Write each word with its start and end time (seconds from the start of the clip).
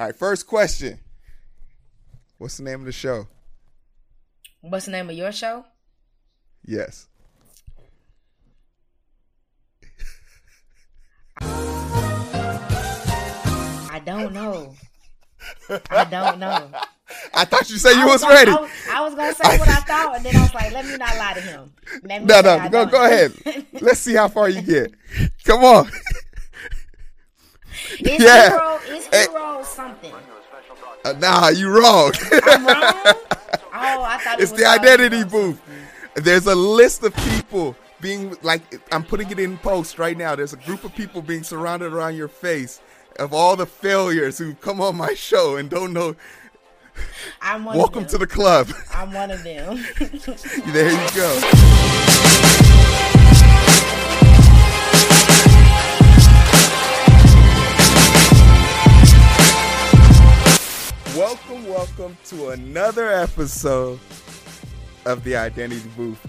All 0.00 0.06
right, 0.06 0.16
first 0.16 0.46
question. 0.46 0.98
What's 2.38 2.56
the 2.56 2.62
name 2.62 2.80
of 2.80 2.86
the 2.86 2.92
show? 2.92 3.28
What's 4.62 4.86
the 4.86 4.92
name 4.92 5.10
of 5.10 5.14
your 5.14 5.30
show? 5.30 5.66
Yes. 6.64 7.06
I 13.90 14.00
don't 14.06 14.32
know. 14.32 14.74
I 15.90 16.04
don't 16.04 16.38
know. 16.38 16.70
I 17.34 17.44
thought 17.44 17.68
you 17.68 17.76
said 17.76 17.92
you 17.92 18.00
I 18.00 18.06
was, 18.06 18.22
gonna- 18.22 18.34
ready. 18.34 18.50
I 18.52 18.54
was, 18.54 18.70
I 18.90 19.00
was 19.02 19.14
gonna 19.14 19.34
say 19.34 19.58
what 19.58 19.68
I 19.68 19.80
thought, 19.80 20.16
and 20.16 20.24
then 20.24 20.34
I 20.34 20.40
was 20.40 20.54
like, 20.54 20.72
let 20.72 20.86
me 20.86 20.96
not 20.96 21.14
lie 21.18 21.34
to 21.34 21.40
him. 21.42 21.74
Let 22.04 22.22
me 22.22 22.26
no, 22.26 22.40
no, 22.40 22.68
go 22.70 22.86
go 22.86 23.04
ahead. 23.04 23.34
Let's 23.82 24.00
see 24.00 24.14
how 24.14 24.28
far 24.28 24.48
you 24.48 24.62
get. 24.62 24.94
Come 25.44 25.62
on. 25.62 25.90
It's 27.98 28.24
Yeah. 28.24 28.50
hero. 28.50 28.80
It's 28.86 29.06
Hey. 29.06 29.26
hero 29.30 29.62
something. 29.64 30.12
Uh, 31.04 31.12
nah, 31.14 31.48
you 31.48 31.68
wrong. 31.70 32.12
I'm 32.44 32.66
wrong. 32.66 33.14
Oh, 33.72 34.02
I 34.02 34.18
thought 34.18 34.38
it 34.38 34.42
it's 34.42 34.52
was 34.52 34.60
the 34.60 34.66
identity 34.66 35.24
booth. 35.24 35.58
There's 36.14 36.46
a 36.46 36.54
list 36.54 37.02
of 37.02 37.14
people 37.16 37.74
being 38.00 38.36
like 38.42 38.60
I'm 38.92 39.02
putting 39.04 39.30
it 39.30 39.38
in 39.38 39.56
post 39.58 39.98
right 39.98 40.18
now. 40.18 40.34
There's 40.34 40.52
a 40.52 40.58
group 40.58 40.84
of 40.84 40.94
people 40.94 41.22
being 41.22 41.42
surrounded 41.44 41.92
around 41.92 42.16
your 42.16 42.28
face 42.28 42.80
of 43.18 43.32
all 43.32 43.56
the 43.56 43.64
failures 43.66 44.36
who 44.38 44.54
come 44.54 44.80
on 44.82 44.96
my 44.96 45.14
show 45.14 45.56
and 45.56 45.70
don't 45.70 45.92
know. 45.94 46.14
I'm 47.40 47.64
one 47.64 47.78
Welcome 47.78 48.04
to 48.06 48.18
the 48.18 48.26
club. 48.26 48.68
I'm 48.92 49.12
one 49.14 49.30
of 49.30 49.42
them. 49.44 49.82
there 50.72 50.90
you 50.90 51.10
go. 51.14 52.66
Welcome, 61.20 61.68
welcome 61.68 62.16
to 62.28 62.48
another 62.48 63.10
episode 63.10 64.00
of 65.04 65.22
the 65.22 65.36
Identity 65.36 65.86
Booth, 65.94 66.26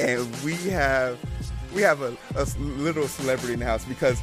and 0.00 0.34
we 0.42 0.54
have 0.70 1.18
we 1.74 1.82
have 1.82 2.00
a, 2.00 2.16
a 2.36 2.46
little 2.58 3.06
celebrity 3.06 3.52
in 3.52 3.58
the 3.58 3.66
house 3.66 3.84
because 3.84 4.18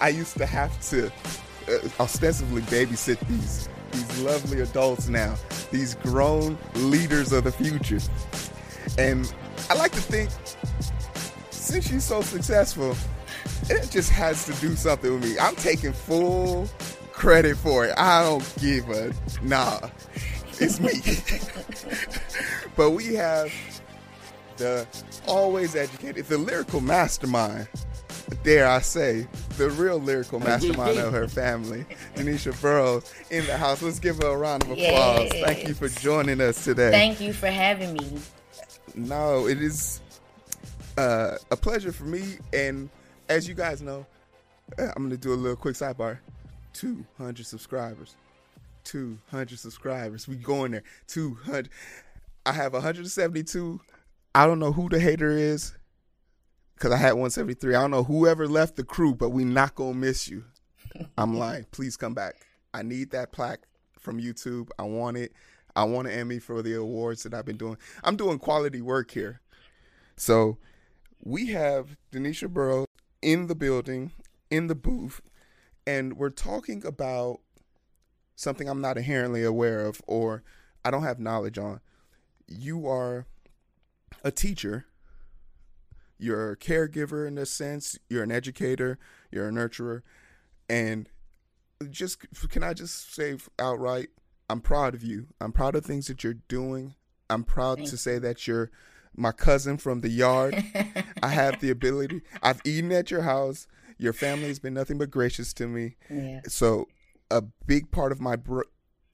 I 0.00 0.08
used 0.08 0.38
to 0.38 0.46
have 0.46 0.80
to 0.88 1.08
uh, 1.08 1.78
ostensibly 2.00 2.62
babysit 2.62 3.20
these 3.28 3.68
these 3.92 4.22
lovely 4.22 4.62
adults 4.62 5.08
now, 5.08 5.36
these 5.70 5.94
grown 5.96 6.56
leaders 6.76 7.34
of 7.34 7.44
the 7.44 7.52
future, 7.52 8.00
and 8.96 9.30
I 9.68 9.74
like 9.74 9.92
to 9.92 10.00
think 10.00 10.30
since 11.50 11.86
she's 11.86 12.04
so 12.04 12.22
successful, 12.22 12.96
it 13.68 13.90
just 13.90 14.08
has 14.08 14.46
to 14.46 14.54
do 14.54 14.74
something 14.74 15.12
with 15.12 15.22
me. 15.22 15.38
I'm 15.38 15.54
taking 15.56 15.92
full 15.92 16.66
credit 17.20 17.54
for 17.58 17.84
it. 17.84 17.92
I 17.98 18.22
don't 18.22 18.56
give 18.60 18.88
a 18.88 19.12
nah. 19.42 19.78
It's 20.58 20.80
me. 20.80 20.92
but 22.76 22.92
we 22.92 23.14
have 23.14 23.52
the 24.56 24.86
always 25.26 25.76
educated, 25.76 26.26
the 26.26 26.38
lyrical 26.38 26.80
mastermind. 26.80 27.68
Dare 28.42 28.66
I 28.66 28.80
say, 28.80 29.26
the 29.58 29.68
real 29.70 29.98
lyrical 29.98 30.40
mastermind 30.40 30.98
of 30.98 31.12
her 31.12 31.28
family, 31.28 31.84
Denisha 32.14 32.58
Burrows, 32.62 33.12
in 33.30 33.44
the 33.46 33.56
house. 33.56 33.82
Let's 33.82 33.98
give 33.98 34.16
her 34.22 34.28
a 34.28 34.36
round 34.36 34.62
of 34.62 34.70
applause. 34.70 35.30
Thank 35.30 35.68
you 35.68 35.74
for 35.74 35.88
joining 35.88 36.40
us 36.40 36.64
today. 36.64 36.90
Thank 36.90 37.20
you 37.20 37.34
for 37.34 37.48
having 37.48 37.92
me. 37.92 38.18
No, 38.94 39.46
it 39.46 39.60
is 39.60 40.00
uh, 40.96 41.36
a 41.50 41.56
pleasure 41.56 41.92
for 41.92 42.04
me. 42.04 42.38
And 42.54 42.88
as 43.28 43.46
you 43.46 43.54
guys 43.54 43.82
know, 43.82 44.06
uh, 44.78 44.84
I'm 44.96 45.08
going 45.08 45.10
to 45.10 45.18
do 45.18 45.32
a 45.32 45.34
little 45.34 45.56
quick 45.56 45.74
sidebar. 45.74 46.18
200 46.72 47.46
subscribers. 47.46 48.16
200 48.84 49.58
subscribers. 49.58 50.26
We 50.26 50.36
going 50.36 50.72
there. 50.72 50.82
200. 51.08 51.68
I 52.46 52.52
have 52.52 52.72
172. 52.72 53.80
I 54.34 54.46
don't 54.46 54.58
know 54.58 54.72
who 54.72 54.88
the 54.88 55.00
hater 55.00 55.30
is 55.30 55.74
because 56.74 56.92
I 56.92 56.96
had 56.96 57.12
173. 57.12 57.74
I 57.74 57.80
don't 57.82 57.90
know 57.90 58.04
whoever 58.04 58.48
left 58.48 58.76
the 58.76 58.84
crew, 58.84 59.14
but 59.14 59.30
we 59.30 59.44
not 59.44 59.74
going 59.74 59.92
to 59.92 59.98
miss 59.98 60.28
you. 60.28 60.44
I'm 61.18 61.34
lying. 61.38 61.66
Please 61.72 61.96
come 61.96 62.14
back. 62.14 62.34
I 62.72 62.82
need 62.82 63.10
that 63.10 63.32
plaque 63.32 63.66
from 63.98 64.20
YouTube. 64.20 64.68
I 64.78 64.84
want 64.84 65.16
it. 65.16 65.32
I 65.76 65.84
want 65.84 66.08
an 66.08 66.14
Emmy 66.14 66.38
for 66.38 66.62
the 66.62 66.74
awards 66.74 67.22
that 67.22 67.34
I've 67.34 67.44
been 67.44 67.56
doing. 67.56 67.76
I'm 68.02 68.16
doing 68.16 68.38
quality 68.38 68.80
work 68.80 69.10
here. 69.10 69.40
So 70.16 70.58
we 71.22 71.48
have 71.48 71.96
Denisha 72.12 72.48
Burl 72.48 72.86
in 73.22 73.46
the 73.46 73.54
building, 73.54 74.12
in 74.50 74.66
the 74.66 74.74
booth, 74.74 75.20
and 75.86 76.16
we're 76.16 76.30
talking 76.30 76.84
about 76.84 77.40
something 78.36 78.68
I'm 78.68 78.80
not 78.80 78.96
inherently 78.96 79.44
aware 79.44 79.84
of 79.84 80.00
or 80.06 80.42
I 80.84 80.90
don't 80.90 81.02
have 81.02 81.18
knowledge 81.18 81.58
on. 81.58 81.80
You 82.46 82.86
are 82.86 83.26
a 84.24 84.30
teacher. 84.30 84.86
You're 86.18 86.52
a 86.52 86.56
caregiver 86.56 87.26
in 87.26 87.38
a 87.38 87.46
sense. 87.46 87.98
You're 88.08 88.22
an 88.22 88.32
educator. 88.32 88.98
You're 89.30 89.48
a 89.48 89.52
nurturer. 89.52 90.02
And 90.68 91.08
just 91.90 92.24
can 92.50 92.62
I 92.62 92.74
just 92.74 93.14
say 93.14 93.36
outright, 93.58 94.08
I'm 94.48 94.60
proud 94.60 94.94
of 94.94 95.02
you. 95.02 95.28
I'm 95.40 95.52
proud 95.52 95.74
of 95.74 95.84
things 95.84 96.06
that 96.08 96.24
you're 96.24 96.34
doing. 96.34 96.94
I'm 97.28 97.44
proud 97.44 97.84
to 97.86 97.96
say 97.96 98.18
that 98.18 98.46
you're 98.46 98.70
my 99.16 99.32
cousin 99.32 99.76
from 99.78 100.00
the 100.00 100.08
yard. 100.08 100.54
I 101.22 101.28
have 101.28 101.60
the 101.60 101.70
ability. 101.70 102.22
I've 102.42 102.60
eaten 102.64 102.92
at 102.92 103.10
your 103.10 103.22
house. 103.22 103.66
Your 104.00 104.12
family 104.12 104.48
has 104.48 104.58
been 104.58 104.74
nothing 104.74 104.96
but 104.98 105.10
gracious 105.10 105.52
to 105.54 105.66
me. 105.66 105.96
Yeah. 106.08 106.40
So 106.48 106.88
a 107.30 107.42
big 107.66 107.90
part 107.90 108.12
of 108.12 108.20
my 108.20 108.34
br- 108.36 108.62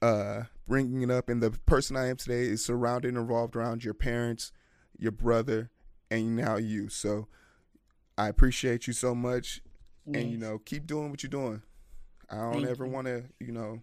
uh, 0.01 0.45
bringing 0.69 1.03
it 1.03 1.11
up 1.11 1.29
and 1.29 1.43
the 1.43 1.51
person 1.51 1.97
I 1.97 2.09
am 2.09 2.17
today 2.17 2.43
is 2.43 2.65
surrounded 2.65 3.09
and 3.09 3.19
revolved 3.19 3.57
around 3.57 3.85
your 3.85 3.95
parents, 3.95 4.53
your 4.97 5.13
brother, 5.13 5.71
and 6.11 6.37
now 6.37 6.57
you. 6.57 6.89
So 6.89 7.27
I 8.17 8.29
appreciate 8.29 8.87
you 8.87 8.93
so 8.93 9.15
much, 9.15 9.61
and 10.07 10.31
you 10.31 10.39
know, 10.39 10.59
keep 10.59 10.87
doing 10.87 11.11
what 11.11 11.23
you're 11.23 11.31
doing. 11.31 11.63
I 12.31 12.37
don't 12.37 12.55
Thank 12.55 12.69
ever 12.69 12.87
want 12.87 13.07
to, 13.09 13.25
you 13.41 13.53
know, 13.53 13.83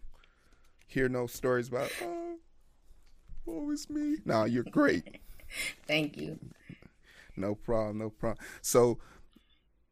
hear 0.88 1.10
no 1.10 1.28
stories 1.28 1.68
about 1.68 1.92
oh, 2.02 3.72
it's 3.72 3.90
me. 3.90 4.18
No, 4.26 4.46
you're 4.46 4.64
great. 4.64 5.20
Thank 5.88 6.18
you. 6.18 6.40
No 7.36 7.56
problem, 7.56 7.98
no 8.00 8.10
problem. 8.10 8.46
So 8.62 9.00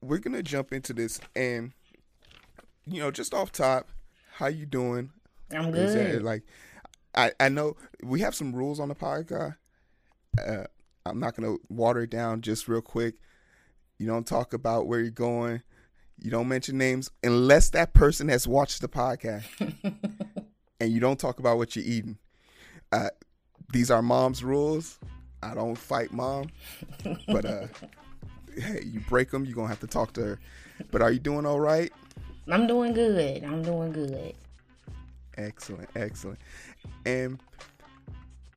we're 0.02 0.20
gonna 0.20 0.44
jump 0.44 0.74
into 0.74 0.94
this, 0.94 1.20
and 1.36 1.72
you 2.86 3.00
know, 3.00 3.12
just 3.12 3.34
off 3.34 3.52
top, 3.52 3.90
how 4.36 4.48
you 4.48 4.66
doing? 4.66 5.12
I'm 5.52 5.74
Is 5.76 5.94
that, 5.94 6.12
good. 6.12 6.24
like, 6.24 6.44
I 7.16 7.32
I 7.40 7.50
know 7.50 7.76
we 8.04 8.22
have 8.22 8.36
some 8.36 8.54
rules 8.54 8.80
on 8.80 8.90
the 8.90 8.96
podcast. 8.96 9.56
Uh, 10.44 10.64
I'm 11.06 11.20
not 11.20 11.36
gonna 11.36 11.58
water 11.70 12.02
it 12.02 12.10
down. 12.10 12.42
Just 12.42 12.68
real 12.68 12.82
quick, 12.82 13.16
you 13.98 14.08
don't 14.08 14.26
talk 14.26 14.54
about 14.54 14.88
where 14.88 15.00
you're 15.00 15.12
going. 15.12 15.62
You 16.20 16.30
don't 16.32 16.48
mention 16.48 16.78
names 16.78 17.10
unless 17.24 17.70
that 17.72 17.94
person 17.94 18.28
has 18.30 18.48
watched 18.48 18.82
the 18.82 18.88
podcast, 18.88 19.46
and 20.80 20.92
you 20.92 21.00
don't 21.00 21.20
talk 21.20 21.40
about 21.40 21.58
what 21.58 21.76
you're 21.76 21.86
eating. 21.86 22.18
Uh, 22.92 23.10
these 23.74 23.90
are 23.90 24.02
mom's 24.02 24.44
rules. 24.44 25.00
I 25.44 25.56
don't 25.56 25.76
fight 25.76 26.12
mom, 26.14 26.50
but 27.28 27.46
uh, 27.46 27.68
hey, 28.58 28.84
you 28.86 29.00
break 29.02 29.32
them, 29.32 29.46
you're 29.46 29.56
gonna 29.56 29.68
have 29.68 29.80
to 29.82 29.88
talk 29.88 30.14
to 30.14 30.22
her. 30.22 30.40
But 30.92 31.02
are 31.02 31.12
you 31.12 31.20
doing 31.20 31.46
all 31.46 31.60
right? 31.60 31.92
I'm 32.50 32.68
doing 32.68 32.94
good. 32.94 33.44
I'm 33.44 33.62
doing 33.62 33.92
good. 33.92 34.36
Excellent, 35.38 35.90
excellent. 35.96 36.40
And 37.06 37.40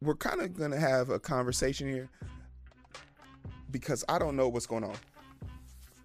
we're 0.03 0.15
kind 0.15 0.41
of 0.41 0.57
to 0.57 0.79
have 0.79 1.11
a 1.11 1.19
conversation 1.19 1.89
here 1.89 2.09
because 3.71 4.05
I 4.09 4.19
don't 4.19 4.37
know 4.37 4.49
what's 4.49 4.67
going 4.67 4.85
on. 4.85 4.97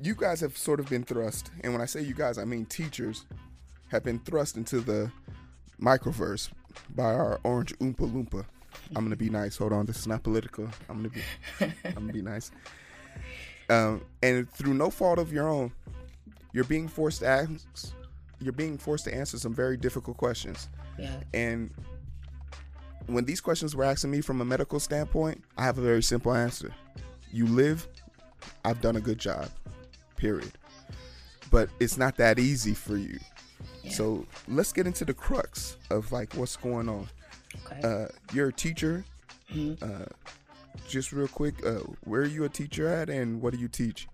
You 0.01 0.15
guys 0.15 0.39
have 0.41 0.57
sort 0.57 0.79
of 0.79 0.89
been 0.89 1.03
thrust, 1.03 1.51
and 1.61 1.73
when 1.73 1.81
I 1.81 1.85
say 1.85 2.01
you 2.01 2.13
guys, 2.13 2.37
I 2.37 2.45
mean 2.45 2.65
teachers 2.65 3.25
have 3.89 4.03
been 4.03 4.19
thrust 4.19 4.55
into 4.55 4.79
the 4.79 5.11
microverse 5.81 6.49
by 6.95 7.03
our 7.03 7.39
orange 7.43 7.77
oompa 7.79 8.09
loompa. 8.09 8.45
I'm 8.95 9.03
gonna 9.03 9.15
be 9.15 9.29
nice. 9.29 9.57
Hold 9.57 9.73
on, 9.73 9.85
this 9.85 9.97
is 9.97 10.07
not 10.07 10.23
political. 10.23 10.69
I'm 10.87 10.97
gonna 10.97 11.09
be, 11.09 11.21
I'm 11.85 11.93
gonna 11.93 12.13
be 12.13 12.21
nice. 12.21 12.51
Um, 13.69 14.03
and 14.23 14.49
through 14.51 14.73
no 14.73 14.89
fault 14.89 15.19
of 15.19 15.31
your 15.31 15.47
own, 15.47 15.71
you're 16.53 16.63
being 16.63 16.87
forced 16.87 17.19
to 17.19 17.27
ask. 17.27 17.93
You're 18.41 18.53
being 18.53 18.77
forced 18.77 19.05
to 19.05 19.13
answer 19.13 19.37
some 19.37 19.53
very 19.53 19.77
difficult 19.77 20.17
questions. 20.17 20.69
Yeah. 20.97 21.15
And 21.33 21.71
when 23.07 23.25
these 23.25 23.41
questions 23.41 23.75
were 23.75 23.83
asking 23.83 24.11
me 24.11 24.21
from 24.21 24.41
a 24.41 24.45
medical 24.45 24.79
standpoint, 24.79 25.43
I 25.57 25.63
have 25.63 25.77
a 25.77 25.81
very 25.81 26.01
simple 26.03 26.33
answer. 26.33 26.73
You 27.31 27.45
live, 27.47 27.87
I've 28.63 28.81
done 28.81 28.95
a 28.95 29.01
good 29.01 29.17
job. 29.17 29.49
Period. 30.15 30.51
But 31.51 31.69
it's 31.79 31.97
not 31.97 32.15
that 32.17 32.39
easy 32.39 32.73
for 32.73 32.97
you. 32.97 33.19
Yeah. 33.83 33.91
So 33.91 34.25
let's 34.47 34.71
get 34.71 34.87
into 34.87 35.05
the 35.05 35.13
crux 35.13 35.77
of 35.89 36.11
like 36.11 36.33
what's 36.33 36.55
going 36.55 36.87
on. 36.89 37.07
Okay. 37.65 37.81
Uh, 37.81 38.07
you're 38.33 38.49
a 38.49 38.53
teacher. 38.53 39.03
Mhm. 39.51 39.81
Uh, 39.81 40.05
just 40.87 41.11
real 41.11 41.27
quick, 41.27 41.65
uh, 41.65 41.79
where 42.03 42.21
are 42.21 42.25
you 42.25 42.43
a 42.43 42.49
teacher 42.49 42.87
at, 42.87 43.09
and 43.09 43.41
what 43.41 43.53
do 43.53 43.59
you 43.59 43.67
teach? 43.67 44.07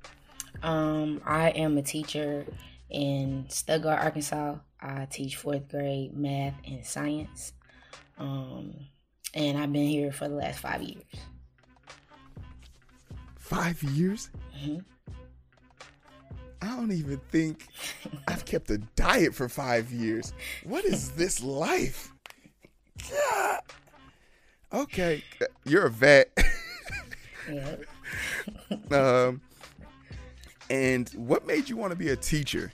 Um, 0.63 1.21
I 1.25 1.49
am 1.49 1.77
a 1.77 1.81
teacher 1.81 2.45
in 2.89 3.45
Stuttgart, 3.49 3.99
Arkansas. 3.99 4.55
I 4.79 5.05
teach 5.05 5.35
fourth 5.35 5.69
grade 5.69 6.15
math 6.15 6.53
and 6.65 6.85
science. 6.85 7.53
Um, 8.17 8.75
and 9.33 9.57
I've 9.57 9.73
been 9.73 9.87
here 9.87 10.11
for 10.11 10.27
the 10.27 10.35
last 10.35 10.59
five 10.59 10.81
years. 10.81 11.03
Five 13.37 13.81
years? 13.83 14.29
hmm 14.53 14.79
I 16.61 16.67
don't 16.77 16.91
even 16.91 17.19
think 17.29 17.67
I've 18.27 18.45
kept 18.45 18.71
a 18.71 18.79
diet 18.79 19.35
for 19.35 19.47
five 19.47 19.91
years. 19.91 20.33
What 20.63 20.83
is 20.83 21.11
this 21.11 21.43
life? 21.43 22.11
God. 23.09 23.59
Okay, 24.75 25.23
you're 25.63 25.85
a 25.85 25.89
vet. 25.89 26.37
Yeah. 27.49 27.75
um, 28.91 29.39
and 30.69 31.07
what 31.11 31.47
made 31.47 31.69
you 31.69 31.77
want 31.77 31.91
to 31.91 31.95
be 31.95 32.09
a 32.09 32.15
teacher? 32.17 32.73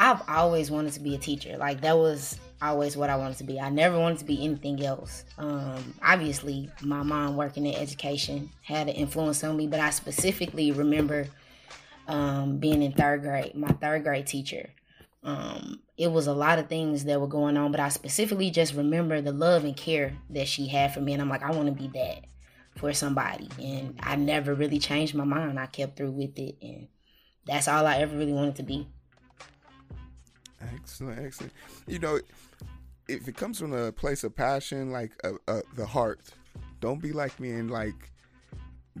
I've 0.00 0.20
always 0.28 0.68
wanted 0.68 0.94
to 0.94 1.00
be 1.00 1.14
a 1.14 1.18
teacher. 1.18 1.56
Like 1.58 1.80
that 1.82 1.96
was 1.96 2.40
always 2.60 2.96
what 2.96 3.08
I 3.08 3.16
wanted 3.16 3.38
to 3.38 3.44
be. 3.44 3.60
I 3.60 3.70
never 3.70 3.96
wanted 4.00 4.18
to 4.18 4.24
be 4.24 4.44
anything 4.44 4.84
else. 4.84 5.24
Um, 5.38 5.94
obviously, 6.02 6.70
my 6.82 7.04
mom 7.04 7.36
working 7.36 7.66
in 7.66 7.76
education 7.76 8.50
had 8.62 8.88
an 8.88 8.94
influence 8.94 9.44
on 9.44 9.56
me, 9.56 9.68
but 9.68 9.78
I 9.78 9.90
specifically 9.90 10.72
remember 10.72 11.28
um, 12.08 12.58
being 12.58 12.82
in 12.82 12.92
third 12.92 13.22
grade. 13.22 13.54
My 13.54 13.68
third 13.68 14.02
grade 14.02 14.26
teacher. 14.26 14.70
Um, 15.26 15.80
it 15.98 16.12
was 16.12 16.28
a 16.28 16.32
lot 16.32 16.60
of 16.60 16.68
things 16.68 17.04
that 17.04 17.20
were 17.20 17.26
going 17.26 17.56
on, 17.56 17.72
but 17.72 17.80
I 17.80 17.88
specifically 17.88 18.48
just 18.50 18.74
remember 18.74 19.20
the 19.20 19.32
love 19.32 19.64
and 19.64 19.76
care 19.76 20.16
that 20.30 20.46
she 20.46 20.68
had 20.68 20.94
for 20.94 21.00
me, 21.00 21.14
and 21.14 21.20
I'm 21.20 21.28
like, 21.28 21.42
I 21.42 21.50
want 21.50 21.66
to 21.66 21.72
be 21.72 21.88
that 21.98 22.26
for 22.76 22.92
somebody, 22.92 23.48
and 23.60 23.98
I 24.00 24.14
never 24.14 24.54
really 24.54 24.78
changed 24.78 25.16
my 25.16 25.24
mind. 25.24 25.58
I 25.58 25.66
kept 25.66 25.96
through 25.96 26.12
with 26.12 26.38
it, 26.38 26.56
and 26.62 26.86
that's 27.44 27.66
all 27.66 27.86
I 27.88 27.96
ever 27.96 28.16
really 28.16 28.32
wanted 28.32 28.54
to 28.56 28.62
be. 28.62 28.86
Excellent, 30.60 31.18
excellent. 31.26 31.52
You 31.88 31.98
know, 31.98 32.20
if 33.08 33.26
it 33.26 33.36
comes 33.36 33.58
from 33.58 33.72
a 33.72 33.90
place 33.90 34.22
of 34.22 34.36
passion, 34.36 34.92
like 34.92 35.10
uh, 35.24 35.32
uh, 35.48 35.62
the 35.74 35.86
heart, 35.86 36.20
don't 36.80 37.02
be 37.02 37.12
like 37.12 37.40
me 37.40 37.50
and 37.50 37.68
like 37.68 38.12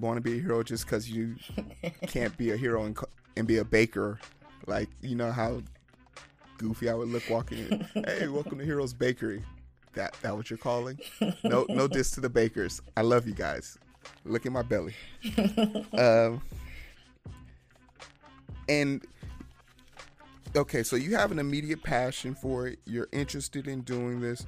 want 0.00 0.16
to 0.16 0.20
be 0.20 0.38
a 0.38 0.42
hero 0.42 0.64
just 0.64 0.86
because 0.86 1.08
you 1.08 1.36
can't 2.08 2.36
be 2.36 2.50
a 2.50 2.56
hero 2.56 2.84
and, 2.84 2.98
and 3.36 3.46
be 3.46 3.58
a 3.58 3.64
baker. 3.64 4.18
Like 4.66 4.88
you 5.02 5.14
know 5.14 5.30
how 5.30 5.62
goofy 6.58 6.88
I 6.88 6.94
would 6.94 7.08
look 7.08 7.28
walking 7.28 7.58
in. 7.58 8.04
Hey, 8.04 8.28
welcome 8.28 8.58
to 8.58 8.64
Heroes 8.64 8.92
Bakery. 8.92 9.42
That 9.94 10.14
that 10.22 10.36
what 10.36 10.50
you're 10.50 10.58
calling? 10.58 10.98
No, 11.42 11.64
no 11.68 11.88
diss 11.88 12.10
to 12.12 12.20
the 12.20 12.28
bakers. 12.28 12.82
I 12.96 13.02
love 13.02 13.26
you 13.26 13.34
guys. 13.34 13.78
Look 14.24 14.46
at 14.46 14.52
my 14.52 14.62
belly. 14.62 14.94
um, 15.98 16.42
and 18.68 19.04
okay, 20.54 20.82
so 20.82 20.96
you 20.96 21.16
have 21.16 21.32
an 21.32 21.38
immediate 21.38 21.82
passion 21.82 22.34
for 22.34 22.68
it. 22.68 22.78
You're 22.84 23.08
interested 23.12 23.68
in 23.68 23.82
doing 23.82 24.20
this. 24.20 24.46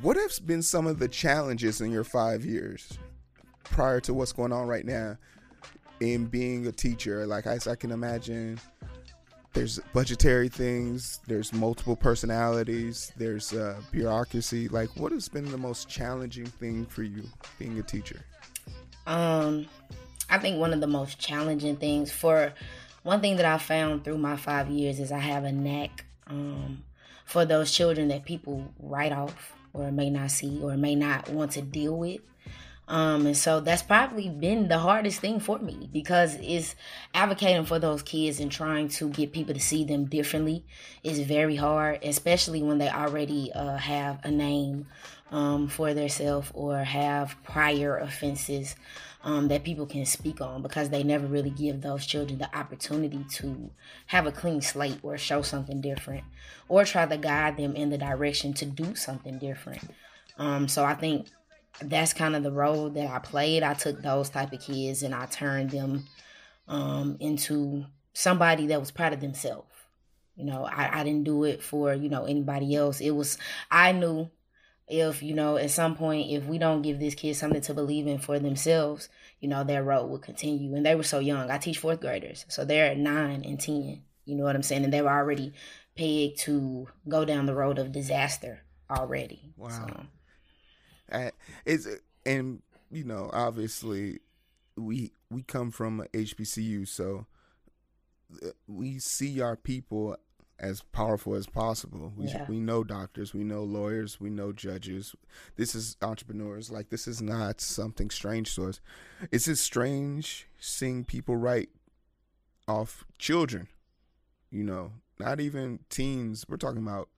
What 0.00 0.16
have 0.16 0.32
been 0.46 0.62
some 0.62 0.86
of 0.86 0.98
the 0.98 1.08
challenges 1.08 1.80
in 1.80 1.90
your 1.90 2.04
five 2.04 2.44
years 2.44 2.98
prior 3.64 4.00
to 4.00 4.14
what's 4.14 4.32
going 4.32 4.52
on 4.52 4.66
right 4.66 4.86
now 4.86 5.18
in 6.02 6.26
being 6.26 6.66
a 6.66 6.72
teacher? 6.72 7.26
Like 7.26 7.46
I, 7.46 7.58
I 7.70 7.76
can 7.76 7.90
imagine 7.90 8.58
there's 9.52 9.78
budgetary 9.92 10.48
things, 10.48 11.20
there's 11.26 11.52
multiple 11.52 11.94
personalities, 11.94 13.12
there's 13.16 13.52
uh, 13.52 13.80
bureaucracy. 13.90 14.68
Like, 14.68 14.88
what 14.96 15.12
has 15.12 15.28
been 15.28 15.50
the 15.50 15.58
most 15.58 15.88
challenging 15.88 16.46
thing 16.46 16.86
for 16.86 17.02
you 17.02 17.24
being 17.58 17.78
a 17.78 17.82
teacher? 17.82 18.24
Um, 19.06 19.66
I 20.30 20.38
think 20.38 20.58
one 20.58 20.72
of 20.72 20.80
the 20.80 20.86
most 20.86 21.18
challenging 21.18 21.76
things 21.76 22.10
for 22.10 22.52
one 23.02 23.20
thing 23.20 23.36
that 23.36 23.46
I 23.46 23.58
found 23.58 24.04
through 24.04 24.18
my 24.18 24.36
five 24.36 24.68
years 24.68 25.00
is 25.00 25.12
I 25.12 25.18
have 25.18 25.44
a 25.44 25.52
knack 25.52 26.04
um, 26.28 26.82
for 27.24 27.44
those 27.44 27.72
children 27.72 28.08
that 28.08 28.24
people 28.24 28.72
write 28.78 29.12
off 29.12 29.54
or 29.74 29.90
may 29.90 30.08
not 30.08 30.30
see 30.30 30.62
or 30.62 30.76
may 30.76 30.94
not 30.94 31.28
want 31.28 31.52
to 31.52 31.62
deal 31.62 31.96
with. 31.96 32.20
Um, 32.92 33.24
and 33.24 33.36
so 33.36 33.60
that's 33.60 33.80
probably 33.80 34.28
been 34.28 34.68
the 34.68 34.78
hardest 34.78 35.20
thing 35.20 35.40
for 35.40 35.58
me 35.58 35.88
because 35.90 36.36
it's 36.42 36.76
advocating 37.14 37.64
for 37.64 37.78
those 37.78 38.02
kids 38.02 38.38
and 38.38 38.52
trying 38.52 38.88
to 38.88 39.08
get 39.08 39.32
people 39.32 39.54
to 39.54 39.60
see 39.60 39.82
them 39.82 40.04
differently 40.04 40.62
is 41.02 41.20
very 41.20 41.56
hard, 41.56 42.00
especially 42.04 42.62
when 42.62 42.76
they 42.76 42.90
already 42.90 43.50
uh, 43.54 43.78
have 43.78 44.20
a 44.24 44.30
name 44.30 44.88
um, 45.30 45.68
for 45.68 45.94
themselves 45.94 46.50
or 46.52 46.84
have 46.84 47.34
prior 47.44 47.96
offenses 47.96 48.76
um, 49.24 49.48
that 49.48 49.64
people 49.64 49.86
can 49.86 50.04
speak 50.04 50.42
on 50.42 50.60
because 50.60 50.90
they 50.90 51.02
never 51.02 51.26
really 51.26 51.48
give 51.48 51.80
those 51.80 52.04
children 52.04 52.38
the 52.38 52.54
opportunity 52.54 53.24
to 53.30 53.70
have 54.08 54.26
a 54.26 54.32
clean 54.32 54.60
slate 54.60 54.98
or 55.02 55.16
show 55.16 55.40
something 55.40 55.80
different 55.80 56.24
or 56.68 56.84
try 56.84 57.06
to 57.06 57.16
guide 57.16 57.56
them 57.56 57.74
in 57.74 57.88
the 57.88 57.96
direction 57.96 58.52
to 58.52 58.66
do 58.66 58.94
something 58.94 59.38
different. 59.38 59.80
Um, 60.36 60.68
so 60.68 60.84
I 60.84 60.92
think 60.92 61.28
that's 61.80 62.12
kind 62.12 62.36
of 62.36 62.42
the 62.42 62.52
role 62.52 62.90
that 62.90 63.10
I 63.10 63.18
played. 63.18 63.62
I 63.62 63.74
took 63.74 64.02
those 64.02 64.28
type 64.28 64.52
of 64.52 64.60
kids 64.60 65.02
and 65.02 65.14
I 65.14 65.26
turned 65.26 65.70
them 65.70 66.06
um, 66.68 67.16
into 67.20 67.86
somebody 68.12 68.66
that 68.68 68.80
was 68.80 68.90
proud 68.90 69.12
of 69.12 69.20
themselves. 69.20 69.68
You 70.36 70.44
know, 70.44 70.64
I, 70.64 71.00
I 71.00 71.04
didn't 71.04 71.24
do 71.24 71.44
it 71.44 71.62
for, 71.62 71.92
you 71.92 72.08
know, 72.08 72.24
anybody 72.24 72.74
else. 72.74 73.00
It 73.00 73.10
was, 73.10 73.36
I 73.70 73.92
knew 73.92 74.30
if, 74.88 75.22
you 75.22 75.34
know, 75.34 75.56
at 75.56 75.70
some 75.70 75.94
point, 75.94 76.30
if 76.30 76.46
we 76.46 76.58
don't 76.58 76.82
give 76.82 76.98
this 76.98 77.14
kid 77.14 77.36
something 77.36 77.60
to 77.62 77.74
believe 77.74 78.06
in 78.06 78.18
for 78.18 78.38
themselves, 78.38 79.08
you 79.40 79.48
know, 79.48 79.64
their 79.64 79.82
road 79.82 80.06
will 80.06 80.18
continue. 80.18 80.74
And 80.74 80.86
they 80.86 80.94
were 80.94 81.02
so 81.02 81.18
young. 81.18 81.50
I 81.50 81.58
teach 81.58 81.78
fourth 81.78 82.00
graders. 82.00 82.46
So 82.48 82.64
they're 82.64 82.94
nine 82.94 83.44
and 83.44 83.60
10. 83.60 84.02
You 84.24 84.36
know 84.36 84.44
what 84.44 84.56
I'm 84.56 84.62
saying? 84.62 84.84
And 84.84 84.92
they 84.92 85.02
were 85.02 85.10
already 85.10 85.52
pegged 85.96 86.38
to 86.40 86.88
go 87.08 87.24
down 87.24 87.46
the 87.46 87.54
road 87.54 87.78
of 87.78 87.92
disaster 87.92 88.62
already. 88.90 89.52
Wow. 89.56 89.68
So, 89.68 90.06
it's 91.64 91.86
and 92.26 92.62
you 92.90 93.04
know 93.04 93.30
obviously 93.32 94.20
we 94.76 95.12
we 95.30 95.42
come 95.42 95.70
from 95.70 96.04
HBCU, 96.12 96.86
so 96.88 97.26
uh, 98.42 98.48
we 98.66 98.98
see 98.98 99.40
our 99.40 99.56
people 99.56 100.16
as 100.58 100.82
powerful 100.92 101.34
as 101.34 101.46
possible. 101.46 102.12
We 102.16 102.26
Yeah. 102.28 102.46
we 102.48 102.60
know 102.60 102.84
doctors, 102.84 103.34
we 103.34 103.42
know 103.42 103.64
lawyers, 103.64 104.20
we 104.20 104.30
know 104.30 104.52
judges. 104.52 105.14
This 105.56 105.74
is 105.74 105.96
entrepreneurs. 106.02 106.70
Like 106.70 106.90
this 106.90 107.08
is 107.08 107.20
not 107.20 107.60
something 107.60 108.10
strange 108.10 108.54
to 108.54 108.68
us. 108.68 108.80
It's 109.32 109.46
just 109.46 109.64
strange 109.64 110.46
seeing 110.58 111.04
people 111.04 111.36
write 111.36 111.70
off 112.68 113.04
children. 113.18 113.68
You 114.50 114.62
know, 114.64 114.92
not 115.18 115.40
even 115.40 115.80
teens. 115.88 116.44
We're 116.48 116.58
talking 116.58 116.82
about 116.82 117.08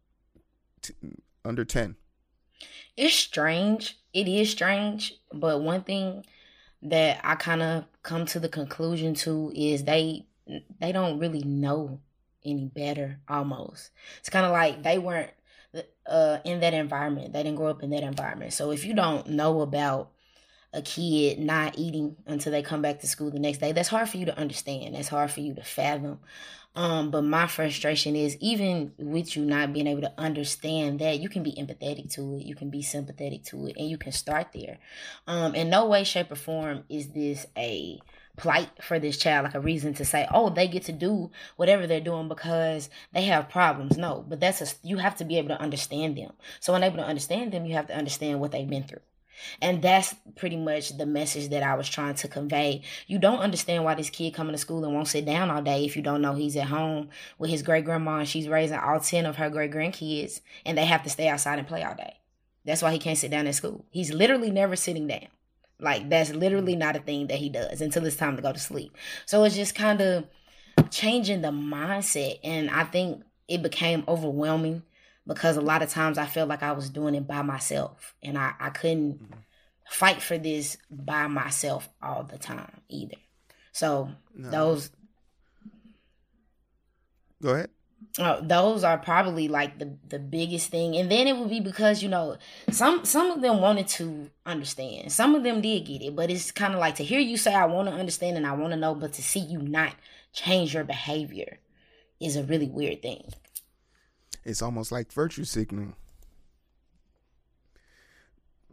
t- 0.80 0.94
under 1.44 1.64
ten. 1.64 1.96
It's 2.96 3.14
strange. 3.14 3.98
It 4.12 4.28
is 4.28 4.50
strange, 4.50 5.14
but 5.32 5.60
one 5.60 5.82
thing 5.82 6.24
that 6.82 7.20
I 7.24 7.34
kind 7.34 7.62
of 7.62 7.84
come 8.02 8.26
to 8.26 8.38
the 8.38 8.48
conclusion 8.48 9.14
to 9.14 9.52
is 9.54 9.84
they 9.84 10.26
they 10.80 10.92
don't 10.92 11.18
really 11.18 11.42
know 11.42 12.00
any 12.44 12.66
better 12.66 13.20
almost. 13.28 13.90
It's 14.20 14.28
kind 14.28 14.44
of 14.46 14.52
like 14.52 14.82
they 14.82 14.98
weren't 14.98 15.30
uh 16.06 16.38
in 16.44 16.60
that 16.60 16.74
environment. 16.74 17.32
They 17.32 17.42
didn't 17.42 17.56
grow 17.56 17.68
up 17.68 17.82
in 17.82 17.90
that 17.90 18.02
environment. 18.02 18.52
So 18.52 18.70
if 18.70 18.84
you 18.84 18.94
don't 18.94 19.28
know 19.30 19.62
about 19.62 20.10
a 20.74 20.82
kid 20.82 21.38
not 21.38 21.78
eating 21.78 22.16
until 22.26 22.52
they 22.52 22.62
come 22.62 22.82
back 22.82 23.00
to 23.00 23.06
school 23.06 23.30
the 23.30 23.38
next 23.38 23.58
day, 23.58 23.72
that's 23.72 23.88
hard 23.88 24.08
for 24.08 24.16
you 24.16 24.26
to 24.26 24.38
understand. 24.38 24.94
That's 24.94 25.08
hard 25.08 25.30
for 25.30 25.40
you 25.40 25.54
to 25.54 25.62
fathom. 25.62 26.18
Um, 26.76 27.12
but 27.12 27.22
my 27.22 27.46
frustration 27.46 28.16
is 28.16 28.36
even 28.40 28.92
with 28.98 29.36
you 29.36 29.44
not 29.44 29.72
being 29.72 29.86
able 29.86 30.02
to 30.02 30.12
understand 30.18 30.98
that, 30.98 31.20
you 31.20 31.28
can 31.28 31.44
be 31.44 31.52
empathetic 31.52 32.12
to 32.14 32.36
it, 32.36 32.44
you 32.44 32.56
can 32.56 32.68
be 32.68 32.82
sympathetic 32.82 33.44
to 33.44 33.68
it, 33.68 33.76
and 33.78 33.88
you 33.88 33.96
can 33.96 34.10
start 34.10 34.48
there. 34.52 34.78
Um, 35.28 35.54
in 35.54 35.70
no 35.70 35.86
way, 35.86 36.02
shape, 36.02 36.32
or 36.32 36.36
form 36.36 36.82
is 36.88 37.10
this 37.10 37.46
a 37.56 38.00
plight 38.36 38.70
for 38.82 38.98
this 38.98 39.16
child, 39.16 39.44
like 39.44 39.54
a 39.54 39.60
reason 39.60 39.94
to 39.94 40.04
say, 40.04 40.26
oh, 40.34 40.50
they 40.50 40.66
get 40.66 40.82
to 40.84 40.92
do 40.92 41.30
whatever 41.54 41.86
they're 41.86 42.00
doing 42.00 42.26
because 42.26 42.90
they 43.12 43.22
have 43.22 43.48
problems. 43.48 43.96
No, 43.96 44.24
but 44.28 44.40
that's 44.40 44.60
a 44.60 44.66
you 44.86 44.96
have 44.96 45.14
to 45.16 45.24
be 45.24 45.38
able 45.38 45.48
to 45.48 45.62
understand 45.62 46.18
them. 46.18 46.32
So, 46.58 46.72
when 46.72 46.82
able 46.82 46.96
to 46.96 47.06
understand 47.06 47.52
them, 47.52 47.66
you 47.66 47.74
have 47.74 47.86
to 47.86 47.96
understand 47.96 48.40
what 48.40 48.50
they've 48.50 48.68
been 48.68 48.82
through. 48.82 49.00
And 49.60 49.82
that's 49.82 50.14
pretty 50.36 50.56
much 50.56 50.96
the 50.96 51.06
message 51.06 51.50
that 51.50 51.62
I 51.62 51.74
was 51.74 51.88
trying 51.88 52.14
to 52.16 52.28
convey. 52.28 52.82
You 53.06 53.18
don't 53.18 53.40
understand 53.40 53.84
why 53.84 53.94
this 53.94 54.10
kid 54.10 54.34
coming 54.34 54.52
to 54.52 54.58
school 54.58 54.84
and 54.84 54.94
won't 54.94 55.08
sit 55.08 55.24
down 55.24 55.50
all 55.50 55.62
day 55.62 55.84
if 55.84 55.96
you 55.96 56.02
don't 56.02 56.22
know 56.22 56.34
he's 56.34 56.56
at 56.56 56.68
home 56.68 57.10
with 57.38 57.50
his 57.50 57.62
great 57.62 57.84
grandma 57.84 58.18
and 58.18 58.28
she's 58.28 58.48
raising 58.48 58.78
all 58.78 59.00
10 59.00 59.26
of 59.26 59.36
her 59.36 59.50
great 59.50 59.72
grandkids 59.72 60.40
and 60.64 60.76
they 60.76 60.84
have 60.84 61.02
to 61.02 61.10
stay 61.10 61.28
outside 61.28 61.58
and 61.58 61.68
play 61.68 61.82
all 61.82 61.94
day. 61.94 62.14
That's 62.64 62.82
why 62.82 62.92
he 62.92 62.98
can't 62.98 63.18
sit 63.18 63.30
down 63.30 63.46
at 63.46 63.54
school. 63.54 63.84
He's 63.90 64.12
literally 64.12 64.50
never 64.50 64.76
sitting 64.76 65.06
down. 65.06 65.28
Like, 65.80 66.08
that's 66.08 66.30
literally 66.30 66.72
mm-hmm. 66.72 66.80
not 66.80 66.96
a 66.96 67.00
thing 67.00 67.26
that 67.26 67.38
he 67.38 67.48
does 67.48 67.80
until 67.80 68.06
it's 68.06 68.16
time 68.16 68.36
to 68.36 68.42
go 68.42 68.52
to 68.52 68.58
sleep. 68.58 68.96
So 69.26 69.44
it's 69.44 69.56
just 69.56 69.74
kind 69.74 70.00
of 70.00 70.24
changing 70.90 71.42
the 71.42 71.48
mindset. 71.48 72.38
And 72.42 72.70
I 72.70 72.84
think 72.84 73.22
it 73.48 73.62
became 73.62 74.04
overwhelming 74.08 74.82
because 75.26 75.56
a 75.56 75.62
lot 75.62 75.82
of 75.82 75.90
times 75.90 76.18
I 76.18 76.26
felt 76.26 76.48
like 76.48 76.62
I 76.62 76.72
was 76.72 76.90
doing 76.90 77.14
it 77.14 77.26
by 77.26 77.42
myself 77.42 78.14
and 78.22 78.36
I, 78.36 78.52
I 78.60 78.70
couldn't 78.70 79.20
fight 79.88 80.22
for 80.22 80.38
this 80.38 80.76
by 80.90 81.26
myself 81.26 81.88
all 82.02 82.24
the 82.24 82.38
time 82.38 82.80
either. 82.88 83.16
So 83.72 84.10
No. 84.34 84.50
those 84.50 84.90
Go 87.42 87.50
ahead. 87.50 87.70
Uh, 88.18 88.40
those 88.42 88.84
are 88.84 88.98
probably 88.98 89.48
like 89.48 89.78
the 89.78 89.96
the 90.08 90.18
biggest 90.18 90.70
thing, 90.70 90.96
and 90.96 91.10
then 91.10 91.26
it 91.26 91.36
would 91.36 91.48
be 91.50 91.60
because 91.60 92.02
you 92.02 92.08
know 92.08 92.36
some 92.70 93.04
some 93.04 93.30
of 93.30 93.40
them 93.40 93.60
wanted 93.60 93.88
to 93.88 94.30
understand, 94.46 95.10
some 95.10 95.34
of 95.34 95.42
them 95.42 95.60
did 95.60 95.86
get 95.86 96.02
it, 96.02 96.14
but 96.14 96.30
it's 96.30 96.52
kind 96.52 96.74
of 96.74 96.80
like 96.80 96.94
to 96.96 97.04
hear 97.04 97.18
you 97.18 97.36
say 97.36 97.54
I 97.54 97.66
want 97.66 97.88
to 97.88 97.94
understand 97.94 98.36
and 98.36 98.46
I 98.46 98.52
want 98.52 98.72
to 98.72 98.76
know, 98.78 98.94
but 98.94 99.14
to 99.14 99.22
see 99.22 99.40
you 99.40 99.58
not 99.60 99.94
change 100.32 100.74
your 100.74 100.84
behavior 100.84 101.58
is 102.20 102.36
a 102.36 102.44
really 102.44 102.68
weird 102.68 103.02
thing. 103.02 103.32
It's 104.44 104.62
almost 104.62 104.92
like 104.92 105.12
virtue 105.12 105.44
signaling, 105.44 105.94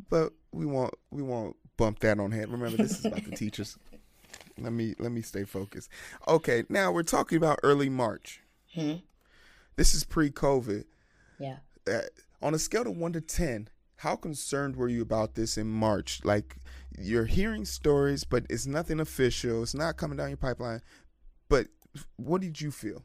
but 0.10 0.34
we 0.51 0.66
won't 0.66 0.94
we 1.12 1.22
won't 1.22 1.56
bump 1.78 2.00
that 2.00 2.20
on 2.20 2.32
head. 2.32 2.51
Remember, 2.51 2.78
this 2.78 3.00
is 3.00 3.06
about 3.06 3.24
the 3.24 3.32
teachers. 3.36 3.78
Let 4.58 4.74
me 4.74 4.96
let 5.00 5.12
me 5.12 5.22
stay 5.22 5.46
focused. 5.46 5.90
Okay, 6.28 6.63
now 6.70 6.92
we're 6.92 7.04
talking 7.04 7.38
about 7.38 7.60
early 7.63 7.90
March. 7.90 8.42
Hmm. 8.74 8.96
This 9.75 9.94
is 9.94 10.04
pre-COVID. 10.04 10.84
Yeah. 11.40 11.58
Uh, 11.88 12.01
on 12.42 12.54
a 12.54 12.60
scale 12.60 12.88
of 12.88 12.98
one 12.98 13.13
to 13.13 13.22
ten, 13.22 13.70
how 13.98 14.16
concerned 14.16 14.75
were 14.75 14.90
you 14.90 15.01
about 15.01 15.36
this 15.36 15.58
in 15.58 15.68
March? 15.68 16.22
Like 16.24 16.58
you're 16.98 17.25
hearing 17.25 17.66
stories, 17.66 18.24
but 18.24 18.46
it's 18.50 18.66
nothing 18.66 19.00
official. 19.00 19.63
It's 19.63 19.74
not 19.74 19.98
coming 19.98 20.18
down 20.18 20.30
your 20.30 20.38
pipeline. 20.38 20.82
But 21.50 21.68
what 22.18 22.42
did 22.42 22.62
you 22.62 22.72
feel? 22.72 23.04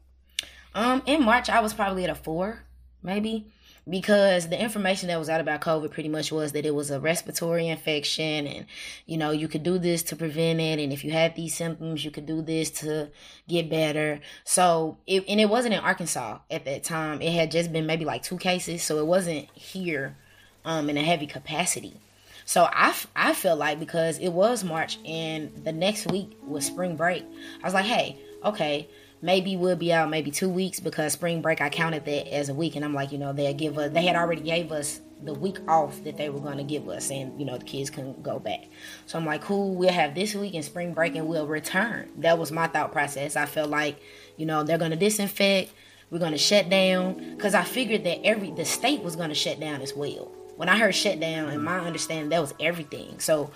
Um, 0.77 1.01
in 1.07 1.23
March, 1.23 1.49
I 1.49 1.59
was 1.59 1.73
probably 1.73 2.03
at 2.03 2.11
a 2.11 2.15
four, 2.15 2.61
maybe 3.01 3.47
because 3.89 4.47
the 4.49 4.61
information 4.61 5.07
that 5.07 5.17
was 5.17 5.27
out 5.27 5.41
about 5.41 5.59
COVID 5.59 5.89
pretty 5.89 6.07
much 6.07 6.31
was 6.31 6.51
that 6.51 6.67
it 6.67 6.75
was 6.75 6.91
a 6.91 6.99
respiratory 6.99 7.67
infection 7.67 8.45
and, 8.45 8.65
you 9.07 9.17
know, 9.17 9.31
you 9.31 9.47
could 9.47 9.63
do 9.63 9.79
this 9.79 10.03
to 10.03 10.15
prevent 10.15 10.59
it. 10.59 10.77
And 10.79 10.93
if 10.93 11.03
you 11.03 11.09
had 11.09 11.35
these 11.35 11.55
symptoms, 11.55 12.05
you 12.05 12.11
could 12.11 12.27
do 12.27 12.43
this 12.43 12.69
to 12.81 13.09
get 13.47 13.71
better. 13.71 14.19
So, 14.43 14.99
it, 15.07 15.25
and 15.27 15.39
it 15.39 15.49
wasn't 15.49 15.73
in 15.73 15.79
Arkansas 15.79 16.39
at 16.51 16.65
that 16.65 16.83
time. 16.83 17.23
It 17.23 17.33
had 17.33 17.49
just 17.49 17.73
been 17.73 17.87
maybe 17.87 18.05
like 18.05 18.21
two 18.21 18.37
cases. 18.37 18.83
So 18.83 18.99
it 18.99 19.07
wasn't 19.07 19.49
here 19.55 20.15
um, 20.63 20.91
in 20.91 20.97
a 20.97 21.03
heavy 21.03 21.25
capacity. 21.25 21.99
So 22.45 22.69
I, 22.71 22.93
I 23.15 23.33
felt 23.33 23.57
like 23.57 23.79
because 23.79 24.19
it 24.19 24.29
was 24.29 24.63
March 24.63 24.99
and 25.05 25.51
the 25.63 25.71
next 25.71 26.11
week 26.11 26.37
was 26.45 26.65
spring 26.65 26.95
break, 26.95 27.25
I 27.63 27.65
was 27.65 27.73
like, 27.73 27.85
hey, 27.85 28.19
okay, 28.43 28.87
maybe 29.21 29.55
we'll 29.55 29.75
be 29.75 29.91
out 29.91 30.09
maybe 30.09 30.31
two 30.31 30.49
weeks 30.49 30.79
because 30.79 31.13
spring 31.13 31.41
break 31.41 31.61
I 31.61 31.69
counted 31.69 32.05
that 32.05 32.33
as 32.33 32.49
a 32.49 32.53
week 32.53 32.75
and 32.75 32.85
I'm 32.85 32.93
like, 32.93 33.11
you 33.11 33.17
know, 33.17 33.33
they'll 33.33 33.53
give 33.53 33.77
us 33.77 33.91
they 33.91 34.05
had 34.05 34.15
already 34.15 34.41
gave 34.41 34.71
us 34.71 35.01
the 35.23 35.33
week 35.33 35.57
off 35.67 36.03
that 36.03 36.17
they 36.17 36.29
were 36.29 36.39
gonna 36.39 36.63
give 36.63 36.87
us 36.89 37.09
and 37.09 37.39
you 37.39 37.45
know 37.45 37.57
the 37.57 37.65
kids 37.65 37.89
couldn't 37.89 38.21
go 38.21 38.39
back. 38.39 38.65
So 39.05 39.17
I'm 39.17 39.25
like, 39.25 39.41
cool, 39.41 39.73
we'll 39.73 39.91
have 39.91 40.13
this 40.13 40.35
week 40.35 40.53
in 40.53 40.63
spring 40.63 40.93
break 40.93 41.15
and 41.15 41.27
we'll 41.27 41.47
return. 41.47 42.11
That 42.17 42.37
was 42.37 42.51
my 42.51 42.67
thought 42.67 42.91
process. 42.91 43.35
I 43.35 43.45
felt 43.45 43.69
like, 43.69 43.99
you 44.37 44.45
know, 44.45 44.63
they're 44.63 44.77
gonna 44.77 44.95
disinfect, 44.95 45.71
we're 46.11 46.19
gonna 46.19 46.37
shut 46.37 46.69
down. 46.69 47.37
Cause 47.37 47.55
I 47.55 47.63
figured 47.63 48.03
that 48.03 48.23
every 48.25 48.51
the 48.51 48.65
state 48.65 49.01
was 49.01 49.15
gonna 49.15 49.35
shut 49.35 49.59
down 49.59 49.81
as 49.81 49.95
well. 49.95 50.31
When 50.55 50.69
I 50.69 50.77
heard 50.77 50.95
shut 50.95 51.19
down, 51.19 51.49
in 51.49 51.63
my 51.63 51.79
understanding, 51.79 52.29
that 52.29 52.41
was 52.41 52.53
everything. 52.59 53.19
So 53.19 53.51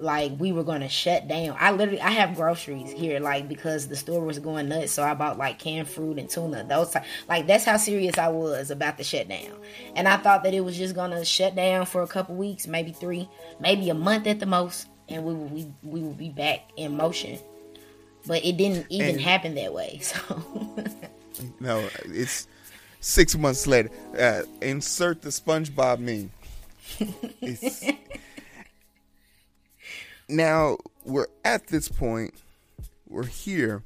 like 0.00 0.32
we 0.38 0.50
were 0.50 0.64
gonna 0.64 0.88
shut 0.88 1.28
down. 1.28 1.56
I 1.60 1.70
literally 1.72 2.00
I 2.00 2.10
have 2.10 2.34
groceries 2.34 2.90
here 2.90 3.20
like 3.20 3.48
because 3.48 3.86
the 3.86 3.96
store 3.96 4.24
was 4.24 4.38
going 4.38 4.68
nuts, 4.68 4.92
so 4.92 5.02
I 5.02 5.14
bought 5.14 5.38
like 5.38 5.58
canned 5.58 5.88
fruit 5.88 6.18
and 6.18 6.28
tuna. 6.28 6.64
Those 6.64 6.96
like 7.28 7.46
that's 7.46 7.64
how 7.64 7.76
serious 7.76 8.18
I 8.18 8.28
was 8.28 8.70
about 8.70 8.96
the 8.96 9.04
shutdown. 9.04 9.58
And 9.94 10.08
I 10.08 10.16
thought 10.16 10.42
that 10.44 10.54
it 10.54 10.60
was 10.60 10.76
just 10.76 10.94
gonna 10.94 11.24
shut 11.24 11.54
down 11.54 11.86
for 11.86 12.02
a 12.02 12.06
couple 12.06 12.34
weeks, 12.34 12.66
maybe 12.66 12.92
three, 12.92 13.28
maybe 13.60 13.90
a 13.90 13.94
month 13.94 14.26
at 14.26 14.40
the 14.40 14.46
most, 14.46 14.88
and 15.08 15.24
we 15.24 15.34
will 15.34 15.48
we, 15.48 15.72
we 15.82 16.00
will 16.00 16.14
be 16.14 16.30
back 16.30 16.70
in 16.76 16.96
motion. 16.96 17.38
But 18.26 18.44
it 18.44 18.56
didn't 18.56 18.86
even 18.90 19.10
and, 19.10 19.20
happen 19.20 19.54
that 19.54 19.72
way. 19.72 20.00
So 21.40 21.44
no, 21.60 21.88
it's 22.04 22.48
six 23.00 23.36
months 23.36 23.66
later. 23.66 23.90
Uh, 24.18 24.42
insert 24.60 25.22
the 25.22 25.30
SpongeBob 25.30 26.00
meme. 26.00 26.30
It's 27.40 27.84
now 30.30 30.78
we're 31.04 31.26
at 31.44 31.66
this 31.68 31.88
point. 31.88 32.34
We're 33.08 33.26
here. 33.26 33.82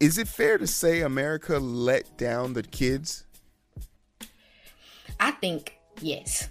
Is 0.00 0.18
it 0.18 0.28
fair 0.28 0.58
to 0.58 0.66
say 0.66 1.00
America 1.00 1.58
let 1.58 2.16
down 2.16 2.54
the 2.54 2.62
kids? 2.62 3.24
I 5.20 5.30
think 5.30 5.78
yes, 6.00 6.48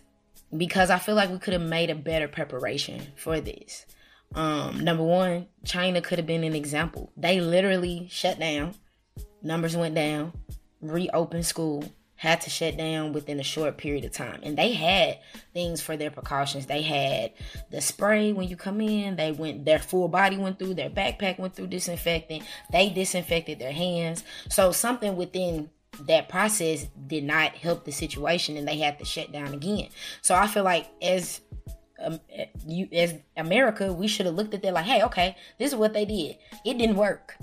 because 0.55 0.89
I 0.89 0.99
feel 0.99 1.15
like 1.15 1.29
we 1.29 1.37
could 1.37 1.53
have 1.53 1.61
made 1.61 1.89
a 1.89 1.95
better 1.95 2.27
preparation 2.27 3.01
for 3.17 3.41
this. 3.41 3.85
Um, 4.33 4.83
number 4.83 5.03
one, 5.03 5.47
China 5.65 6.01
could 6.01 6.17
have 6.17 6.25
been 6.25 6.45
an 6.45 6.55
example. 6.55 7.11
They 7.17 7.41
literally 7.41 8.07
shut 8.09 8.39
down, 8.39 8.75
numbers 9.41 9.75
went 9.75 9.95
down, 9.95 10.31
reopened 10.81 11.45
school, 11.45 11.83
had 12.21 12.39
to 12.39 12.51
shut 12.51 12.77
down 12.77 13.13
within 13.13 13.39
a 13.39 13.43
short 13.43 13.77
period 13.77 14.05
of 14.05 14.11
time. 14.11 14.39
And 14.43 14.55
they 14.55 14.73
had 14.73 15.17
things 15.55 15.81
for 15.81 15.97
their 15.97 16.11
precautions. 16.11 16.67
They 16.67 16.83
had 16.83 17.31
the 17.71 17.81
spray 17.81 18.31
when 18.31 18.47
you 18.47 18.55
come 18.55 18.79
in. 18.79 19.15
They 19.15 19.31
went 19.31 19.65
their 19.65 19.79
full 19.79 20.07
body 20.07 20.37
went 20.37 20.59
through, 20.59 20.75
their 20.75 20.91
backpack 20.91 21.39
went 21.39 21.55
through 21.55 21.67
disinfecting. 21.67 22.43
They 22.71 22.89
disinfected 22.89 23.57
their 23.57 23.71
hands. 23.71 24.23
So 24.49 24.71
something 24.71 25.15
within 25.15 25.71
that 26.01 26.29
process 26.29 26.85
did 27.07 27.23
not 27.23 27.53
help 27.53 27.85
the 27.85 27.91
situation 27.91 28.55
and 28.55 28.67
they 28.67 28.77
had 28.77 28.99
to 28.99 29.05
shut 29.05 29.31
down 29.31 29.55
again. 29.55 29.89
So 30.21 30.35
I 30.35 30.45
feel 30.45 30.63
like 30.63 30.91
as 31.01 31.41
um, 31.99 32.19
you 32.67 32.87
as 32.93 33.15
America, 33.35 33.91
we 33.91 34.07
should 34.07 34.27
have 34.27 34.35
looked 34.35 34.53
at 34.53 34.61
that 34.61 34.73
like, 34.75 34.85
hey, 34.85 35.01
okay, 35.05 35.35
this 35.57 35.71
is 35.71 35.75
what 35.75 35.93
they 35.93 36.05
did. 36.05 36.37
It 36.63 36.77
didn't 36.77 36.97
work 36.97 37.35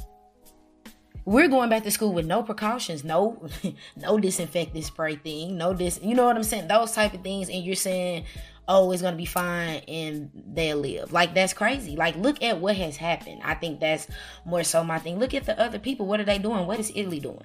we're 1.28 1.49
going 1.49 1.68
back 1.68 1.82
to 1.82 1.90
school 1.90 2.14
with 2.14 2.25
no 2.25 2.42
precautions, 2.42 3.04
no 3.04 3.47
no 3.97 4.18
disinfectant 4.18 4.82
spray 4.82 5.16
thing, 5.16 5.58
no 5.58 5.75
this, 5.75 6.00
you 6.02 6.14
know 6.14 6.25
what 6.25 6.37
I'm 6.37 6.42
saying? 6.42 6.68
Those 6.68 6.92
type 6.92 7.12
of 7.12 7.23
things, 7.23 7.50
and 7.50 7.62
you're 7.62 7.75
saying, 7.75 8.25
oh, 8.66 8.90
it's 8.92 9.02
gonna 9.02 9.16
be 9.16 9.26
fine 9.26 9.82
and 9.88 10.30
they'll 10.35 10.78
live. 10.78 11.12
Like 11.12 11.35
that's 11.35 11.52
crazy. 11.52 11.97
Like 11.97 12.16
look 12.16 12.42
at 12.42 12.58
what 12.58 12.76
has 12.76 12.97
happened. 12.97 13.42
I 13.44 13.54
think 13.54 13.78
that's 13.78 14.08
more 14.47 14.64
so 14.64 14.82
my 14.82 14.99
thing. 14.99 15.18
Look 15.18 15.35
at 15.35 15.44
the 15.44 15.58
other 15.61 15.78
people. 15.78 16.06
What 16.06 16.18
are 16.18 16.25
they 16.25 16.38
doing? 16.38 16.66
What 16.66 16.80
is 16.80 16.90
Italy 16.94 17.20
doing? 17.20 17.44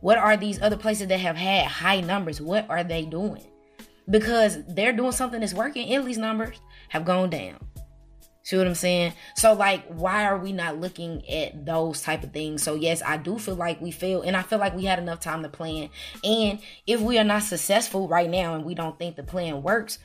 What 0.00 0.16
are 0.16 0.38
these 0.38 0.60
other 0.62 0.76
places 0.76 1.08
that 1.08 1.20
have 1.20 1.36
had 1.36 1.66
high 1.66 2.00
numbers? 2.00 2.40
What 2.40 2.68
are 2.70 2.84
they 2.84 3.04
doing? 3.04 3.44
Because 4.08 4.64
they're 4.66 4.92
doing 4.94 5.12
something 5.12 5.40
that's 5.40 5.54
working. 5.54 5.88
Italy's 5.88 6.18
numbers 6.18 6.58
have 6.88 7.04
gone 7.04 7.28
down. 7.28 7.58
See 8.44 8.58
what 8.58 8.66
I'm 8.66 8.74
saying? 8.74 9.14
So 9.34 9.54
like 9.54 9.86
why 9.86 10.26
are 10.26 10.38
we 10.38 10.52
not 10.52 10.78
looking 10.78 11.28
at 11.28 11.64
those 11.64 12.02
type 12.02 12.22
of 12.22 12.32
things? 12.32 12.62
So 12.62 12.74
yes, 12.74 13.02
I 13.04 13.16
do 13.16 13.38
feel 13.38 13.56
like 13.56 13.80
we 13.80 13.90
fail 13.90 14.22
and 14.22 14.36
I 14.36 14.42
feel 14.42 14.58
like 14.58 14.76
we 14.76 14.84
had 14.84 14.98
enough 14.98 15.20
time 15.20 15.42
to 15.42 15.48
plan. 15.48 15.88
And 16.22 16.60
if 16.86 17.00
we 17.00 17.18
are 17.18 17.24
not 17.24 17.42
successful 17.42 18.06
right 18.06 18.28
now 18.28 18.54
and 18.54 18.64
we 18.64 18.74
don't 18.74 18.98
think 18.98 19.16
the 19.16 19.22
plan 19.22 19.62
works, 19.62 19.98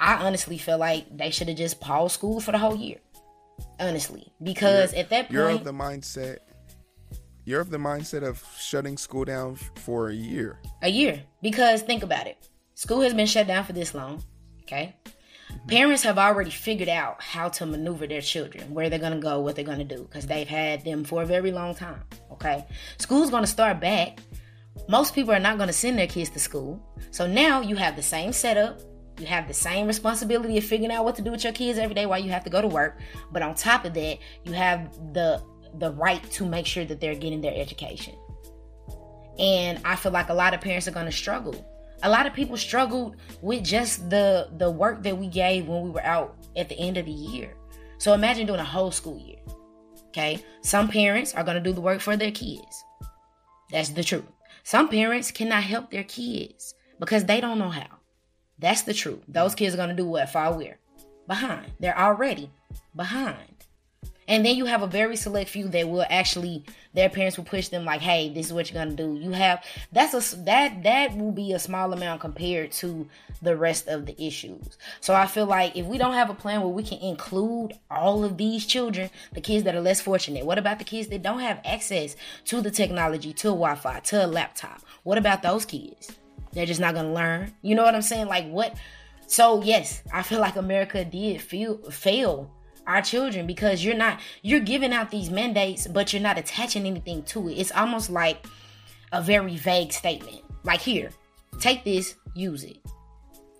I 0.00 0.16
honestly 0.16 0.58
feel 0.58 0.76
like 0.76 1.16
they 1.16 1.30
should 1.30 1.48
have 1.48 1.56
just 1.56 1.80
paused 1.80 2.14
school 2.14 2.40
for 2.40 2.52
the 2.52 2.58
whole 2.58 2.76
year. 2.76 2.98
Honestly. 3.78 4.26
Because 4.42 4.92
you're, 4.92 5.00
at 5.02 5.10
that 5.10 5.22
point 5.26 5.32
You're 5.32 5.50
of 5.50 5.64
the 5.64 5.72
mindset 5.72 6.38
you're 7.46 7.60
of 7.60 7.70
the 7.70 7.78
mindset 7.78 8.26
of 8.26 8.42
shutting 8.58 8.96
school 8.96 9.24
down 9.24 9.56
for 9.76 10.08
a 10.08 10.14
year. 10.14 10.58
A 10.82 10.88
year. 10.88 11.22
Because 11.42 11.82
think 11.82 12.02
about 12.02 12.26
it. 12.26 12.38
School 12.74 13.02
has 13.02 13.12
been 13.12 13.26
shut 13.26 13.46
down 13.46 13.64
for 13.64 13.74
this 13.74 13.94
long. 13.94 14.22
Okay. 14.62 14.96
Mm-hmm. 15.50 15.68
Parents 15.68 16.02
have 16.02 16.18
already 16.18 16.50
figured 16.50 16.88
out 16.88 17.22
how 17.22 17.48
to 17.50 17.66
maneuver 17.66 18.06
their 18.06 18.20
children, 18.20 18.72
where 18.72 18.88
they're 18.90 18.98
going 18.98 19.12
to 19.12 19.18
go, 19.18 19.40
what 19.40 19.56
they're 19.56 19.64
going 19.64 19.78
to 19.78 19.96
do, 19.96 20.02
because 20.04 20.26
they've 20.26 20.48
had 20.48 20.84
them 20.84 21.04
for 21.04 21.22
a 21.22 21.26
very 21.26 21.52
long 21.52 21.74
time. 21.74 22.02
Okay. 22.32 22.64
School's 22.98 23.30
going 23.30 23.42
to 23.42 23.50
start 23.50 23.80
back. 23.80 24.20
Most 24.88 25.14
people 25.14 25.32
are 25.32 25.40
not 25.40 25.56
going 25.56 25.68
to 25.68 25.72
send 25.72 25.98
their 25.98 26.06
kids 26.06 26.30
to 26.30 26.38
school. 26.38 26.82
So 27.10 27.26
now 27.26 27.60
you 27.60 27.76
have 27.76 27.96
the 27.96 28.02
same 28.02 28.32
setup. 28.32 28.80
You 29.18 29.26
have 29.26 29.46
the 29.46 29.54
same 29.54 29.86
responsibility 29.86 30.58
of 30.58 30.64
figuring 30.64 30.92
out 30.92 31.04
what 31.04 31.14
to 31.16 31.22
do 31.22 31.30
with 31.30 31.44
your 31.44 31.52
kids 31.52 31.78
every 31.78 31.94
day 31.94 32.06
while 32.06 32.18
you 32.18 32.30
have 32.30 32.42
to 32.44 32.50
go 32.50 32.60
to 32.60 32.66
work. 32.66 32.98
But 33.30 33.42
on 33.42 33.54
top 33.54 33.84
of 33.84 33.94
that, 33.94 34.18
you 34.42 34.52
have 34.52 34.92
the 35.12 35.42
the 35.78 35.92
right 35.92 36.22
to 36.30 36.46
make 36.46 36.66
sure 36.66 36.84
that 36.84 37.00
they're 37.00 37.14
getting 37.14 37.40
their 37.40 37.54
education. 37.54 38.14
And 39.38 39.80
I 39.84 39.96
feel 39.96 40.12
like 40.12 40.28
a 40.28 40.34
lot 40.34 40.54
of 40.54 40.60
parents 40.60 40.86
are 40.86 40.92
going 40.92 41.06
to 41.06 41.12
struggle 41.12 41.54
a 42.02 42.10
lot 42.10 42.26
of 42.26 42.34
people 42.34 42.56
struggled 42.56 43.16
with 43.40 43.64
just 43.64 44.10
the 44.10 44.48
the 44.58 44.70
work 44.70 45.02
that 45.02 45.16
we 45.16 45.28
gave 45.28 45.68
when 45.68 45.82
we 45.82 45.90
were 45.90 46.04
out 46.04 46.36
at 46.56 46.68
the 46.68 46.78
end 46.78 46.96
of 46.96 47.06
the 47.06 47.12
year. 47.12 47.54
So 47.98 48.12
imagine 48.12 48.46
doing 48.46 48.60
a 48.60 48.64
whole 48.64 48.90
school 48.90 49.18
year. 49.18 49.38
Okay? 50.08 50.44
Some 50.60 50.88
parents 50.88 51.34
are 51.34 51.42
going 51.44 51.56
to 51.56 51.62
do 51.62 51.72
the 51.72 51.80
work 51.80 52.00
for 52.00 52.16
their 52.16 52.30
kids. 52.30 52.84
That's 53.70 53.90
the 53.90 54.04
truth. 54.04 54.24
Some 54.62 54.88
parents 54.88 55.30
cannot 55.30 55.64
help 55.64 55.90
their 55.90 56.04
kids 56.04 56.74
because 57.00 57.24
they 57.24 57.40
don't 57.40 57.58
know 57.58 57.70
how. 57.70 57.98
That's 58.58 58.82
the 58.82 58.94
truth. 58.94 59.20
Those 59.26 59.54
kids 59.54 59.74
are 59.74 59.78
going 59.78 59.88
to 59.88 59.94
do 59.94 60.06
what? 60.06 60.30
Fall 60.30 60.56
where? 60.56 60.78
Behind. 61.26 61.72
They're 61.80 61.98
already 61.98 62.50
behind. 62.94 63.53
And 64.26 64.44
then 64.44 64.56
you 64.56 64.64
have 64.66 64.82
a 64.82 64.86
very 64.86 65.16
select 65.16 65.50
few 65.50 65.68
that 65.68 65.88
will 65.88 66.04
actually 66.08 66.64
their 66.94 67.08
parents 67.10 67.36
will 67.36 67.44
push 67.44 67.68
them 67.68 67.84
like, 67.84 68.00
"Hey, 68.00 68.28
this 68.32 68.46
is 68.46 68.52
what 68.52 68.70
you're 68.70 68.82
gonna 68.82 68.96
do." 68.96 69.18
You 69.20 69.32
have 69.32 69.62
that's 69.92 70.14
a 70.14 70.36
that 70.44 70.82
that 70.84 71.16
will 71.16 71.32
be 71.32 71.52
a 71.52 71.58
small 71.58 71.92
amount 71.92 72.20
compared 72.20 72.72
to 72.72 73.08
the 73.42 73.56
rest 73.56 73.88
of 73.88 74.06
the 74.06 74.20
issues. 74.22 74.78
So 75.00 75.14
I 75.14 75.26
feel 75.26 75.46
like 75.46 75.76
if 75.76 75.86
we 75.86 75.98
don't 75.98 76.14
have 76.14 76.30
a 76.30 76.34
plan 76.34 76.60
where 76.60 76.70
we 76.70 76.82
can 76.82 76.98
include 76.98 77.74
all 77.90 78.24
of 78.24 78.36
these 78.36 78.64
children, 78.64 79.10
the 79.32 79.40
kids 79.40 79.64
that 79.64 79.74
are 79.74 79.80
less 79.80 80.00
fortunate, 80.00 80.46
what 80.46 80.58
about 80.58 80.78
the 80.78 80.84
kids 80.84 81.08
that 81.08 81.22
don't 81.22 81.40
have 81.40 81.60
access 81.64 82.16
to 82.46 82.60
the 82.60 82.70
technology, 82.70 83.32
to 83.34 83.48
Wi-Fi, 83.48 84.00
to 84.00 84.24
a 84.24 84.26
laptop? 84.26 84.80
What 85.02 85.18
about 85.18 85.42
those 85.42 85.64
kids? 85.64 86.12
They're 86.52 86.66
just 86.66 86.80
not 86.80 86.94
gonna 86.94 87.12
learn. 87.12 87.52
You 87.62 87.74
know 87.74 87.82
what 87.82 87.94
I'm 87.94 88.02
saying? 88.02 88.28
Like 88.28 88.48
what? 88.48 88.74
So 89.26 89.62
yes, 89.62 90.02
I 90.12 90.22
feel 90.22 90.40
like 90.40 90.56
America 90.56 91.04
did 91.04 91.42
feel 91.42 91.78
fail 91.90 92.50
our 92.86 93.02
children 93.02 93.46
because 93.46 93.84
you're 93.84 93.96
not 93.96 94.20
you're 94.42 94.60
giving 94.60 94.92
out 94.92 95.10
these 95.10 95.30
mandates 95.30 95.86
but 95.86 96.12
you're 96.12 96.22
not 96.22 96.38
attaching 96.38 96.86
anything 96.86 97.22
to 97.24 97.48
it. 97.48 97.54
It's 97.54 97.72
almost 97.72 98.10
like 98.10 98.44
a 99.12 99.22
very 99.22 99.56
vague 99.56 99.92
statement. 99.92 100.42
Like 100.64 100.80
here 100.80 101.10
take 101.60 101.84
this 101.84 102.14
use 102.34 102.64
it. 102.64 102.78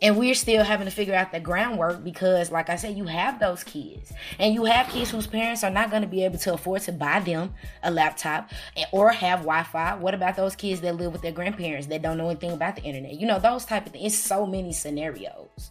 And 0.02 0.18
we're 0.18 0.34
still 0.34 0.64
having 0.64 0.84
to 0.86 0.90
figure 0.90 1.14
out 1.14 1.32
the 1.32 1.40
groundwork 1.40 2.04
because 2.04 2.50
like 2.50 2.68
i 2.68 2.76
said 2.76 2.96
you 2.96 3.04
have 3.04 3.40
those 3.40 3.64
kids. 3.64 4.12
And 4.38 4.54
you 4.54 4.64
have 4.64 4.88
kids 4.88 5.10
whose 5.10 5.26
parents 5.26 5.64
are 5.64 5.70
not 5.70 5.90
going 5.90 6.02
to 6.02 6.08
be 6.08 6.24
able 6.24 6.38
to 6.38 6.54
afford 6.54 6.82
to 6.82 6.92
buy 6.92 7.20
them 7.20 7.54
a 7.82 7.90
laptop 7.90 8.50
or 8.92 9.10
have 9.10 9.40
wi-fi. 9.40 9.94
What 9.94 10.14
about 10.14 10.36
those 10.36 10.56
kids 10.56 10.80
that 10.82 10.96
live 10.96 11.12
with 11.12 11.22
their 11.22 11.32
grandparents 11.32 11.86
that 11.86 12.02
don't 12.02 12.18
know 12.18 12.28
anything 12.28 12.52
about 12.52 12.76
the 12.76 12.82
internet? 12.82 13.14
You 13.14 13.26
know 13.26 13.38
those 13.38 13.64
type 13.64 13.86
of 13.86 13.92
things. 13.92 14.12
It's 14.12 14.22
so 14.22 14.44
many 14.44 14.72
scenarios. 14.72 15.70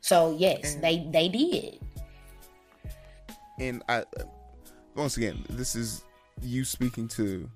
So 0.00 0.34
yes 0.36 0.76
they 0.76 1.06
they 1.12 1.28
did 1.28 1.78
and 3.58 3.82
I 3.88 4.04
once 4.94 5.16
again, 5.16 5.44
this 5.48 5.74
is 5.76 6.04
you 6.42 6.64
speaking 6.64 7.08
to 7.08 7.48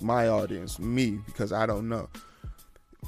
my 0.00 0.28
audience, 0.28 0.78
me, 0.78 1.18
because 1.26 1.52
I 1.52 1.66
don't 1.66 1.88
know. 1.88 2.08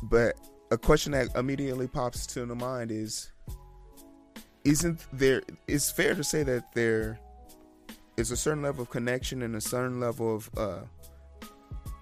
But 0.03 0.37
a 0.71 0.79
question 0.79 1.13
that 1.13 1.35
immediately 1.37 1.87
pops 1.87 2.27
to 2.29 2.47
the 2.47 2.55
mind 2.55 2.91
is 2.91 3.31
isn't 4.65 5.07
there 5.13 5.43
it's 5.67 5.91
fair 5.91 6.15
to 6.15 6.23
say 6.23 6.43
that 6.43 6.73
there 6.75 7.19
is 8.17 8.31
a 8.31 8.37
certain 8.37 8.63
level 8.63 8.83
of 8.83 8.91
connection 8.91 9.43
and 9.43 9.57
a 9.57 9.61
certain 9.61 9.99
level 9.99 10.37
of 10.37 10.51
uh, 10.57 10.81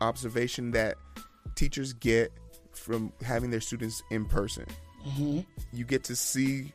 observation 0.01 0.73
that 0.73 0.97
teachers 1.55 1.93
get 1.93 2.33
from 2.73 3.13
having 3.25 3.51
their 3.51 3.61
students 3.61 4.03
in 4.11 4.25
person. 4.25 4.67
Mm-hmm. 5.07 5.41
You 5.73 5.85
get 5.85 6.05
to 6.05 6.17
see 6.17 6.73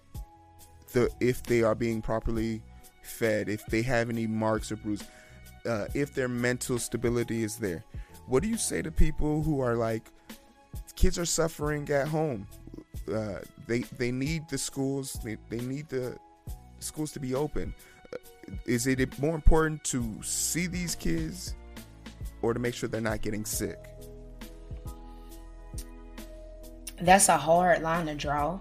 the 0.94 1.10
if 1.20 1.44
they 1.44 1.64
are 1.64 1.76
being 1.76 2.02
properly 2.02 2.62
fed, 3.04 3.50
if 3.50 3.66
they 3.68 3.82
have 3.82 4.10
any 4.10 4.28
marks 4.28 4.72
or 4.72 4.78
bruises, 4.78 5.08
uh, 5.66 5.86
if 5.94 6.14
their 6.14 6.28
mental 6.28 6.80
stability 6.80 7.44
is 7.44 7.58
there. 7.58 7.84
What 8.28 8.44
do 8.44 8.50
you 8.50 8.58
say 8.58 8.82
to 8.82 8.92
people 8.92 9.44
who 9.44 9.60
are 9.60 9.76
like, 9.76 10.04
kids 10.96 11.20
are 11.20 11.26
suffering 11.26 11.90
at 11.90 12.08
home? 12.08 12.48
Uh, 13.12 13.40
they 13.68 13.80
they 13.98 14.12
need 14.12 14.48
the 14.50 14.58
schools. 14.58 15.18
They, 15.24 15.38
they 15.50 15.60
need 15.60 15.90
the 15.90 16.18
schools 16.80 17.12
to 17.14 17.20
be 17.20 17.36
open. 17.36 17.74
Uh, 18.14 18.18
is 18.66 18.88
it 18.88 19.20
more 19.20 19.36
important 19.36 19.84
to 19.86 20.20
see 20.22 20.68
these 20.68 20.96
kids, 20.96 21.56
or 22.42 22.54
to 22.54 22.60
make 22.60 22.74
sure 22.74 22.88
they're 22.88 23.02
not 23.02 23.22
getting 23.22 23.44
sick? 23.44 23.78
That's 27.02 27.28
a 27.28 27.38
hard 27.38 27.82
line 27.82 28.06
to 28.06 28.16
draw, 28.16 28.60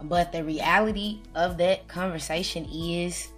but 0.00 0.32
the 0.32 0.42
reality 0.42 1.20
of 1.34 1.58
that 1.58 1.86
conversation 1.88 2.64
is 2.72 3.28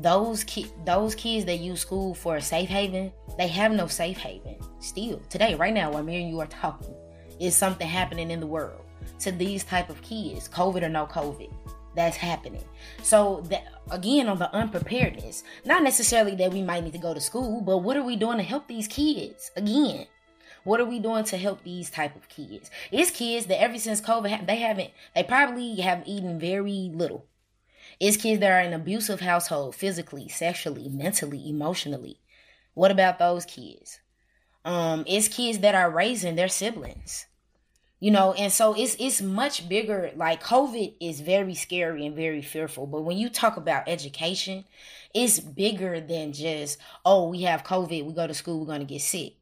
those 0.00 0.44
ki- 0.44 0.70
those 0.84 1.14
kids 1.14 1.44
that 1.46 1.58
use 1.58 1.80
school 1.80 2.14
for 2.14 2.36
a 2.36 2.42
safe 2.42 2.68
haven, 2.68 3.12
they 3.38 3.48
have 3.48 3.72
no 3.72 3.86
safe 3.86 4.18
haven. 4.18 4.56
Still, 4.80 5.20
today, 5.28 5.54
right 5.54 5.74
now, 5.74 5.92
while 5.92 6.02
me 6.02 6.20
and 6.20 6.30
you 6.30 6.40
are 6.40 6.46
talking, 6.46 6.94
is 7.40 7.54
something 7.54 7.86
happening 7.86 8.30
in 8.30 8.40
the 8.40 8.46
world 8.46 8.82
to 9.20 9.32
these 9.32 9.64
type 9.64 9.90
of 9.90 10.00
kids, 10.02 10.48
COVID 10.48 10.82
or 10.82 10.88
no 10.88 11.06
COVID. 11.06 11.52
That's 11.94 12.16
happening. 12.16 12.64
So 13.02 13.42
that 13.48 13.66
again 13.90 14.28
on 14.28 14.38
the 14.38 14.54
unpreparedness, 14.54 15.44
not 15.64 15.82
necessarily 15.82 16.34
that 16.36 16.52
we 16.52 16.62
might 16.62 16.84
need 16.84 16.92
to 16.92 16.98
go 16.98 17.14
to 17.14 17.20
school, 17.20 17.62
but 17.62 17.78
what 17.78 17.96
are 17.96 18.02
we 18.02 18.16
doing 18.16 18.36
to 18.36 18.42
help 18.42 18.68
these 18.68 18.86
kids? 18.86 19.50
Again, 19.56 20.06
what 20.64 20.80
are 20.80 20.84
we 20.84 20.98
doing 20.98 21.24
to 21.24 21.36
help 21.36 21.62
these 21.62 21.88
type 21.88 22.14
of 22.16 22.28
kids? 22.28 22.70
It's 22.90 23.10
kids 23.10 23.46
that 23.46 23.62
ever 23.62 23.78
since 23.78 24.00
COVID, 24.00 24.46
they 24.46 24.56
haven't, 24.56 24.90
they 25.14 25.22
probably 25.22 25.76
have 25.76 26.02
eaten 26.06 26.38
very 26.38 26.90
little 26.92 27.24
it's 27.98 28.16
kids 28.16 28.40
that 28.40 28.52
are 28.52 28.60
in 28.60 28.72
abusive 28.72 29.20
household, 29.20 29.74
physically, 29.74 30.28
sexually, 30.28 30.88
mentally, 30.88 31.48
emotionally. 31.48 32.18
What 32.74 32.90
about 32.90 33.18
those 33.18 33.44
kids? 33.44 34.00
Um, 34.64 35.04
it's 35.06 35.28
kids 35.28 35.60
that 35.60 35.74
are 35.74 35.90
raising 35.90 36.36
their 36.36 36.48
siblings. 36.48 37.26
You 37.98 38.10
know, 38.10 38.34
and 38.34 38.52
so 38.52 38.74
it's 38.74 38.94
it's 38.98 39.22
much 39.22 39.70
bigger. 39.70 40.10
Like 40.14 40.42
COVID 40.42 40.96
is 41.00 41.20
very 41.20 41.54
scary 41.54 42.04
and 42.04 42.14
very 42.14 42.42
fearful. 42.42 42.86
But 42.86 43.02
when 43.02 43.16
you 43.16 43.30
talk 43.30 43.56
about 43.56 43.88
education, 43.88 44.66
it's 45.14 45.40
bigger 45.40 45.98
than 46.00 46.34
just, 46.34 46.78
oh, 47.06 47.30
we 47.30 47.42
have 47.42 47.64
COVID, 47.64 48.04
we 48.04 48.12
go 48.12 48.26
to 48.26 48.34
school, 48.34 48.60
we're 48.60 48.66
gonna 48.66 48.84
get 48.84 49.00
sick. 49.00 49.35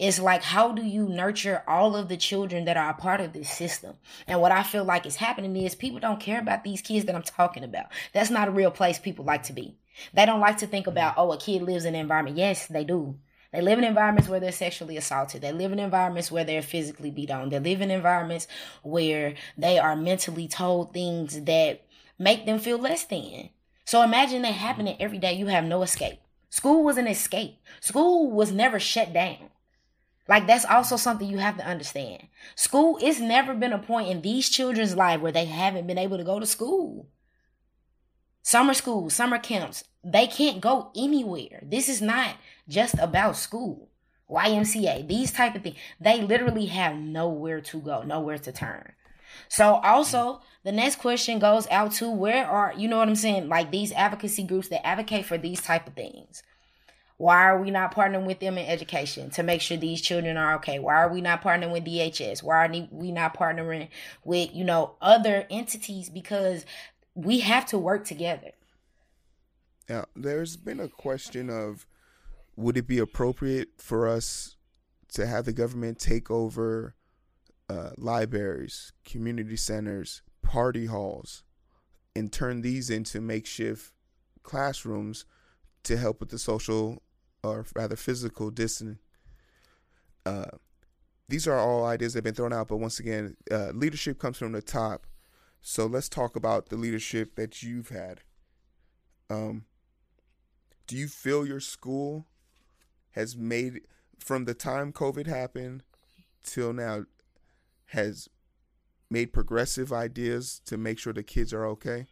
It's 0.00 0.18
like, 0.18 0.42
how 0.42 0.72
do 0.72 0.82
you 0.82 1.06
nurture 1.06 1.62
all 1.68 1.94
of 1.94 2.08
the 2.08 2.16
children 2.16 2.64
that 2.64 2.78
are 2.78 2.88
a 2.88 2.94
part 2.94 3.20
of 3.20 3.34
this 3.34 3.50
system? 3.50 3.96
And 4.26 4.40
what 4.40 4.50
I 4.50 4.62
feel 4.62 4.82
like 4.82 5.04
is 5.04 5.16
happening 5.16 5.54
is 5.54 5.74
people 5.74 6.00
don't 6.00 6.18
care 6.18 6.40
about 6.40 6.64
these 6.64 6.80
kids 6.80 7.04
that 7.04 7.14
I'm 7.14 7.22
talking 7.22 7.64
about. 7.64 7.88
That's 8.14 8.30
not 8.30 8.48
a 8.48 8.50
real 8.50 8.70
place 8.70 8.98
people 8.98 9.26
like 9.26 9.42
to 9.44 9.52
be. 9.52 9.76
They 10.14 10.24
don't 10.24 10.40
like 10.40 10.56
to 10.58 10.66
think 10.66 10.86
mm. 10.86 10.92
about, 10.92 11.16
oh, 11.18 11.32
a 11.32 11.36
kid 11.36 11.60
lives 11.60 11.84
in 11.84 11.94
an 11.94 12.00
environment. 12.00 12.38
Yes, 12.38 12.66
they 12.66 12.82
do. 12.82 13.18
They 13.52 13.60
live 13.60 13.76
in 13.76 13.84
environments 13.84 14.26
where 14.26 14.40
they're 14.40 14.52
sexually 14.52 14.96
assaulted. 14.96 15.42
They 15.42 15.52
live 15.52 15.70
in 15.70 15.78
environments 15.78 16.32
where 16.32 16.44
they're 16.44 16.62
physically 16.62 17.10
beat 17.10 17.30
on. 17.30 17.50
They 17.50 17.58
live 17.58 17.82
in 17.82 17.90
environments 17.90 18.46
where 18.82 19.34
they 19.58 19.78
are 19.78 19.96
mentally 19.96 20.48
told 20.48 20.94
things 20.94 21.42
that 21.42 21.82
make 22.18 22.46
them 22.46 22.58
feel 22.58 22.78
less 22.78 23.04
than. 23.04 23.50
So 23.84 24.00
imagine 24.00 24.40
that 24.42 24.54
happening 24.54 24.96
every 24.98 25.18
day. 25.18 25.34
You 25.34 25.48
have 25.48 25.64
no 25.64 25.82
escape. 25.82 26.20
School 26.48 26.84
was 26.84 26.96
an 26.96 27.06
escape. 27.06 27.58
School 27.80 28.30
was 28.30 28.50
never 28.50 28.80
shut 28.80 29.12
down. 29.12 29.50
Like 30.30 30.46
that's 30.46 30.64
also 30.64 30.94
something 30.96 31.28
you 31.28 31.38
have 31.38 31.56
to 31.56 31.66
understand. 31.66 32.28
School, 32.54 33.00
it's 33.02 33.18
never 33.18 33.52
been 33.52 33.72
a 33.72 33.80
point 33.80 34.08
in 34.08 34.22
these 34.22 34.48
children's 34.48 34.94
life 34.94 35.20
where 35.20 35.32
they 35.32 35.46
haven't 35.46 35.88
been 35.88 35.98
able 35.98 36.18
to 36.18 36.22
go 36.22 36.38
to 36.38 36.46
school. 36.46 37.08
Summer 38.40 38.74
school, 38.74 39.10
summer 39.10 39.40
camps, 39.40 39.82
they 40.04 40.28
can't 40.28 40.60
go 40.60 40.92
anywhere. 40.94 41.64
This 41.66 41.88
is 41.88 42.00
not 42.00 42.36
just 42.68 42.94
about 43.00 43.34
school. 43.34 43.88
YMCA, 44.30 45.08
these 45.08 45.32
type 45.32 45.56
of 45.56 45.64
things. 45.64 45.78
They 46.00 46.22
literally 46.22 46.66
have 46.66 46.94
nowhere 46.94 47.60
to 47.62 47.80
go, 47.80 48.04
nowhere 48.04 48.38
to 48.38 48.52
turn. 48.52 48.92
So 49.48 49.80
also 49.82 50.42
the 50.62 50.70
next 50.70 51.00
question 51.00 51.40
goes 51.40 51.66
out 51.72 51.90
to 51.94 52.08
where 52.08 52.46
are 52.46 52.72
you 52.76 52.86
know 52.86 52.98
what 52.98 53.08
I'm 53.08 53.16
saying? 53.16 53.48
Like 53.48 53.72
these 53.72 53.90
advocacy 53.90 54.44
groups 54.44 54.68
that 54.68 54.86
advocate 54.86 55.26
for 55.26 55.38
these 55.38 55.60
type 55.60 55.88
of 55.88 55.94
things. 55.94 56.44
Why 57.20 57.42
are 57.42 57.60
we 57.60 57.70
not 57.70 57.94
partnering 57.94 58.24
with 58.24 58.40
them 58.40 58.56
in 58.56 58.66
education 58.66 59.28
to 59.32 59.42
make 59.42 59.60
sure 59.60 59.76
these 59.76 60.00
children 60.00 60.38
are 60.38 60.54
okay? 60.54 60.78
Why 60.78 60.94
are 60.94 61.12
we 61.12 61.20
not 61.20 61.42
partnering 61.42 61.70
with 61.70 61.84
DHS? 61.84 62.42
Why 62.42 62.64
are 62.64 62.86
we 62.90 63.12
not 63.12 63.36
partnering 63.36 63.88
with, 64.24 64.54
you 64.54 64.64
know, 64.64 64.94
other 65.02 65.46
entities? 65.50 66.08
Because 66.08 66.64
we 67.14 67.40
have 67.40 67.66
to 67.66 67.78
work 67.78 68.06
together. 68.06 68.52
Now, 69.86 70.06
there's 70.16 70.56
been 70.56 70.80
a 70.80 70.88
question 70.88 71.50
of 71.50 71.86
would 72.56 72.78
it 72.78 72.86
be 72.86 72.98
appropriate 72.98 73.68
for 73.76 74.08
us 74.08 74.56
to 75.12 75.26
have 75.26 75.44
the 75.44 75.52
government 75.52 75.98
take 75.98 76.30
over 76.30 76.94
uh, 77.68 77.90
libraries, 77.98 78.92
community 79.04 79.56
centers, 79.56 80.22
party 80.40 80.86
halls, 80.86 81.42
and 82.16 82.32
turn 82.32 82.62
these 82.62 82.88
into 82.88 83.20
makeshift 83.20 83.92
classrooms 84.42 85.26
to 85.82 85.98
help 85.98 86.20
with 86.20 86.30
the 86.30 86.38
social 86.38 87.02
or 87.42 87.64
rather 87.74 87.96
physical 87.96 88.50
distancing. 88.50 88.98
Uh, 90.26 90.46
these 91.28 91.46
are 91.46 91.58
all 91.58 91.86
ideas 91.86 92.12
that 92.12 92.18
have 92.18 92.24
been 92.24 92.34
thrown 92.34 92.52
out, 92.52 92.68
but 92.68 92.78
once 92.78 92.98
again, 92.98 93.36
uh, 93.50 93.70
leadership 93.72 94.18
comes 94.18 94.38
from 94.38 94.52
the 94.52 94.62
top. 94.62 95.06
So 95.60 95.86
let's 95.86 96.08
talk 96.08 96.36
about 96.36 96.68
the 96.68 96.76
leadership 96.76 97.36
that 97.36 97.62
you've 97.62 97.90
had. 97.90 98.20
Um, 99.28 99.64
do 100.86 100.96
you 100.96 101.06
feel 101.06 101.46
your 101.46 101.60
school 101.60 102.26
has 103.12 103.36
made, 103.36 103.82
from 104.18 104.44
the 104.44 104.54
time 104.54 104.92
COVID 104.92 105.26
happened 105.26 105.84
till 106.42 106.72
now, 106.72 107.04
has 107.86 108.28
made 109.08 109.32
progressive 109.32 109.92
ideas 109.92 110.60
to 110.66 110.76
make 110.76 110.98
sure 110.98 111.12
the 111.12 111.22
kids 111.22 111.52
are 111.52 111.66
okay? 111.66 112.06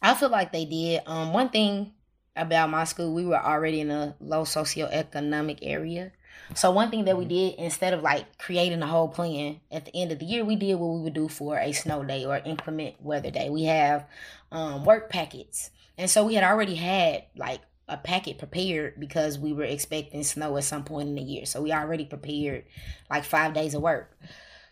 I 0.00 0.14
feel 0.14 0.30
like 0.30 0.52
they 0.52 0.64
did. 0.64 1.02
Um, 1.06 1.32
one 1.32 1.50
thing 1.50 1.92
about 2.36 2.70
my 2.70 2.84
school, 2.84 3.12
we 3.12 3.24
were 3.24 3.40
already 3.40 3.80
in 3.80 3.90
a 3.90 4.14
low 4.20 4.44
socioeconomic 4.44 5.58
area. 5.62 6.12
So 6.54 6.70
one 6.70 6.90
thing 6.90 7.04
that 7.04 7.18
we 7.18 7.24
did 7.26 7.54
instead 7.58 7.92
of 7.94 8.02
like 8.02 8.38
creating 8.38 8.82
a 8.82 8.86
whole 8.86 9.08
plan 9.08 9.60
at 9.70 9.84
the 9.84 9.96
end 9.96 10.10
of 10.12 10.18
the 10.18 10.24
year, 10.24 10.44
we 10.44 10.56
did 10.56 10.74
what 10.74 10.94
we 10.94 11.00
would 11.02 11.14
do 11.14 11.28
for 11.28 11.58
a 11.58 11.72
snow 11.72 12.02
day 12.02 12.24
or 12.24 12.36
inclement 12.38 13.00
weather 13.00 13.30
day. 13.30 13.50
We 13.50 13.64
have 13.64 14.06
um, 14.50 14.84
work 14.84 15.10
packets 15.10 15.70
And 15.96 16.10
so 16.10 16.24
we 16.26 16.34
had 16.34 16.44
already 16.44 16.74
had 16.74 17.24
like 17.36 17.60
a 17.88 17.96
packet 17.96 18.38
prepared 18.38 18.98
because 18.98 19.38
we 19.38 19.52
were 19.52 19.64
expecting 19.64 20.22
snow 20.24 20.56
at 20.56 20.64
some 20.64 20.84
point 20.84 21.08
in 21.08 21.14
the 21.16 21.22
year. 21.22 21.44
So 21.46 21.60
we 21.60 21.72
already 21.72 22.04
prepared 22.04 22.64
like 23.10 23.24
five 23.24 23.52
days 23.52 23.74
of 23.74 23.82
work. 23.82 24.16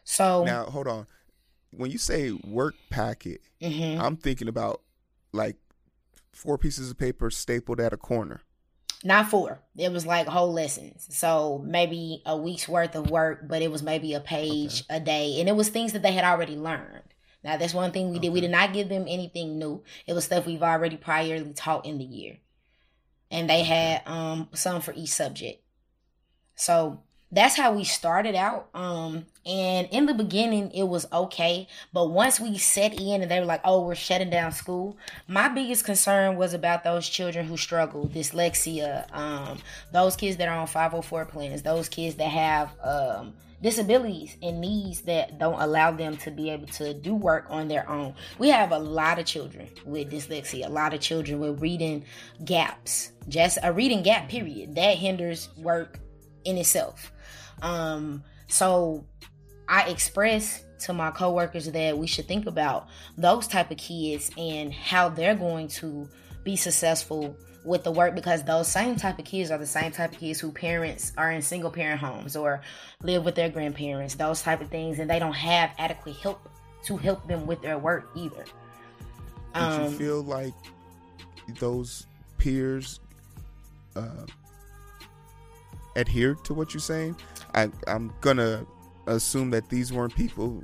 So 0.05 0.44
now 0.44 0.64
hold 0.64 0.87
on. 0.88 1.07
When 1.71 1.90
you 1.90 1.99
say 1.99 2.33
work 2.33 2.75
packet, 2.88 3.40
Mhm. 3.61 4.01
I'm 4.01 4.16
thinking 4.16 4.49
about 4.49 4.81
like 5.33 5.57
four 6.38 6.57
pieces 6.59 6.90
of 6.90 6.98
paper 6.98 7.31
stapled 7.31 7.81
at 7.81 7.92
a 7.92 7.96
corner. 7.96 8.42
not 9.05 9.31
four. 9.31 9.62
It 9.77 9.92
was 9.92 10.07
like 10.07 10.27
whole 10.27 10.53
lessons. 10.53 11.07
So 11.11 11.62
maybe 11.64 12.22
a 12.27 12.37
week's 12.37 12.68
worth 12.68 12.94
of 12.96 13.11
work, 13.11 13.46
but 13.48 13.62
it 13.62 13.70
was 13.70 13.83
maybe 13.83 14.14
a 14.14 14.20
page 14.20 14.85
a 14.90 14.98
day. 15.01 15.38
And 15.40 15.48
it 15.48 15.55
was 15.57 15.68
things 15.68 15.92
that 15.92 16.03
they 16.03 16.12
had 16.12 16.24
already 16.24 16.57
learned. 16.57 17.05
Now 17.44 17.57
that's 17.57 17.74
one 17.74 17.92
thing 17.92 18.11
we 18.11 18.18
did. 18.18 18.33
We 18.33 18.40
did 18.40 18.51
not 18.51 18.72
give 18.72 18.88
them 18.88 19.05
anything 19.09 19.59
new. 19.59 19.85
It 20.07 20.14
was 20.14 20.24
stuff 20.24 20.46
we've 20.46 20.62
already 20.62 20.96
priorly 20.96 21.53
taught 21.55 21.87
in 21.87 21.98
the 21.98 22.05
year. 22.05 22.38
And 23.31 23.48
they 23.48 23.62
had 23.62 24.03
um 24.07 24.48
some 24.55 24.81
for 24.81 24.92
each 24.94 25.11
subject. 25.11 25.62
So 26.57 27.03
that's 27.31 27.57
how 27.57 27.73
we 27.73 27.85
started 27.85 28.35
out. 28.35 28.69
Um 28.75 29.27
and 29.45 29.88
in 29.91 30.07
the 30.07 30.14
beginning 30.14 30.71
it 30.73 30.85
was 30.85 31.07
okay. 31.12 31.69
But 31.93 32.11
once 32.11 32.41
we 32.41 32.59
set 32.59 32.99
in 33.01 33.23
and 33.23 33.31
they 33.31 33.41
were 33.41 33.47
like, 33.47 33.62
oh, 33.64 33.87
we're 33.87 33.95
shutting 33.95 34.31
down 34.31 34.53
school, 34.53 34.97
my 35.27 35.49
biggest 35.49 35.85
concern 35.85 36.37
was 36.37 36.55
about 36.55 36.85
those 36.85 37.09
children 37.09 37.47
who 37.47 37.57
struggle 37.57 38.07
dyslexia 38.07 39.12
um, 39.14 39.59
those 39.93 40.17
kids 40.17 40.37
that 40.37 40.49
are 40.49 40.59
on 40.59 40.67
504 40.67 41.27
plans 41.27 41.62
those 41.62 41.88
kids 41.88 42.17
that 42.17 42.29
have 42.31 42.71
um, 42.83 43.35
disabilities 43.62 44.37
and 44.43 44.61
needs 44.61 45.03
that 45.03 45.38
don't 45.38 45.61
allow 45.61 45.91
them 45.91 46.17
to 46.19 46.31
be 46.31 46.51
able 46.51 46.67
to 46.67 46.95
do 46.95 47.14
work 47.14 47.47
on 47.51 47.69
their 47.69 47.88
own 47.88 48.14
we 48.38 48.49
have 48.49 48.71
a 48.73 48.79
lot 48.79 49.19
of 49.19 49.27
children 49.27 49.69
with 49.85 50.11
dyslexia 50.11 50.67
a 50.67 50.69
lot 50.69 50.95
of 50.95 51.01
children 51.01 51.41
with 51.41 51.61
reading 51.61 52.05
gaps 52.45 53.12
just 53.29 53.59
a 53.62 53.73
reading 53.73 54.03
gap 54.03 54.29
period 54.29 54.75
that 54.75 54.97
hinders 54.97 55.49
work 55.57 55.99
in 56.44 56.57
itself. 56.59 57.12
Um, 57.62 58.22
so 58.46 59.05
I 59.68 59.88
express 59.90 60.64
to 60.81 60.92
my 60.92 61.11
coworkers 61.11 61.70
that 61.70 61.98
we 61.98 62.07
should 62.07 62.27
think 62.27 62.46
about 62.46 62.88
those 63.16 63.46
type 63.46 63.70
of 63.70 63.79
kids 63.79 64.31
and 64.38 64.72
how 64.72 65.09
they're 65.09 65.35
going 65.35 65.68
to 65.68 66.09
be 66.44 66.57
successful 66.57 67.37
with 67.64 67.85
the 67.85 67.90
work 67.90 68.14
because 68.14 68.44
those 68.44 68.68
same 68.68 68.96
type 68.96 69.18
of 69.18 69.24
kids 69.24 69.51
are 69.51 69.59
the 69.59 69.66
same 69.66 69.90
type 69.90 70.12
of 70.12 70.18
kids 70.18 70.40
who 70.40 70.51
parents 70.51 71.12
are 71.18 71.31
in 71.33 71.42
single 71.42 71.70
parent 71.70 72.01
homes 72.01 72.37
or 72.37 72.62
live 73.03 73.24
with 73.24 73.35
their 73.35 73.51
grandparents 73.51 74.14
those 74.14 74.40
type 74.40 74.61
of 74.61 74.68
things 74.68 75.01
and 75.01 75.11
they 75.11 75.18
don't 75.18 75.35
have 75.35 75.70
adequate 75.79 76.16
help 76.16 76.48
to 76.85 76.96
help 76.96 77.27
them 77.27 77.46
with 77.46 77.61
their 77.61 77.77
work 77.77 78.09
either. 78.14 78.44
Did 79.55 79.62
Um, 79.62 79.85
you 79.85 79.98
feel 79.98 80.22
like 80.22 80.55
those 81.59 82.07
peers 82.38 83.01
uh, 83.96 84.24
adhered 85.96 86.44
to 86.44 86.55
what 86.55 86.74
you're 86.74 86.81
saying? 86.81 87.16
I, 87.55 87.70
I'm 87.87 88.12
gonna 88.20 88.66
assume 89.07 89.51
that 89.51 89.68
these 89.68 89.92
weren't 89.92 90.14
people 90.14 90.62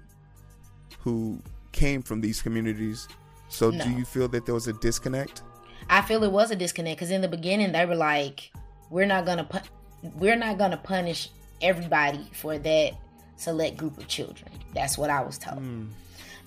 who 1.00 1.40
came 1.72 2.02
from 2.02 2.20
these 2.20 2.40
communities. 2.42 3.08
So, 3.48 3.70
No. 3.70 3.84
do 3.84 3.90
you 3.90 4.04
feel 4.04 4.28
that 4.28 4.46
there 4.46 4.54
was 4.54 4.68
a 4.68 4.72
disconnect? 4.74 5.42
I 5.90 6.02
feel 6.02 6.24
it 6.24 6.32
was 6.32 6.50
a 6.50 6.56
disconnect 6.56 6.98
because 6.98 7.10
in 7.10 7.20
the 7.20 7.28
beginning 7.28 7.72
they 7.72 7.84
were 7.87 7.94
like, 7.94 8.50
"We're 8.90 9.06
not 9.06 9.26
gonna 9.26 9.44
put, 9.44 9.62
we're 10.16 10.37
not 10.37 10.56
gonna 10.58 10.76
punish 10.78 11.30
everybody 11.60 12.28
for 12.32 12.58
that 12.58 12.92
select 13.37 13.76
group 13.76 13.98
of 13.98 14.08
children." 14.08 14.50
That's 14.74 14.96
what 14.96 15.10
I 15.10 15.20
was 15.22 15.37
told. 15.38 15.58
Hmm. 15.58 15.87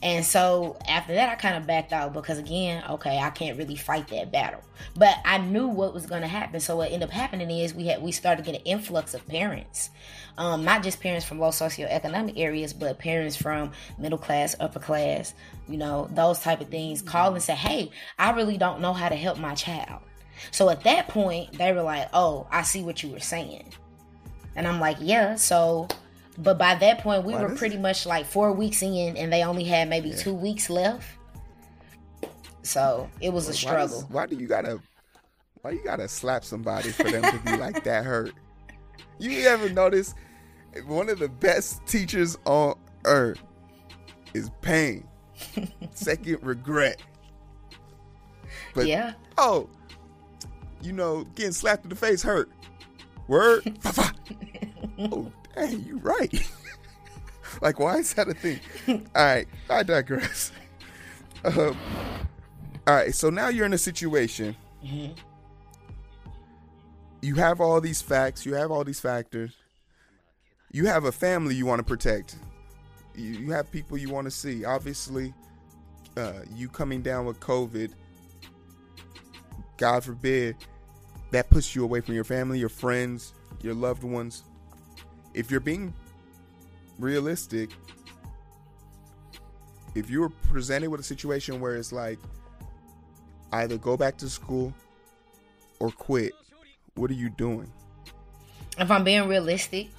And 0.04 0.24
so 0.24 0.78
after 0.88 1.16
that, 1.16 1.30
I 1.30 1.36
kind 1.36 1.58
of 1.58 1.66
backed 1.66 1.92
out 1.92 2.14
because 2.14 2.38
again, 2.38 2.84
okay, 2.90 3.18
I 3.18 3.32
can't 3.32 3.58
really 3.58 3.76
fight 3.76 4.08
that 4.10 4.32
battle. 4.32 4.62
But 4.96 5.18
I 5.26 5.40
knew 5.40 5.68
what 5.68 5.94
was 5.94 6.06
going 6.06 6.22
to 6.22 6.28
happen. 6.28 6.60
So 6.60 6.78
what 6.78 6.92
ended 6.92 7.10
up 7.10 7.12
happening 7.12 7.50
is 7.50 7.74
we 7.74 7.88
had 7.88 8.02
we 8.02 8.12
started 8.12 8.46
getting 8.46 8.62
an 8.62 8.68
influx 8.68 9.16
of 9.16 9.28
parents, 9.28 9.90
um, 10.38 10.64
not 10.64 10.84
just 10.84 11.02
parents 11.02 11.26
from 11.26 11.40
low 11.40 11.50
socioeconomic 11.50 12.38
areas, 12.38 12.74
but 12.74 13.00
parents 13.00 13.36
from 13.36 13.72
middle 13.98 14.20
class, 14.20 14.56
upper 14.60 14.80
class, 14.80 15.34
you 15.68 15.78
know, 15.78 16.08
those 16.12 16.40
type 16.40 16.62
of 16.62 16.70
things. 16.70 17.02
Call 17.02 17.34
and 17.34 17.42
say, 17.42 17.56
hey, 17.56 17.90
I 18.20 18.32
really 18.32 18.58
don't 18.58 18.82
know 18.82 18.94
how 18.94 19.10
to 19.10 19.16
help 19.16 19.40
my 19.40 19.56
child. 19.56 20.02
So 20.52 20.70
at 20.70 20.84
that 20.84 21.08
point, 21.08 21.54
they 21.54 21.74
were 21.74 21.82
like, 21.82 22.10
oh, 22.14 22.46
I 22.52 22.62
see 22.62 22.84
what 22.84 23.02
you 23.02 23.10
were 23.10 23.20
saying, 23.20 23.74
and 24.56 24.68
I'm 24.68 24.80
like, 24.80 24.98
yeah. 25.00 25.36
So 25.36 25.88
but 26.38 26.58
by 26.58 26.76
that 26.76 27.00
point, 27.00 27.24
we 27.24 27.34
Why 27.34 27.44
were 27.44 27.56
pretty 27.56 27.78
much 27.78 28.06
like 28.06 28.26
four 28.26 28.52
weeks 28.52 28.82
in, 28.82 29.18
and 29.18 29.32
they 29.34 29.44
only 29.44 29.64
had 29.64 29.90
maybe 29.90 30.14
two 30.14 30.34
weeks 30.34 30.70
left. 30.70 31.06
So 32.64 33.10
it 33.22 33.32
was 33.32 33.46
a 33.46 33.50
Why 33.50 33.52
does- 33.52 33.60
struggle. 33.92 34.02
Why, 34.12 34.26
do 34.26 34.36
you 34.36 34.48
gotta? 34.48 34.80
Why 35.62 35.72
you 35.72 35.84
gotta 35.84 36.08
slap 36.08 36.44
somebody 36.46 36.90
for 36.90 37.04
them 37.04 37.24
to 37.24 37.40
be 37.46 37.58
like 37.58 37.84
that 37.84 38.06
hurt? 38.06 38.34
You 39.20 39.48
ever 39.48 39.70
notice 39.70 40.14
one 40.86 41.10
of 41.10 41.18
the 41.20 41.28
best 41.30 41.86
teachers 41.88 42.38
on 42.46 42.76
earth 43.06 43.40
is 44.34 44.52
pain. 44.62 45.08
Second, 45.92 46.40
regret. 46.44 47.02
But 48.76 48.86
yeah, 48.88 49.14
oh, 49.38 49.70
you 50.82 50.94
know, 50.94 51.24
getting 51.36 51.52
slapped 51.52 51.84
in 51.84 51.90
the 51.90 51.96
face 51.96 52.22
hurt. 52.22 52.50
Word. 53.28 53.78
Oh, 55.00 55.32
dang, 55.58 55.84
you're 55.88 55.98
right. 55.98 56.50
like, 57.62 57.80
why 57.80 57.98
is 57.98 58.14
that 58.14 58.28
a 58.28 58.34
thing? 58.34 58.60
All 58.88 59.02
right, 59.16 59.48
I 59.70 59.84
digress. 59.84 60.52
Um, 61.46 61.78
all 62.88 62.96
right, 62.96 63.14
so 63.14 63.30
now 63.30 63.48
you're 63.48 63.68
in 63.68 63.72
a 63.72 63.78
situation. 63.78 64.56
You 67.22 67.36
have 67.36 67.62
all 67.62 67.80
these 67.80 68.02
facts. 68.02 68.46
You 68.46 68.56
have 68.56 68.72
all 68.72 68.84
these 68.84 69.00
factors. 69.00 69.56
You 70.72 70.88
have 70.88 71.06
a 71.06 71.12
family 71.12 71.56
you 71.56 71.66
want 71.66 71.80
to 71.80 71.86
protect. 71.86 72.38
You, 73.16 73.32
you 73.32 73.52
have 73.52 73.72
people 73.72 73.98
you 73.98 74.10
want 74.10 74.26
to 74.26 74.32
see. 74.32 74.66
Obviously, 74.66 75.34
uh, 76.18 76.42
you 76.54 76.68
coming 76.68 77.02
down 77.02 77.26
with 77.26 77.40
COVID, 77.40 77.92
God 79.78 80.04
forbid, 80.04 80.56
that 81.32 81.50
puts 81.50 81.76
you 81.76 81.84
away 81.84 82.02
from 82.02 82.16
your 82.16 82.24
family, 82.24 82.60
your 82.60 82.70
friends, 82.70 83.34
your 83.62 83.74
loved 83.74 84.04
ones. 84.04 84.44
If 85.38 85.52
you're 85.52 85.60
being 85.60 85.94
realistic, 86.98 87.70
if 89.94 90.10
you're 90.10 90.30
presented 90.30 90.90
with 90.90 91.00
a 91.00 91.04
situation 91.04 91.62
where 91.62 91.76
it's 91.76 91.94
like 91.94 92.18
either 93.54 93.78
go 93.78 93.96
back 93.96 94.18
to 94.18 94.30
school 94.30 94.74
or 95.80 95.92
quit, 95.92 96.34
what 96.96 97.12
are 97.12 97.14
you 97.14 97.30
doing? 97.30 97.72
if 98.80 98.92
I'm 98.92 99.04
being 99.04 99.28
realistic, 99.28 99.90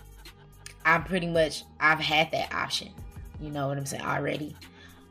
I'm 0.85 1.05
pretty 1.05 1.29
much 1.29 1.64
I've 1.79 2.01
had 2.01 2.31
that 2.33 2.53
option. 2.53 2.88
You 3.40 3.51
know 3.51 3.68
what 3.68 3.79
I'm 3.79 3.87
saying 3.87 4.05
already, 4.05 4.57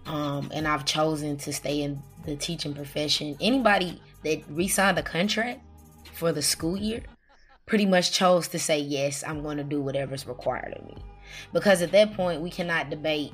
um, 0.05 0.51
and 0.53 0.67
I've 0.67 0.83
chosen 0.83 1.37
to 1.37 1.53
stay 1.53 1.83
in 1.83 2.01
the 2.25 2.35
teaching 2.35 2.73
profession. 2.73 3.37
Anybody 3.39 4.01
that 4.23 4.43
re-signed 4.49 5.03
contract 5.05 5.61
for 6.13 6.33
the 6.33 6.41
school 6.41 6.75
year 6.75 7.03
pretty 7.67 7.85
much 7.85 8.11
chose 8.11 8.47
to 8.47 8.57
say 8.59 8.79
yes. 8.79 9.23
I'm 9.25 9.43
going 9.43 9.57
to 9.57 9.63
do 9.63 9.79
whatever's 9.79 10.25
required 10.25 10.73
of 10.73 10.85
me, 10.87 10.95
because 11.53 11.83
at 11.83 11.91
that 11.91 12.15
point 12.15 12.41
we 12.41 12.49
cannot 12.49 12.89
debate. 12.89 13.33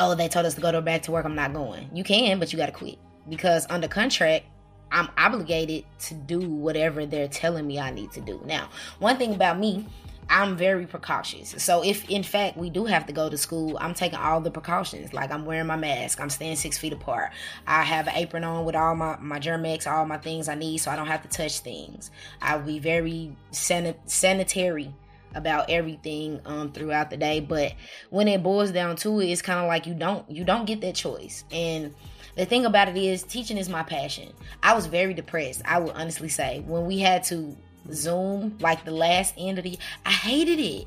Oh, 0.00 0.14
they 0.14 0.28
told 0.28 0.46
us 0.46 0.54
to 0.54 0.60
go 0.60 0.70
to 0.70 0.80
back 0.80 1.02
to 1.02 1.10
work. 1.10 1.24
I'm 1.24 1.34
not 1.34 1.52
going. 1.52 1.90
You 1.92 2.04
can, 2.04 2.38
but 2.38 2.52
you 2.52 2.56
got 2.56 2.66
to 2.66 2.72
quit 2.72 2.98
because 3.28 3.66
under 3.68 3.88
contract 3.88 4.46
I'm 4.90 5.08
obligated 5.18 5.84
to 6.00 6.14
do 6.14 6.40
whatever 6.40 7.04
they're 7.04 7.28
telling 7.28 7.66
me 7.66 7.78
I 7.78 7.90
need 7.90 8.12
to 8.12 8.20
do. 8.20 8.40
Now, 8.44 8.68
one 9.00 9.16
thing 9.18 9.34
about 9.34 9.58
me, 9.58 9.86
I'm 10.30 10.56
very 10.56 10.86
precautious. 10.86 11.54
So 11.62 11.82
if 11.82 12.08
in 12.10 12.22
fact 12.22 12.56
we 12.56 12.70
do 12.70 12.84
have 12.84 13.06
to 13.06 13.12
go 13.12 13.30
to 13.30 13.38
school, 13.38 13.78
I'm 13.80 13.94
taking 13.94 14.18
all 14.18 14.40
the 14.40 14.50
precautions. 14.50 15.12
Like 15.14 15.30
I'm 15.30 15.44
wearing 15.44 15.66
my 15.66 15.76
mask, 15.76 16.20
I'm 16.20 16.30
staying 16.30 16.56
six 16.56 16.76
feet 16.76 16.92
apart. 16.92 17.30
I 17.66 17.82
have 17.82 18.08
an 18.08 18.14
apron 18.14 18.44
on 18.44 18.64
with 18.64 18.76
all 18.76 18.94
my 18.94 19.16
my 19.20 19.38
Germ-X, 19.38 19.86
all 19.86 20.04
my 20.04 20.18
things 20.18 20.48
I 20.48 20.54
need, 20.54 20.78
so 20.78 20.90
I 20.90 20.96
don't 20.96 21.06
have 21.06 21.22
to 21.22 21.28
touch 21.28 21.60
things. 21.60 22.10
I'll 22.42 22.60
be 22.60 22.78
very 22.78 23.34
sanit- 23.52 23.98
sanitary 24.06 24.92
about 25.34 25.68
everything 25.68 26.40
um 26.46 26.72
throughout 26.72 27.10
the 27.10 27.16
day 27.16 27.38
but 27.38 27.74
when 28.08 28.26
it 28.28 28.42
boils 28.42 28.70
down 28.70 28.96
to 28.96 29.20
it 29.20 29.26
it's 29.26 29.42
kind 29.42 29.60
of 29.60 29.66
like 29.66 29.86
you 29.86 29.92
don't 29.92 30.28
you 30.30 30.42
don't 30.42 30.64
get 30.64 30.80
that 30.80 30.94
choice 30.94 31.44
and 31.50 31.94
the 32.34 32.46
thing 32.46 32.64
about 32.64 32.88
it 32.88 32.96
is 32.96 33.22
teaching 33.24 33.58
is 33.58 33.68
my 33.68 33.82
passion 33.82 34.32
i 34.62 34.74
was 34.74 34.86
very 34.86 35.12
depressed 35.12 35.60
i 35.66 35.78
would 35.78 35.94
honestly 35.94 36.30
say 36.30 36.60
when 36.66 36.86
we 36.86 36.98
had 36.98 37.22
to 37.22 37.54
zoom 37.92 38.56
like 38.60 38.84
the 38.84 38.90
last 38.90 39.34
end 39.38 39.58
of 39.58 39.64
the 39.64 39.78
i 40.06 40.10
hated 40.10 40.58
it 40.58 40.86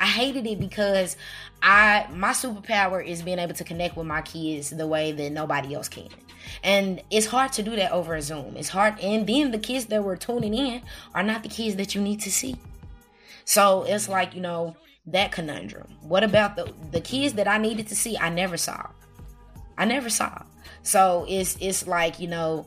i 0.00 0.06
hated 0.06 0.46
it 0.46 0.58
because 0.58 1.16
i 1.62 2.06
my 2.12 2.30
superpower 2.30 3.04
is 3.04 3.22
being 3.22 3.38
able 3.38 3.54
to 3.54 3.64
connect 3.64 3.96
with 3.96 4.06
my 4.06 4.22
kids 4.22 4.70
the 4.70 4.86
way 4.86 5.12
that 5.12 5.30
nobody 5.30 5.74
else 5.74 5.88
can 5.88 6.08
and 6.62 7.02
it's 7.10 7.26
hard 7.26 7.52
to 7.52 7.62
do 7.62 7.76
that 7.76 7.92
over 7.92 8.14
a 8.14 8.22
zoom 8.22 8.56
it's 8.56 8.68
hard 8.68 8.98
and 9.00 9.26
then 9.26 9.50
the 9.50 9.58
kids 9.58 9.86
that 9.86 10.02
were 10.02 10.16
tuning 10.16 10.54
in 10.54 10.82
are 11.14 11.22
not 11.22 11.42
the 11.42 11.48
kids 11.48 11.76
that 11.76 11.94
you 11.94 12.00
need 12.00 12.20
to 12.20 12.30
see 12.30 12.56
so 13.48 13.84
it's 13.84 14.10
like, 14.10 14.34
you 14.34 14.42
know, 14.42 14.76
that 15.06 15.32
conundrum. 15.32 15.86
What 16.02 16.22
about 16.22 16.54
the 16.54 16.70
the 16.90 17.00
kids 17.00 17.32
that 17.34 17.48
I 17.48 17.56
needed 17.56 17.88
to 17.88 17.96
see 17.96 18.14
I 18.18 18.28
never 18.28 18.58
saw. 18.58 18.88
I 19.78 19.86
never 19.86 20.10
saw. 20.10 20.42
So 20.82 21.24
it's 21.26 21.56
it's 21.58 21.86
like, 21.86 22.20
you 22.20 22.28
know, 22.28 22.66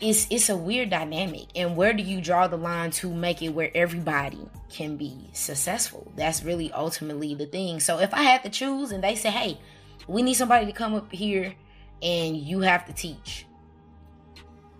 it's 0.00 0.26
it's 0.30 0.48
a 0.48 0.56
weird 0.56 0.90
dynamic. 0.90 1.46
And 1.56 1.76
where 1.76 1.92
do 1.92 2.02
you 2.02 2.20
draw 2.20 2.46
the 2.46 2.56
line 2.56 2.90
to 2.92 3.12
make 3.12 3.42
it 3.42 3.50
where 3.50 3.70
everybody 3.74 4.48
can 4.70 4.96
be 4.96 5.30
successful? 5.32 6.12
That's 6.16 6.42
really 6.42 6.72
ultimately 6.72 7.34
the 7.34 7.46
thing. 7.46 7.80
So 7.80 7.98
if 7.98 8.12
i 8.14 8.22
had 8.22 8.42
to 8.44 8.50
choose 8.50 8.92
and 8.92 9.02
they 9.02 9.14
say 9.14 9.30
hey 9.30 9.58
we 10.06 10.22
need 10.22 10.34
somebody 10.34 10.66
to 10.66 10.72
come 10.72 10.94
up 10.94 11.10
here 11.10 11.54
and 12.02 12.36
you 12.36 12.60
have 12.60 12.84
to 12.86 12.92
teach 12.92 13.46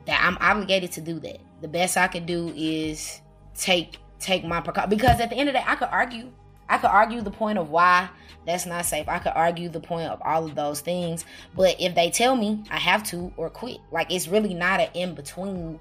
that 0.06 0.20
i'm 0.22 0.36
obligated 0.40 0.92
to 0.92 1.00
do 1.00 1.18
that. 1.20 1.40
The 1.62 1.68
best 1.68 1.96
i 1.96 2.08
can 2.08 2.26
do 2.26 2.52
is 2.54 3.20
take 3.54 3.98
take 4.18 4.44
my 4.44 4.60
because 4.60 5.20
at 5.20 5.30
the 5.30 5.36
end 5.36 5.48
of 5.48 5.54
the 5.54 5.60
day 5.60 5.64
i 5.66 5.76
could 5.76 5.88
argue 5.90 6.30
i 6.68 6.78
could 6.78 6.90
argue 6.90 7.20
the 7.20 7.30
point 7.30 7.58
of 7.58 7.70
why 7.70 8.08
that's 8.46 8.66
not 8.66 8.84
safe. 8.84 9.08
I 9.08 9.18
could 9.18 9.32
argue 9.34 9.68
the 9.68 9.80
point 9.80 10.10
of 10.10 10.20
all 10.22 10.44
of 10.44 10.54
those 10.54 10.80
things, 10.80 11.24
but 11.54 11.76
if 11.80 11.94
they 11.94 12.10
tell 12.10 12.36
me 12.36 12.62
I 12.70 12.78
have 12.78 13.02
to 13.04 13.32
or 13.36 13.50
quit, 13.50 13.78
like 13.90 14.12
it's 14.12 14.28
really 14.28 14.54
not 14.54 14.80
an 14.80 14.88
in 14.94 15.14
between. 15.14 15.80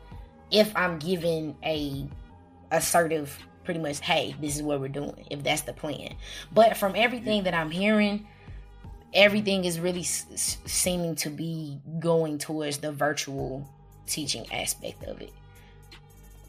If 0.52 0.76
I'm 0.76 1.00
given 1.00 1.56
a 1.64 2.08
assertive, 2.72 3.38
pretty 3.64 3.80
much, 3.80 4.00
hey, 4.02 4.36
this 4.40 4.56
is 4.56 4.62
what 4.64 4.80
we're 4.80 4.88
doing. 4.88 5.26
If 5.30 5.44
that's 5.44 5.62
the 5.62 5.74
plan, 5.74 6.16
but 6.54 6.78
from 6.78 6.94
everything 6.96 7.44
that 7.44 7.54
I'm 7.54 7.72
hearing, 7.72 8.28
everything 9.14 9.66
is 9.66 9.80
really 9.80 10.02
s- 10.02 10.60
seeming 10.66 11.16
to 11.16 11.30
be 11.30 11.80
going 12.00 12.38
towards 12.38 12.78
the 12.78 12.92
virtual 12.92 13.68
teaching 14.06 14.52
aspect 14.54 15.04
of 15.04 15.22
it. 15.22 15.34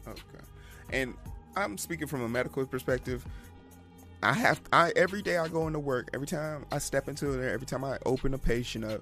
Okay, 0.07 0.45
and 0.91 1.15
I'm 1.55 1.77
speaking 1.77 2.07
from 2.07 2.21
a 2.21 2.29
medical 2.29 2.65
perspective. 2.65 3.25
I 4.23 4.33
have 4.33 4.61
I 4.73 4.91
every 4.95 5.21
day 5.21 5.37
I 5.37 5.47
go 5.47 5.67
into 5.67 5.79
work, 5.79 6.09
every 6.13 6.27
time 6.27 6.65
I 6.71 6.79
step 6.79 7.07
into 7.07 7.27
there, 7.27 7.51
every 7.51 7.67
time 7.67 7.83
I 7.83 7.97
open 8.05 8.33
a 8.33 8.37
patient 8.37 8.85
up, 8.85 9.01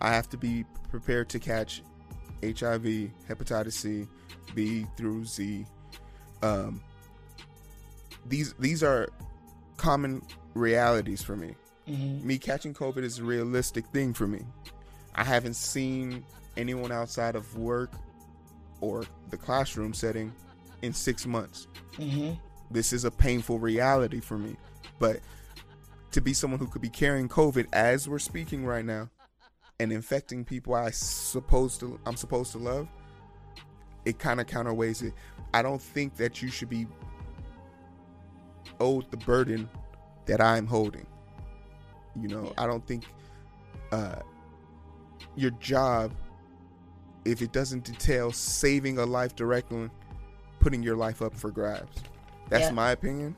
I 0.00 0.12
have 0.12 0.28
to 0.30 0.36
be 0.36 0.64
prepared 0.90 1.28
to 1.30 1.38
catch 1.38 1.82
HIV, 2.42 3.10
hepatitis 3.28 3.72
C, 3.72 4.06
B 4.54 4.86
through 4.96 5.24
Z. 5.24 5.66
Um, 6.42 6.82
these 8.26 8.54
these 8.54 8.82
are 8.82 9.08
common 9.76 10.22
realities 10.54 11.22
for 11.22 11.36
me. 11.36 11.54
Mm-hmm. 11.88 12.26
Me 12.26 12.38
catching 12.38 12.74
COVID 12.74 13.02
is 13.02 13.18
a 13.18 13.24
realistic 13.24 13.86
thing 13.88 14.14
for 14.14 14.26
me. 14.26 14.42
I 15.14 15.24
haven't 15.24 15.54
seen 15.54 16.24
anyone 16.56 16.92
outside 16.92 17.36
of 17.36 17.56
work 17.56 17.92
or 18.80 19.04
the 19.30 19.36
classroom 19.36 19.94
setting 19.94 20.32
in 20.82 20.92
six 20.92 21.26
months. 21.26 21.66
Mm-hmm. 21.96 22.32
This 22.70 22.92
is 22.92 23.04
a 23.04 23.10
painful 23.10 23.58
reality 23.58 24.20
for 24.20 24.38
me. 24.38 24.56
But 24.98 25.20
to 26.12 26.20
be 26.20 26.32
someone 26.32 26.60
who 26.60 26.66
could 26.66 26.82
be 26.82 26.88
carrying 26.88 27.28
COVID 27.28 27.66
as 27.72 28.08
we're 28.08 28.18
speaking 28.18 28.64
right 28.64 28.84
now 28.84 29.10
and 29.80 29.92
infecting 29.92 30.44
people 30.44 30.74
I 30.74 30.90
supposed 30.90 31.80
to 31.80 31.98
I'm 32.06 32.16
supposed 32.16 32.52
to 32.52 32.58
love, 32.58 32.88
it 34.04 34.18
kind 34.18 34.40
of 34.40 34.46
counterweighs 34.46 35.02
it. 35.02 35.14
I 35.52 35.62
don't 35.62 35.82
think 35.82 36.16
that 36.16 36.42
you 36.42 36.48
should 36.48 36.68
be 36.68 36.86
owed 38.80 39.10
the 39.10 39.16
burden 39.18 39.68
that 40.26 40.40
I'm 40.40 40.66
holding. 40.66 41.06
You 42.20 42.28
know, 42.28 42.52
I 42.56 42.66
don't 42.66 42.86
think 42.86 43.04
uh, 43.92 44.16
your 45.36 45.50
job, 45.52 46.12
if 47.24 47.42
it 47.42 47.52
doesn't 47.52 47.84
detail 47.84 48.32
saving 48.32 48.98
a 48.98 49.04
life 49.04 49.34
directly, 49.34 49.90
putting 50.60 50.82
your 50.82 50.96
life 50.96 51.22
up 51.22 51.34
for 51.34 51.50
grabs. 51.50 52.02
That's 52.48 52.66
yeah. 52.66 52.72
my 52.72 52.90
opinion. 52.92 53.36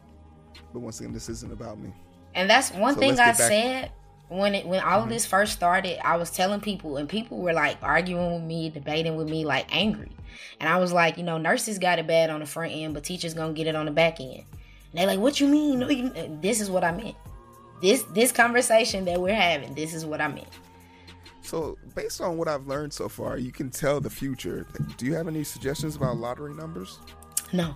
But 0.72 0.80
once 0.80 1.00
again, 1.00 1.12
this 1.12 1.28
isn't 1.28 1.52
about 1.52 1.78
me. 1.78 1.92
And 2.34 2.50
that's 2.50 2.72
one 2.72 2.94
so 2.94 3.00
thing 3.00 3.18
I 3.18 3.32
said 3.32 3.92
when 4.28 4.54
it 4.54 4.66
when 4.66 4.80
all 4.80 4.98
mm-hmm. 4.98 5.04
of 5.04 5.08
this 5.08 5.26
first 5.26 5.52
started. 5.52 6.04
I 6.06 6.16
was 6.16 6.30
telling 6.30 6.60
people, 6.60 6.96
and 6.96 7.08
people 7.08 7.38
were 7.38 7.52
like 7.52 7.78
arguing 7.82 8.34
with 8.34 8.42
me, 8.42 8.70
debating 8.70 9.16
with 9.16 9.28
me, 9.28 9.44
like 9.44 9.74
angry. 9.74 10.10
And 10.60 10.68
I 10.68 10.78
was 10.78 10.92
like, 10.92 11.16
you 11.16 11.24
know, 11.24 11.38
nurses 11.38 11.78
got 11.78 11.98
it 11.98 12.06
bad 12.06 12.30
on 12.30 12.40
the 12.40 12.46
front 12.46 12.72
end, 12.72 12.94
but 12.94 13.04
teachers 13.04 13.34
gonna 13.34 13.52
get 13.52 13.66
it 13.66 13.74
on 13.76 13.86
the 13.86 13.92
back 13.92 14.20
end. 14.20 14.44
And 14.90 15.00
they're 15.00 15.06
like, 15.06 15.18
what 15.18 15.40
you 15.40 15.48
mean? 15.48 15.78
No, 15.78 15.88
you, 15.88 16.12
this 16.40 16.60
is 16.60 16.70
what 16.70 16.84
I 16.84 16.92
meant. 16.92 17.16
This 17.80 18.02
this 18.14 18.32
conversation 18.32 19.04
that 19.06 19.20
we're 19.20 19.34
having, 19.34 19.74
this 19.74 19.94
is 19.94 20.04
what 20.04 20.20
I 20.20 20.28
meant. 20.28 20.48
So, 21.42 21.78
based 21.94 22.20
on 22.20 22.38
what 22.38 22.48
I've 22.48 22.66
learned 22.66 22.92
so 22.92 23.08
far, 23.08 23.38
you 23.38 23.52
can 23.52 23.70
tell 23.70 24.00
the 24.00 24.10
future. 24.10 24.66
Do 24.96 25.06
you 25.06 25.14
have 25.14 25.28
any 25.28 25.44
suggestions 25.44 25.94
about 25.94 26.16
lottery 26.16 26.52
numbers? 26.54 26.98
No. 27.52 27.74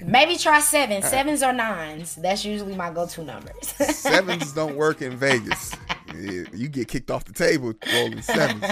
Maybe 0.00 0.36
try 0.36 0.60
seven. 0.60 1.02
Sevens 1.02 1.42
or 1.42 1.52
nines. 1.52 2.16
That's 2.16 2.44
usually 2.44 2.74
my 2.74 2.92
go-to 2.92 3.24
numbers. 3.24 3.66
sevens 3.68 4.52
don't 4.52 4.76
work 4.84 5.02
in 5.02 5.16
Vegas. 5.16 5.74
You 6.14 6.68
get 6.68 6.88
kicked 6.88 7.10
off 7.10 7.24
the 7.24 7.32
table 7.32 7.74
rolling 7.92 8.22
sevens. 8.22 8.64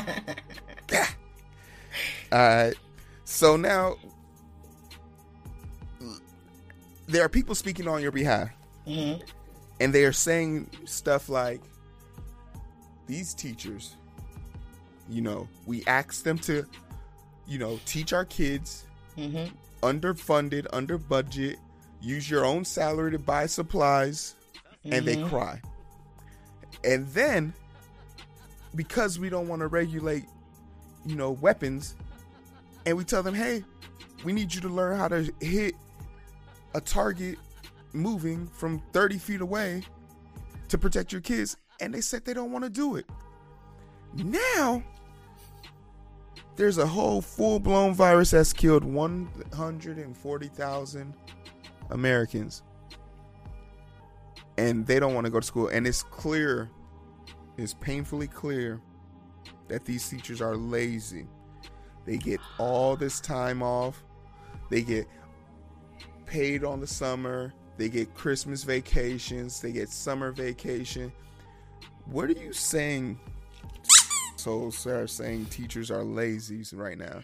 All 2.33 2.39
right. 2.39 2.75
So 3.25 3.57
now 3.57 3.97
there 7.07 7.25
are 7.25 7.29
people 7.29 7.55
speaking 7.55 7.89
on 7.89 8.03
your 8.03 8.13
behalf, 8.13 8.51
mm-hmm. 8.87 9.23
and 9.81 9.95
they 9.95 10.05
are 10.05 10.13
saying 10.13 10.71
stuff 10.85 11.29
like, 11.29 11.61
"These 13.07 13.35
teachers, 13.35 13.97
you 15.09 15.21
know, 15.21 15.49
we 15.67 15.85
asked 15.87 16.25
them 16.25 16.39
to, 16.41 16.65
you 17.47 17.59
know, 17.59 17.79
teach 17.85 18.13
our 18.13 18.25
kids." 18.25 18.85
Mm-hmm 19.17 19.55
underfunded, 19.85 20.67
under 20.73 20.97
budget, 20.97 21.59
use 22.01 22.29
your 22.29 22.45
own 22.45 22.65
salary 22.65 23.13
to 23.13 23.19
buy 23.19 23.47
supplies, 23.47 24.35
and 24.83 25.07
mm-hmm. 25.07 25.23
they 25.23 25.29
cry. 25.29 25.61
And 26.83 27.07
then, 27.09 27.53
because 28.75 29.19
we 29.19 29.29
don't 29.29 29.47
want 29.47 29.61
to 29.61 29.69
regulate, 29.69 30.25
you 31.05 31.17
know, 31.17 31.33
weapons, 31.33 31.95
and 32.87 32.97
we 32.97 33.05
tell 33.05 33.23
them, 33.23 33.35
hey, 33.35 33.63
we 34.25 34.33
need 34.33 34.55
you 34.55 34.61
to 34.63 34.69
learn 34.69 34.99
how 34.99 35.09
to 35.09 35.31
hit 35.41 35.75
a 36.75 36.81
target 36.81 37.39
moving 37.93 38.47
from 38.49 38.83
30 38.93 39.19
feet 39.19 39.41
away 39.43 39.83
to 40.69 40.79
protect 40.79 41.13
your 41.13 41.21
kids. 41.21 41.57
And 41.81 41.93
they 41.93 42.01
said 42.01 42.25
they 42.25 42.35
don't 42.35 42.53
want 42.53 42.65
to 42.65 42.71
do 42.71 42.97
it. 42.97 43.07
Now, 44.15 44.83
there's 46.57 46.79
a 46.79 46.87
whole 46.87 47.21
full 47.21 47.59
blown 47.59 47.95
virus 47.95 48.31
that's 48.31 48.53
killed 48.53 48.85
140,000 48.85 51.15
Americans. 51.91 52.63
And 54.57 54.87
they 54.87 55.01
don't 55.01 55.15
want 55.15 55.25
to 55.25 55.31
go 55.31 55.41
to 55.41 55.47
school. 55.47 55.69
And 55.69 55.87
it's 55.87 56.03
clear, 56.03 56.71
it's 57.57 57.75
painfully 57.75 58.29
clear 58.29 58.81
that 59.69 59.85
these 59.85 60.09
teachers 60.09 60.41
are 60.41 60.57
lazy. 60.57 61.27
They 62.05 62.19
get 62.19 62.41
all 62.59 62.97
this 62.97 63.21
time 63.21 63.63
off, 63.63 64.05
they 64.71 64.83
get 64.83 65.07
paid 66.27 66.65
on 66.65 66.81
the 66.81 66.87
summer, 66.87 67.53
they 67.77 67.89
get 67.89 68.15
Christmas 68.15 68.63
vacations, 68.63 69.61
they 69.61 69.73
get 69.73 69.89
summer 69.89 70.31
vacation. 70.31 71.11
What 72.05 72.29
are 72.29 72.39
you 72.39 72.53
saying 72.53 73.19
so 74.45 74.69
Sarah 74.69 75.09
saying 75.09 75.47
teachers 75.47 75.91
are 75.91 76.05
lazy 76.05 76.63
right 76.77 76.99
now. 76.99 77.23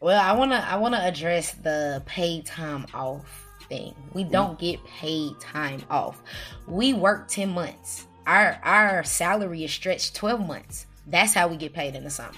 Well, 0.00 0.18
I 0.18 0.32
wanna 0.32 0.66
I 0.66 0.76
wanna 0.76 1.00
address 1.02 1.52
the 1.52 2.02
paid 2.06 2.46
time 2.46 2.86
off 2.94 3.46
thing. 3.68 3.94
We 4.14 4.24
don't 4.24 4.58
get 4.58 4.82
paid 4.84 5.38
time 5.38 5.82
off. 5.90 6.22
We 6.66 6.94
work 6.94 7.28
ten 7.28 7.50
months. 7.50 8.06
Our 8.26 8.58
our 8.62 9.04
salary 9.04 9.64
is 9.64 9.70
stretched 9.70 10.14
twelve 10.14 10.46
months. 10.46 10.86
That's 11.06 11.34
how 11.34 11.46
we 11.46 11.58
get 11.58 11.74
paid 11.74 11.94
in 11.94 12.04
the 12.04 12.10
summer. 12.10 12.32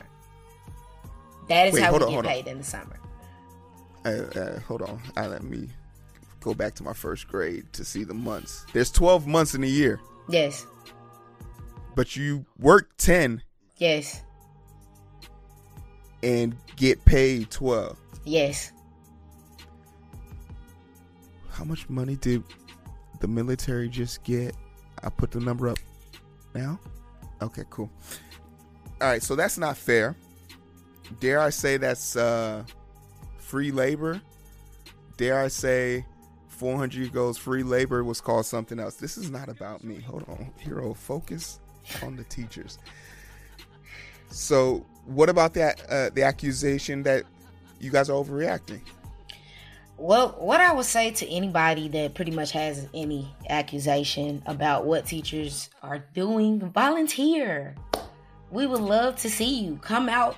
That 1.49 1.69
is 1.69 1.75
Wait, 1.75 1.85
how 1.85 1.97
we 1.97 2.03
on, 2.03 2.11
get 2.11 2.25
paid 2.25 2.47
on. 2.47 2.53
in 2.53 2.59
the 2.59 2.65
summer. 2.65 2.99
Uh, 4.05 4.09
uh, 4.09 4.61
hold 4.61 4.83
on. 4.83 5.01
I 5.17 5.29
let 5.29 5.45
me 5.45 5.69
go 6.41 6.55
back 6.55 6.75
to 6.75 6.83
my 6.83 6.93
first 6.93 7.29
grade 7.29 7.73
to 7.75 7.85
see 7.85 8.03
the 8.03 8.15
months. 8.15 8.67
There's 8.73 8.91
12 8.91 9.29
months 9.29 9.55
in 9.55 9.63
a 9.63 9.69
year. 9.69 10.01
Yes. 10.29 10.67
But 11.95 12.17
you 12.17 12.45
work 12.59 12.97
10 12.99 13.43
Yes. 13.79 14.23
And 16.23 16.57
get 16.77 17.05
paid 17.05 17.51
12. 17.51 17.97
Yes. 18.25 18.73
How 21.51 21.65
much 21.65 21.89
money 21.89 22.17
did 22.17 22.43
the 23.21 23.29
military 23.29 23.89
just 23.89 24.23
get? 24.25 24.55
I 25.03 25.11
put 25.11 25.31
the 25.31 25.41
number 25.41 25.69
up 25.69 25.79
now. 26.55 26.79
Okay, 27.41 27.65
cool. 27.71 27.91
All 29.01 29.09
right, 29.09 29.23
so 29.23 29.37
that's 29.37 29.59
not 29.59 29.77
fair. 29.77 30.17
Dare 31.21 31.41
I 31.41 31.51
say 31.51 31.77
that's 31.77 32.17
uh, 32.17 32.65
free 33.39 33.71
labor? 33.71 34.21
Dare 35.17 35.41
I 35.41 35.49
say 35.49 36.05
400 36.49 36.95
years 36.95 37.09
ago 37.09 37.33
free 37.33 37.63
labor 37.63 38.05
was 38.05 38.21
called 38.21 38.47
something 38.47 38.79
else? 38.79 38.97
This 38.97 39.17
is 39.17 39.31
not 39.31 39.49
about 39.49 39.85
me. 39.85 40.01
Hold 40.01 40.25
on, 40.29 40.53
hero. 40.59 40.95
Focus 40.95 41.61
on 42.03 42.17
the 42.17 42.25
teachers. 42.25 42.79
So, 44.31 44.85
what 45.07 45.29
about 45.29 45.55
that? 45.55 45.83
Uh, 45.89 46.11
the 46.11 46.23
accusation 46.23 47.03
that 47.05 47.25
you 47.81 47.91
guys 47.91 48.11
are 48.11 48.15
overreacting. 48.15 48.81
Well, 49.97 50.37
what 50.39 50.61
I 50.61 50.73
would 50.73 50.85
say 50.85 51.11
to 51.11 51.29
anybody 51.29 51.89
that 51.89 52.15
pretty 52.15 52.31
much 52.31 52.53
has 52.53 52.89
any 52.95 53.35
accusation 53.49 54.43
about 54.47 54.85
what 54.85 55.07
teachers 55.07 55.71
are 55.83 56.05
doing, 56.15 56.61
volunteer. 56.71 57.75
We 58.51 58.67
would 58.67 58.81
love 58.81 59.17
to 59.17 59.31
see 59.31 59.61
you. 59.61 59.79
Come 59.83 60.09
out 60.09 60.37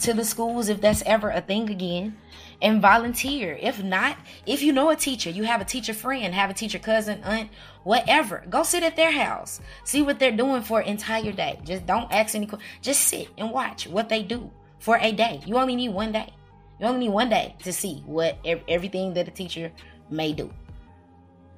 to 0.00 0.12
the 0.12 0.24
schools 0.24 0.68
if 0.68 0.80
that's 0.80 1.02
ever 1.06 1.30
a 1.30 1.40
thing 1.40 1.70
again 1.70 2.16
and 2.60 2.82
volunteer. 2.82 3.58
If 3.60 3.82
not, 3.82 4.16
if 4.46 4.62
you 4.62 4.72
know 4.72 4.90
a 4.90 4.96
teacher, 4.96 5.30
you 5.30 5.44
have 5.44 5.60
a 5.60 5.64
teacher 5.64 5.94
friend, 5.94 6.34
have 6.34 6.50
a 6.50 6.54
teacher 6.54 6.78
cousin, 6.78 7.22
aunt, 7.22 7.50
whatever, 7.84 8.44
go 8.48 8.62
sit 8.62 8.82
at 8.82 8.96
their 8.96 9.12
house. 9.12 9.60
See 9.84 10.02
what 10.02 10.18
they're 10.18 10.32
doing 10.32 10.62
for 10.62 10.80
an 10.80 10.88
entire 10.88 11.32
day. 11.32 11.58
Just 11.64 11.86
don't 11.86 12.12
ask 12.12 12.34
any 12.34 12.46
questions. 12.46 12.70
Just 12.82 13.02
sit 13.02 13.28
and 13.38 13.50
watch 13.50 13.86
what 13.86 14.08
they 14.08 14.22
do 14.22 14.50
for 14.78 14.98
a 15.00 15.12
day. 15.12 15.40
You 15.46 15.56
only 15.56 15.76
need 15.76 15.90
one 15.90 16.12
day. 16.12 16.32
You 16.80 16.86
only 16.86 17.06
need 17.06 17.12
one 17.12 17.28
day 17.28 17.54
to 17.64 17.72
see 17.72 18.02
what 18.06 18.38
everything 18.68 19.14
that 19.14 19.28
a 19.28 19.32
teacher 19.32 19.72
may 20.10 20.32
do. 20.32 20.52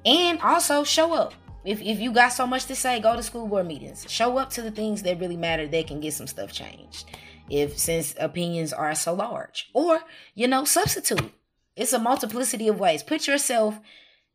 And 0.05 0.39
also 0.41 0.83
show 0.83 1.13
up. 1.13 1.33
If, 1.63 1.79
if 1.79 1.99
you 1.99 2.11
got 2.11 2.29
so 2.29 2.47
much 2.47 2.65
to 2.65 2.75
say, 2.75 2.99
go 2.99 3.15
to 3.15 3.21
school 3.21 3.47
board 3.47 3.67
meetings. 3.67 4.03
Show 4.09 4.39
up 4.39 4.49
to 4.51 4.63
the 4.63 4.71
things 4.71 5.03
that 5.03 5.19
really 5.19 5.37
matter 5.37 5.67
that 5.67 5.87
can 5.87 5.99
get 5.99 6.13
some 6.13 6.25
stuff 6.25 6.51
changed 6.51 7.05
if 7.51 7.77
since 7.77 8.15
opinions 8.19 8.73
are 8.73 8.95
so 8.95 9.13
large. 9.13 9.69
Or, 9.73 9.99
you 10.33 10.47
know, 10.47 10.63
substitute. 10.63 11.31
It's 11.75 11.93
a 11.93 11.99
multiplicity 11.99 12.67
of 12.67 12.79
ways. 12.79 13.03
Put 13.03 13.27
yourself 13.27 13.79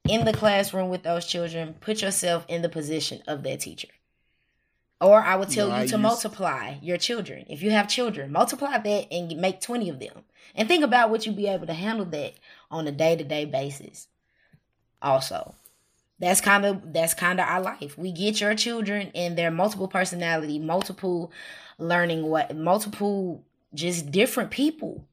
in 0.08 0.24
the 0.24 0.32
classroom 0.32 0.88
with 0.88 1.02
those 1.02 1.26
children, 1.26 1.74
put 1.80 2.02
yourself 2.02 2.44
in 2.48 2.62
the 2.62 2.68
position 2.68 3.22
of 3.26 3.42
that 3.42 3.60
teacher. 3.60 3.88
Or 5.00 5.20
I 5.20 5.36
would 5.36 5.50
tell 5.50 5.68
no, 5.68 5.80
you 5.80 5.88
to 5.88 5.98
multiply 5.98 6.76
your 6.80 6.96
children. 6.96 7.44
If 7.50 7.62
you 7.62 7.70
have 7.70 7.88
children, 7.88 8.32
multiply 8.32 8.78
that 8.78 9.12
and 9.12 9.36
make 9.36 9.60
20 9.60 9.90
of 9.90 9.98
them. 9.98 10.24
And 10.54 10.68
think 10.68 10.84
about 10.84 11.10
what 11.10 11.26
you'd 11.26 11.36
be 11.36 11.48
able 11.48 11.66
to 11.66 11.74
handle 11.74 12.06
that 12.06 12.34
on 12.70 12.86
a 12.86 12.92
day-to-day 12.92 13.46
basis. 13.46 14.08
Also, 15.02 15.54
that's 16.18 16.40
kind 16.40 16.64
of 16.64 16.94
that's 16.94 17.12
kind 17.12 17.38
of 17.40 17.46
our 17.46 17.60
life. 17.60 17.98
We 17.98 18.10
get 18.10 18.40
your 18.40 18.54
children 18.54 19.10
and 19.14 19.36
their 19.36 19.50
multiple 19.50 19.88
personality, 19.88 20.58
multiple 20.58 21.30
learning 21.78 22.24
what 22.24 22.56
multiple 22.56 23.44
just 23.74 24.10
different 24.10 24.50
people. 24.50 25.06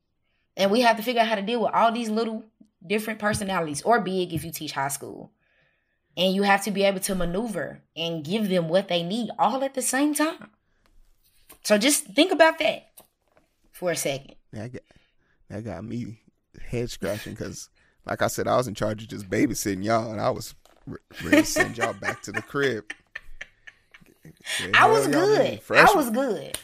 And 0.56 0.72
we 0.72 0.82
have 0.82 0.98
to 0.98 1.04
figure 1.04 1.22
out 1.22 1.28
how 1.28 1.36
to 1.36 1.42
deal 1.42 1.62
with 1.62 1.74
all 1.74 1.92
these 1.92 2.10
little 2.10 2.44
different 2.86 3.20
personalities 3.20 3.82
or 3.82 4.00
big 4.00 4.34
if 4.34 4.44
you 4.44 4.52
teach 4.52 4.72
high 4.72 4.90
school. 4.90 5.32
And 6.16 6.36
you 6.36 6.44
have 6.44 6.64
to 6.66 6.72
be 6.72 6.84
able 6.84 7.00
to 7.02 7.16
maneuver 7.16 7.82
and 7.96 8.24
give 8.24 8.48
them 8.50 8.70
what 8.70 8.88
they 8.88 9.02
need 9.02 9.32
all 9.40 9.64
at 9.64 9.74
the 9.74 9.82
same 9.82 10.14
time. 10.14 10.52
So 11.64 11.78
just 11.78 12.06
think 12.06 12.32
about 12.32 12.60
that 12.60 12.92
for 13.72 13.92
a 13.92 13.96
second. 13.96 14.36
That 14.52 14.74
got, 14.74 14.82
that 15.50 15.64
got 15.64 15.84
me 15.84 16.20
head 16.62 16.92
scratching 16.92 17.34
because, 17.34 17.70
like 18.06 18.22
I 18.22 18.28
said, 18.28 18.48
I 18.48 18.58
was 18.58 18.68
in 18.68 18.76
charge 18.76 19.02
of 19.02 19.10
just 19.10 19.30
babysitting 19.30 19.84
y'all, 19.84 20.12
and 20.12 20.22
I 20.22 20.30
was 20.30 20.54
ready 21.24 21.38
to 21.38 21.46
send 21.46 21.78
y'all 21.78 21.94
back 21.94 22.22
to 22.24 22.32
the 22.32 22.42
crib. 22.42 22.92
I 24.74 24.90
was 24.90 25.08
good. 25.08 25.62
I 25.72 25.94
was 25.96 26.10
good. 26.10 26.58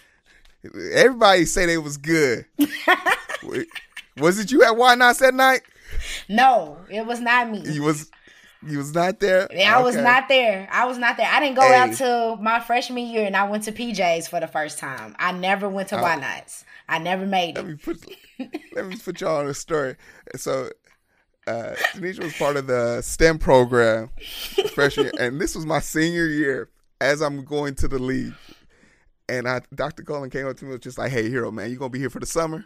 Everybody 0.93 1.45
say 1.45 1.65
they 1.65 1.77
was 1.77 1.97
good. 1.97 2.45
was 4.17 4.39
it 4.39 4.51
you 4.51 4.63
at 4.63 4.75
Why 4.75 4.95
Not 4.95 5.17
that 5.19 5.33
night? 5.33 5.61
No, 6.27 6.77
it 6.89 7.05
was 7.05 7.19
not 7.19 7.49
me. 7.49 7.61
You 7.69 7.83
was 7.83 8.09
you 8.61 8.77
was 8.77 8.93
not 8.93 9.19
there? 9.19 9.47
Yeah, 9.51 9.73
I 9.73 9.77
okay. 9.77 9.85
was 9.85 9.95
not 9.95 10.27
there. 10.27 10.67
I 10.71 10.85
was 10.85 10.97
not 10.97 11.15
there. 11.15 11.29
I 11.31 11.39
didn't 11.39 11.55
go 11.55 11.61
hey. 11.61 11.75
out 11.75 11.93
till 11.93 12.35
my 12.37 12.59
freshman 12.59 13.07
year 13.07 13.25
and 13.25 13.35
I 13.35 13.47
went 13.47 13.63
to 13.63 13.71
PJs 13.71 14.27
for 14.29 14.39
the 14.39 14.47
first 14.47 14.79
time. 14.79 15.15
I 15.17 15.31
never 15.31 15.69
went 15.69 15.89
to 15.89 15.97
uh, 15.97 16.01
Why 16.01 16.15
Nots. 16.15 16.65
I 16.87 16.99
never 16.99 17.25
made 17.25 17.55
let 17.55 17.65
it. 17.65 17.67
Me 17.67 17.75
put, 17.75 18.05
let 18.73 18.85
me 18.85 18.97
put 18.97 19.21
y'all 19.21 19.37
on 19.37 19.47
a 19.47 19.53
story. 19.53 19.95
So 20.35 20.69
uh 21.47 21.75
Denisha 21.93 22.23
was 22.23 22.33
part 22.33 22.57
of 22.57 22.67
the 22.67 23.01
STEM 23.01 23.39
program 23.39 24.09
freshman 24.73 25.11
and 25.19 25.39
this 25.39 25.55
was 25.55 25.65
my 25.65 25.79
senior 25.79 26.27
year 26.27 26.69
as 27.01 27.21
I'm 27.21 27.43
going 27.43 27.75
to 27.75 27.87
the 27.87 27.99
league. 27.99 28.33
And 29.27 29.47
I, 29.47 29.61
Dr. 29.73 30.03
Cullen 30.03 30.29
came 30.29 30.47
up 30.47 30.57
to 30.57 30.65
me 30.65 30.69
and 30.69 30.79
was 30.79 30.83
just 30.83 30.97
like, 30.97 31.11
"Hey, 31.11 31.29
hero, 31.29 31.51
man, 31.51 31.69
you 31.69 31.77
gonna 31.77 31.89
be 31.89 31.99
here 31.99 32.09
for 32.09 32.19
the 32.19 32.25
summer?" 32.25 32.65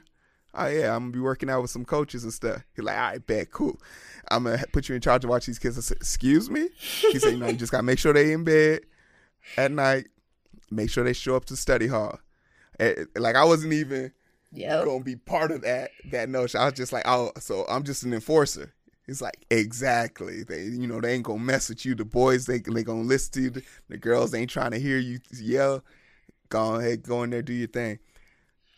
Oh 0.56 0.68
yeah, 0.68 0.96
I'm 0.96 1.04
gonna 1.04 1.12
be 1.12 1.20
working 1.20 1.50
out 1.50 1.62
with 1.62 1.72
some 1.72 1.84
coaches 1.84 2.24
and 2.24 2.32
stuff. 2.32 2.64
He's 2.76 2.86
like, 2.86 2.96
"All 2.96 3.02
right, 3.02 3.26
bet, 3.26 3.52
cool. 3.52 3.82
I'm 4.30 4.44
gonna 4.44 4.64
put 4.72 4.88
you 4.88 4.96
in 4.96 5.02
charge 5.02 5.24
of 5.24 5.30
watch 5.30 5.46
these 5.46 5.60
kids." 5.60 5.78
I 5.78 5.82
said, 5.82 5.98
"Excuse 5.98 6.50
me?" 6.50 6.70
He 7.12 7.20
said, 7.20 7.34
"You 7.34 7.40
know, 7.40 7.48
you 7.48 7.58
just 7.58 7.72
gotta 7.72 7.84
make 7.84 8.00
sure 8.00 8.14
they 8.14 8.32
in 8.32 8.44
bed 8.44 8.82
at 9.58 9.72
night. 9.72 10.08
Make 10.72 10.90
sure 10.90 11.04
they 11.04 11.14
show 11.14 11.36
up 11.36 11.46
to 11.46 11.58
study 11.58 11.88
hall." 11.88 12.20
And, 12.80 13.08
like 13.16 13.36
I 13.36 13.44
wasn't 13.44 13.74
even 13.74 14.14
yep. 14.52 14.86
gonna 14.86 15.04
be 15.04 15.16
part 15.16 15.52
of 15.52 15.62
that 15.64 15.92
that 16.12 16.30
notion. 16.30 16.62
I 16.62 16.66
was 16.66 16.76
just 16.76 16.94
like, 16.94 17.04
"Oh, 17.06 17.32
so 17.40 17.66
I'm 17.68 17.84
just 17.84 18.04
an 18.04 18.14
enforcer." 18.14 18.74
It's 19.08 19.22
like 19.22 19.46
exactly. 19.50 20.44
They 20.44 20.64
you 20.64 20.88
know 20.88 21.02
they 21.02 21.14
ain't 21.14 21.26
gonna 21.26 21.40
mess 21.40 21.70
with 21.70 21.86
you. 21.86 21.94
The 21.94 22.06
boys 22.06 22.46
they 22.46 22.60
they 22.60 22.84
gonna 22.84 23.02
listen 23.02 23.34
to 23.34 23.42
you. 23.42 23.62
The, 23.90 23.98
girls 23.98 24.34
ain't 24.34 24.50
trying 24.50 24.72
to 24.72 24.80
hear 24.80 24.98
you 24.98 25.20
yell. 25.32 25.84
Go 26.50 26.76
ahead, 26.76 27.04
go 27.04 27.24
in 27.24 27.32
there, 27.32 27.42
do 27.42 27.54
your 27.54 27.68
thing. 27.68 28.00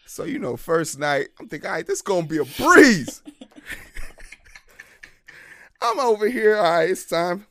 So 0.08 0.24
you 0.24 0.40
know, 0.40 0.58
first 0.58 0.98
night 0.98 1.28
I'm 1.40 1.48
thinking, 1.48 1.68
all 1.68 1.76
right, 1.76 1.86
this 1.86 2.02
gonna 2.02 2.26
be 2.26 2.38
a 2.38 2.46
breeze. 2.46 3.22
I'm 5.82 6.00
over 6.00 6.28
here. 6.28 6.58
All 6.58 6.64
right, 6.64 6.90
it's 6.90 7.06
time. 7.06 7.46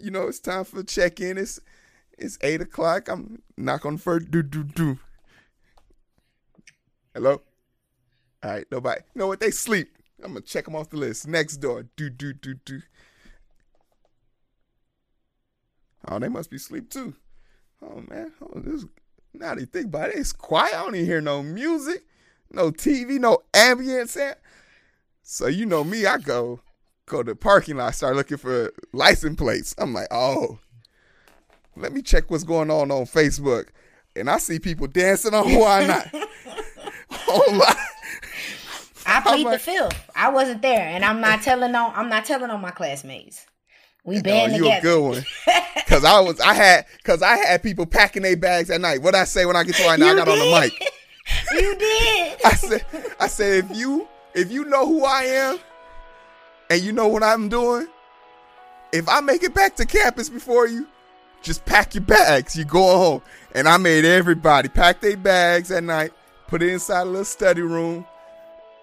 You 0.00 0.10
know, 0.10 0.26
it's 0.26 0.40
time 0.40 0.64
for 0.64 0.82
check 0.82 1.20
in. 1.20 1.38
It's 1.38 1.60
it's 2.18 2.36
eight 2.40 2.60
o'clock. 2.60 3.08
I'm 3.08 3.42
knock 3.56 3.86
on 3.86 3.96
first 3.96 4.32
do 4.32 4.42
do 4.42 4.64
do. 4.64 4.98
Hello. 7.14 7.42
All 8.42 8.50
right, 8.50 8.66
nobody. 8.72 9.02
You 9.14 9.20
know 9.20 9.28
what? 9.28 9.40
They 9.40 9.52
sleep. 9.52 9.97
I'm 10.22 10.32
gonna 10.32 10.40
check 10.40 10.64
them 10.64 10.76
off 10.76 10.90
the 10.90 10.96
list. 10.96 11.28
Next 11.28 11.58
door. 11.58 11.86
Do 11.96 12.10
do 12.10 12.32
do 12.32 12.54
do. 12.54 12.82
Oh, 16.06 16.18
they 16.18 16.28
must 16.28 16.50
be 16.50 16.56
asleep 16.56 16.90
too. 16.90 17.14
Oh 17.82 18.02
man. 18.08 18.32
Oh, 18.42 18.60
this 18.60 18.84
now 19.34 19.54
they 19.54 19.64
think 19.64 19.86
about 19.86 20.10
it, 20.10 20.16
it's 20.16 20.32
quiet. 20.32 20.74
I 20.74 20.84
don't 20.84 20.94
even 20.94 21.06
hear 21.06 21.20
no 21.20 21.42
music, 21.42 22.04
no 22.50 22.70
TV, 22.70 23.18
no 23.18 23.38
ambient 23.54 24.10
sound. 24.10 24.36
So 25.22 25.46
you 25.46 25.66
know 25.66 25.84
me, 25.84 26.06
I 26.06 26.18
go 26.18 26.60
go 27.06 27.22
to 27.22 27.32
the 27.32 27.36
parking 27.36 27.76
lot, 27.76 27.94
start 27.94 28.16
looking 28.16 28.38
for 28.38 28.72
license 28.92 29.36
plates. 29.36 29.74
I'm 29.78 29.92
like, 29.94 30.08
oh, 30.10 30.58
let 31.76 31.92
me 31.92 32.02
check 32.02 32.30
what's 32.30 32.44
going 32.44 32.70
on 32.70 32.90
on 32.90 33.04
Facebook. 33.04 33.68
And 34.16 34.28
I 34.28 34.38
see 34.38 34.58
people 34.58 34.86
dancing 34.86 35.34
on 35.34 35.54
why 35.58 35.86
not. 35.86 36.08
oh 37.28 37.76
I 39.08 39.42
like, 39.42 39.50
the 39.50 39.58
fifth. 39.58 40.10
I 40.14 40.28
wasn't 40.30 40.62
there, 40.62 40.86
and 40.86 41.04
I'm 41.04 41.20
not 41.20 41.42
telling 41.42 41.74
on. 41.74 41.92
I'm 41.94 42.08
not 42.08 42.24
telling 42.24 42.50
on 42.50 42.60
my 42.60 42.70
classmates. 42.70 43.46
We 44.04 44.18
oh, 44.18 44.22
band 44.22 44.52
oh, 44.52 44.56
you 44.56 44.62
together. 44.64 44.78
a 44.78 44.82
good 44.82 45.02
one. 45.02 45.24
Cause 45.86 46.04
I 46.04 46.20
was, 46.20 46.38
I 46.40 46.54
had, 46.54 46.86
cause 47.02 47.22
I 47.22 47.36
had 47.36 47.62
people 47.62 47.86
packing 47.86 48.22
their 48.22 48.36
bags 48.36 48.70
at 48.70 48.80
night. 48.80 49.00
What 49.00 49.14
I 49.14 49.24
say 49.24 49.46
when 49.46 49.56
I 49.56 49.64
get 49.64 49.74
to 49.76 49.84
right 49.84 49.98
now, 49.98 50.12
I 50.12 50.14
got 50.14 50.26
did. 50.26 50.32
on 50.32 50.38
the 50.38 50.60
mic. 50.60 50.92
You 51.52 51.76
did. 51.76 52.38
I 52.42 52.52
said, 52.54 52.86
I 53.20 53.26
said, 53.26 53.64
if 53.64 53.76
you, 53.76 54.08
if 54.34 54.50
you 54.50 54.64
know 54.64 54.86
who 54.86 55.04
I 55.04 55.24
am, 55.24 55.58
and 56.70 56.80
you 56.80 56.92
know 56.92 57.08
what 57.08 57.22
I'm 57.22 57.50
doing, 57.50 57.86
if 58.92 59.06
I 59.10 59.20
make 59.20 59.42
it 59.42 59.52
back 59.54 59.76
to 59.76 59.84
campus 59.84 60.30
before 60.30 60.66
you, 60.66 60.86
just 61.42 61.66
pack 61.66 61.94
your 61.94 62.04
bags. 62.04 62.56
You 62.56 62.64
go 62.64 62.96
home. 62.96 63.22
And 63.54 63.68
I 63.68 63.76
made 63.76 64.06
everybody 64.06 64.68
pack 64.68 65.02
their 65.02 65.18
bags 65.18 65.70
at 65.70 65.84
night, 65.84 66.12
put 66.46 66.62
it 66.62 66.70
inside 66.70 67.02
a 67.02 67.04
little 67.04 67.24
study 67.26 67.62
room, 67.62 68.06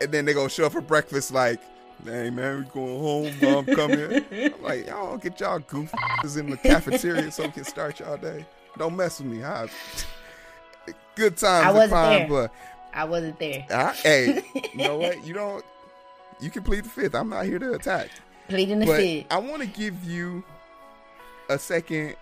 and 0.01 0.11
then 0.11 0.25
they 0.25 0.33
gonna 0.33 0.49
show 0.49 0.65
up 0.65 0.73
for 0.73 0.81
breakfast 0.81 1.31
like, 1.31 1.59
hey 2.03 2.29
man, 2.29 2.59
we 2.59 2.65
going 2.65 2.99
home, 2.99 3.33
mom 3.41 3.65
come 3.65 3.91
here. 3.91 4.25
I'm 4.31 4.63
like, 4.63 4.87
y'all 4.87 5.17
get 5.17 5.39
y'all 5.39 5.59
goofs 5.59 6.37
in 6.37 6.49
the 6.49 6.57
cafeteria 6.57 7.31
so 7.31 7.43
we 7.43 7.51
can 7.51 7.63
start 7.63 7.99
y'all 7.99 8.17
day. 8.17 8.45
Don't 8.77 8.95
mess 8.95 9.19
with 9.19 9.31
me. 9.31 9.43
I, 9.43 9.67
good 11.15 11.37
times. 11.37 11.65
I 11.65 11.71
wasn't 11.71 11.91
fine, 11.91 12.19
there. 12.19 12.27
But 12.27 12.51
I 12.93 13.03
wasn't 13.05 13.39
there. 13.39 13.65
I, 13.69 13.93
hey, 13.93 14.43
you 14.73 14.77
know 14.77 14.97
what? 14.97 15.23
You 15.25 15.33
don't. 15.33 15.65
You 16.41 16.49
can 16.49 16.63
plead 16.63 16.83
the 16.83 16.89
fifth. 16.89 17.15
I'm 17.15 17.29
not 17.29 17.45
here 17.45 17.59
to 17.59 17.73
attack. 17.73 18.09
Pleading 18.49 18.79
the 18.79 18.85
but 18.85 18.97
fifth. 18.97 19.25
I 19.31 19.37
want 19.37 19.61
to 19.61 19.67
give 19.67 20.03
you 20.03 20.43
a 21.49 21.57
second, 21.57 22.15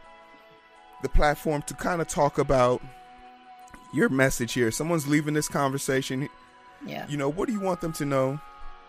the 1.01 1.09
platform 1.09 1.63
to 1.63 1.73
kind 1.73 1.99
of 1.99 2.07
talk 2.07 2.37
about 2.37 2.81
your 3.93 4.09
message 4.09 4.53
here. 4.53 4.69
Someone's 4.71 5.07
leaving 5.07 5.33
this 5.33 5.47
conversation 5.47 6.29
yeah. 6.85 7.05
You 7.07 7.17
know, 7.17 7.29
what 7.29 7.47
do 7.47 7.53
you 7.53 7.59
want 7.59 7.81
them 7.81 7.93
to 7.93 8.05
know? 8.05 8.39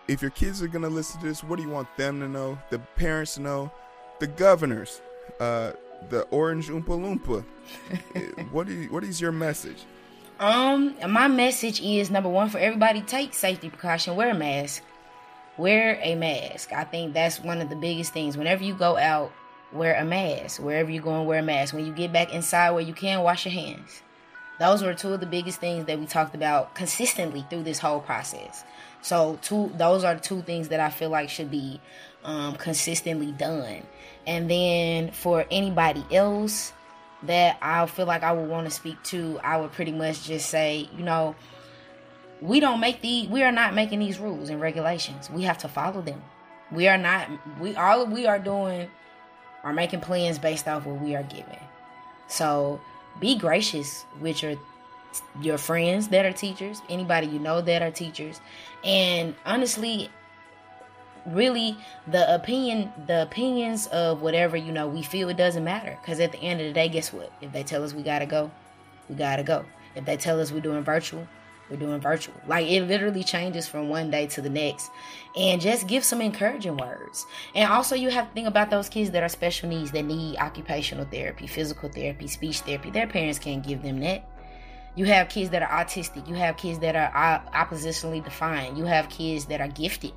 If 0.07 0.21
your 0.21 0.31
kids 0.31 0.61
are 0.61 0.67
gonna 0.67 0.89
listen 0.89 1.19
to 1.21 1.27
this, 1.27 1.43
what 1.43 1.57
do 1.57 1.63
you 1.63 1.69
want 1.69 1.87
them 1.97 2.19
to 2.19 2.27
know? 2.27 2.57
The 2.69 2.79
parents 2.79 3.35
to 3.35 3.41
know, 3.41 3.71
the 4.19 4.27
governors, 4.27 5.01
uh, 5.39 5.71
the 6.09 6.21
orange 6.23 6.69
oompa 6.69 6.85
loompa. 6.85 7.43
what 8.51 8.69
is 8.69 8.89
what 8.91 9.03
is 9.03 9.19
your 9.19 9.31
message? 9.31 9.83
Um, 10.39 10.95
my 11.07 11.27
message 11.27 11.81
is 11.81 12.11
number 12.11 12.29
one 12.29 12.49
for 12.49 12.59
everybody: 12.59 13.01
take 13.01 13.33
safety 13.33 13.69
precaution, 13.69 14.15
wear 14.15 14.29
a 14.29 14.35
mask, 14.35 14.83
wear 15.57 15.99
a 16.03 16.15
mask. 16.15 16.71
I 16.73 16.83
think 16.83 17.13
that's 17.13 17.39
one 17.39 17.61
of 17.61 17.69
the 17.69 17.75
biggest 17.75 18.13
things. 18.13 18.37
Whenever 18.37 18.63
you 18.63 18.75
go 18.75 18.97
out, 18.97 19.31
wear 19.71 19.95
a 19.95 20.05
mask. 20.05 20.61
Wherever 20.61 20.91
you 20.91 21.01
go 21.01 21.17
and 21.17 21.27
wear 21.27 21.39
a 21.39 21.43
mask. 21.43 21.73
When 21.73 21.85
you 21.85 21.93
get 21.93 22.13
back 22.13 22.33
inside, 22.33 22.71
where 22.71 22.81
you 22.81 22.93
can, 22.93 23.21
wash 23.21 23.45
your 23.45 23.53
hands. 23.53 24.01
Those 24.59 24.83
were 24.83 24.93
two 24.93 25.13
of 25.13 25.19
the 25.19 25.25
biggest 25.25 25.59
things 25.59 25.85
that 25.85 25.99
we 25.99 26.05
talked 26.05 26.35
about 26.35 26.75
consistently 26.75 27.45
through 27.49 27.63
this 27.63 27.79
whole 27.79 27.99
process. 27.99 28.63
So, 29.01 29.37
two 29.41 29.71
those 29.77 30.03
are 30.03 30.17
two 30.17 30.41
things 30.41 30.69
that 30.69 30.79
I 30.79 30.89
feel 30.89 31.09
like 31.09 31.29
should 31.29 31.51
be 31.51 31.79
um, 32.23 32.55
consistently 32.55 33.31
done. 33.31 33.83
And 34.25 34.49
then 34.49 35.11
for 35.11 35.45
anybody 35.51 36.03
else, 36.11 36.73
that 37.27 37.57
I 37.61 37.85
feel 37.85 38.05
like 38.05 38.23
I 38.23 38.33
would 38.33 38.49
want 38.49 38.65
to 38.65 38.71
speak 38.71 39.01
to, 39.05 39.39
I 39.43 39.57
would 39.57 39.71
pretty 39.71 39.91
much 39.91 40.23
just 40.23 40.49
say, 40.49 40.89
you 40.97 41.03
know, 41.03 41.35
we 42.41 42.59
don't 42.59 42.79
make 42.79 43.01
the 43.01 43.27
we 43.27 43.43
are 43.43 43.51
not 43.51 43.73
making 43.73 43.99
these 43.99 44.19
rules 44.19 44.49
and 44.49 44.59
regulations. 44.61 45.29
We 45.29 45.43
have 45.43 45.57
to 45.59 45.67
follow 45.67 46.01
them. 46.01 46.21
We 46.71 46.87
are 46.87 46.97
not 46.97 47.29
we 47.59 47.75
all 47.75 48.05
we 48.05 48.25
are 48.25 48.39
doing 48.39 48.89
are 49.63 49.73
making 49.73 50.01
plans 50.01 50.37
based 50.37 50.67
off 50.67 50.85
what 50.85 50.99
we 51.01 51.15
are 51.15 51.23
given. 51.23 51.57
So 52.27 52.81
be 53.19 53.37
gracious 53.37 54.05
with 54.19 54.43
your 54.43 54.55
your 55.41 55.57
friends 55.57 56.09
that 56.09 56.25
are 56.25 56.33
teachers, 56.33 56.81
anybody 56.89 57.27
you 57.27 57.39
know 57.39 57.61
that 57.61 57.81
are 57.81 57.91
teachers, 57.91 58.41
and 58.83 59.33
honestly, 59.45 60.09
really 61.25 61.77
the 62.07 62.33
opinion 62.33 62.91
the 63.07 63.23
opinions 63.23 63.87
of 63.87 64.21
whatever 64.21 64.57
you 64.57 64.71
know 64.71 64.87
we 64.87 65.01
feel 65.01 65.29
it 65.29 65.37
doesn't 65.37 65.63
matter. 65.63 65.97
Because 66.01 66.19
at 66.19 66.31
the 66.31 66.39
end 66.39 66.61
of 66.61 66.67
the 66.67 66.73
day 66.73 66.89
guess 66.89 67.11
what? 67.11 67.31
If 67.41 67.51
they 67.51 67.63
tell 67.63 67.83
us 67.83 67.93
we 67.93 68.03
gotta 68.03 68.25
go 68.25 68.51
we 69.09 69.15
gotta 69.15 69.43
go. 69.43 69.65
If 69.95 70.05
they 70.05 70.17
tell 70.17 70.39
us 70.39 70.51
we're 70.51 70.61
doing 70.61 70.83
virtual 70.83 71.27
we're 71.69 71.77
doing 71.77 71.99
virtual. 71.99 72.35
Like 72.47 72.67
it 72.67 72.83
literally 72.83 73.23
changes 73.23 73.67
from 73.67 73.89
one 73.89 74.11
day 74.11 74.27
to 74.27 74.41
the 74.41 74.49
next. 74.49 74.91
And 75.35 75.59
just 75.59 75.87
give 75.87 76.03
some 76.03 76.21
encouraging 76.21 76.77
words. 76.77 77.25
And 77.53 77.71
also 77.71 77.95
you 77.95 78.09
have 78.09 78.27
to 78.27 78.33
think 78.33 78.47
about 78.47 78.69
those 78.69 78.89
kids 78.89 79.11
that 79.11 79.23
are 79.23 79.29
special 79.29 79.69
needs 79.69 79.91
that 79.91 80.03
need 80.03 80.37
occupational 80.37 81.05
therapy 81.05 81.47
physical 81.47 81.89
therapy 81.89 82.27
speech 82.27 82.59
therapy. 82.59 82.91
Their 82.91 83.07
parents 83.07 83.39
can't 83.39 83.65
give 83.65 83.81
them 83.81 83.99
that. 84.01 84.27
You 84.95 85.05
have 85.05 85.27
kids 85.27 85.49
that 85.49 85.61
are 85.61 85.83
autistic. 85.83 86.27
You 86.27 86.35
have 86.35 86.55
kids 86.55 86.79
that 86.79 86.95
are 86.95 87.43
oppositionally 87.53 88.23
defiant. 88.23 88.77
You 88.77 88.85
have 88.85 89.09
kids 89.09 89.45
that 89.45 89.59
are 89.59 89.67
gifted 89.67 90.13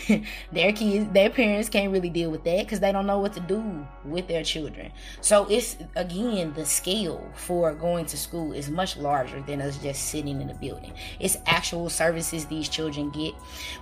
their 0.52 0.72
kids, 0.72 1.10
their 1.12 1.30
parents 1.30 1.68
can't 1.68 1.92
really 1.92 2.10
deal 2.10 2.30
with 2.30 2.44
that 2.44 2.64
because 2.64 2.80
they 2.80 2.92
don't 2.92 3.06
know 3.06 3.18
what 3.18 3.32
to 3.34 3.40
do 3.40 3.86
with 4.04 4.26
their 4.26 4.42
children. 4.42 4.90
So 5.20 5.46
it's 5.48 5.76
again 5.96 6.52
the 6.54 6.64
scale 6.64 7.24
for 7.34 7.72
going 7.74 8.06
to 8.06 8.16
school 8.16 8.52
is 8.52 8.70
much 8.70 8.96
larger 8.96 9.40
than 9.42 9.60
us 9.60 9.76
just 9.78 10.08
sitting 10.08 10.40
in 10.40 10.50
a 10.50 10.54
building. 10.54 10.92
It's 11.20 11.36
actual 11.46 11.90
services 11.90 12.46
these 12.46 12.68
children 12.68 13.10
get. 13.10 13.34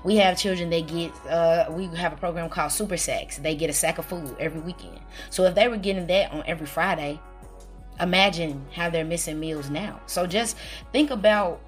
We 0.05 0.17
have 0.17 0.39
children 0.39 0.71
that 0.71 0.87
get. 0.89 1.13
Uh, 1.27 1.67
we 1.71 1.87
have 1.97 2.13
a 2.13 2.17
program 2.17 2.49
called 2.49 2.73
Super 2.73 2.97
Sacks. 2.97 3.39
They 3.39 3.55
get 3.55 3.71
a 3.71 3.75
sack 3.75 3.99
of 3.99 4.07
food 4.07 4.35
every 4.39 4.61
weekend. 4.61 5.01
So 5.31 5.45
if 5.45 5.55
they 5.55 5.69
were 5.69 5.77
getting 5.77 6.07
that 6.09 6.33
on 6.33 6.43
every 6.47 6.67
Friday, 6.67 7.21
imagine 8.01 8.67
how 8.73 8.91
they're 8.91 9.05
missing 9.05 9.39
meals 9.39 9.71
now. 9.71 10.01
So 10.07 10.27
just 10.27 10.57
think 10.93 11.11
about 11.11 11.61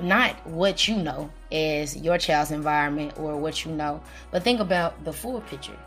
not 0.00 0.34
what 0.46 0.88
you 0.88 0.96
know 0.96 1.30
as 1.52 1.96
your 1.96 2.18
child's 2.18 2.50
environment 2.50 3.14
or 3.18 3.36
what 3.36 3.64
you 3.64 3.72
know, 3.72 4.00
but 4.30 4.42
think 4.42 4.60
about 4.60 5.04
the 5.04 5.12
full 5.12 5.40
picture. 5.42 5.78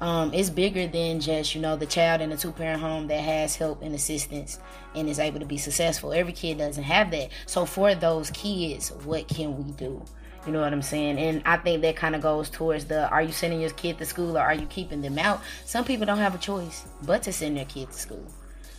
Um, 0.00 0.34
it's 0.34 0.50
bigger 0.50 0.86
than 0.86 1.20
just 1.20 1.54
you 1.54 1.60
know 1.60 1.76
the 1.76 1.86
child 1.86 2.20
in 2.20 2.30
a 2.30 2.36
two 2.36 2.52
parent 2.52 2.82
home 2.82 3.06
that 3.06 3.20
has 3.20 3.56
help 3.56 3.80
and 3.82 3.94
assistance 3.94 4.58
and 4.94 5.08
is 5.08 5.18
able 5.18 5.40
to 5.40 5.46
be 5.46 5.56
successful. 5.56 6.12
Every 6.12 6.34
kid 6.34 6.58
doesn't 6.58 6.82
have 6.82 7.10
that. 7.12 7.30
So 7.46 7.64
for 7.64 7.94
those 7.94 8.30
kids, 8.30 8.90
what 9.04 9.26
can 9.28 9.56
we 9.56 9.72
do? 9.72 10.04
You 10.46 10.52
know 10.52 10.60
what 10.60 10.72
I'm 10.72 10.82
saying? 10.82 11.18
And 11.18 11.42
I 11.44 11.56
think 11.56 11.82
that 11.82 11.96
kind 11.96 12.14
of 12.14 12.20
goes 12.20 12.50
towards 12.50 12.84
the 12.84 13.08
are 13.08 13.22
you 13.22 13.32
sending 13.32 13.60
your 13.60 13.70
kid 13.70 13.98
to 13.98 14.04
school 14.04 14.36
or 14.36 14.42
are 14.42 14.54
you 14.54 14.66
keeping 14.66 15.00
them 15.00 15.18
out? 15.18 15.40
Some 15.64 15.84
people 15.84 16.06
don't 16.06 16.18
have 16.18 16.34
a 16.34 16.38
choice 16.38 16.84
but 17.02 17.22
to 17.22 17.32
send 17.32 17.56
their 17.56 17.64
kid 17.64 17.90
to 17.90 17.98
school. 17.98 18.24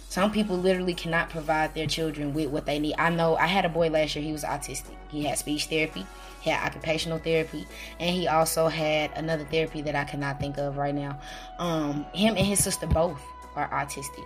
Some 0.10 0.32
people 0.32 0.58
literally 0.58 0.93
cannot 0.93 1.30
provide 1.30 1.74
their 1.74 1.86
children 1.86 2.34
with 2.34 2.49
what 2.49 2.66
they 2.66 2.80
need. 2.80 2.95
I 2.97 3.10
know 3.10 3.36
I 3.36 3.45
had 3.45 3.66
a 3.66 3.70
boy 3.70 3.89
last 3.89 4.16
year, 4.16 4.24
he 4.24 4.32
was 4.32 4.43
autistic. 4.43 4.95
He 5.10 5.24
had 5.24 5.38
speech 5.38 5.66
therapy, 5.66 6.05
he 6.41 6.49
had 6.49 6.66
occupational 6.66 7.20
therapy, 7.20 7.68
and 7.99 8.16
he 8.16 8.28
also 8.28 8.70
had 8.70 9.12
another 9.16 9.43
therapy 9.45 9.82
that 9.82 9.95
I 9.95 10.05
cannot 10.05 10.39
think 10.39 10.58
of 10.58 10.78
right 10.78 10.95
now. 10.95 11.20
Um, 11.60 12.05
him 12.14 12.38
and 12.38 12.47
his 12.47 12.64
sister 12.64 12.88
both 12.88 13.22
are 13.55 13.70
autistic. 13.70 14.26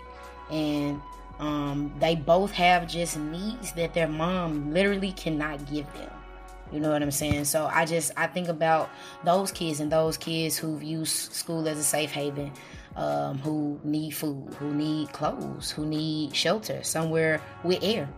And 0.52 1.02
um, 1.40 1.92
they 2.00 2.16
both 2.16 2.52
have 2.52 2.88
just 2.88 3.18
needs 3.18 3.72
that 3.74 3.96
their 3.96 4.08
mom 4.08 4.74
literally 4.74 5.14
cannot 5.14 5.68
give 5.70 5.92
them. 5.94 6.12
You 6.72 6.80
know 6.80 6.92
what 6.92 7.02
I'm 7.02 7.12
saying? 7.12 7.46
So 7.46 7.66
I 7.66 7.86
just 7.86 8.12
I 8.16 8.28
think 8.28 8.48
about 8.48 8.90
those 9.26 9.52
kids 9.52 9.80
and 9.80 9.92
those 9.92 10.16
kids 10.16 10.58
who've 10.58 10.82
used 10.82 11.34
school 11.34 11.68
as 11.68 11.78
a 11.78 11.84
safe 11.84 12.12
haven 12.12 12.52
um, 12.96 13.38
who 13.40 13.80
need 13.84 14.12
food, 14.12 14.54
who 14.56 14.74
need 14.74 15.12
clothes, 15.14 15.72
who 15.72 15.86
need 15.86 16.36
shelter, 16.36 16.84
somewhere 16.84 17.42
with 17.64 17.80
air. 17.84 18.10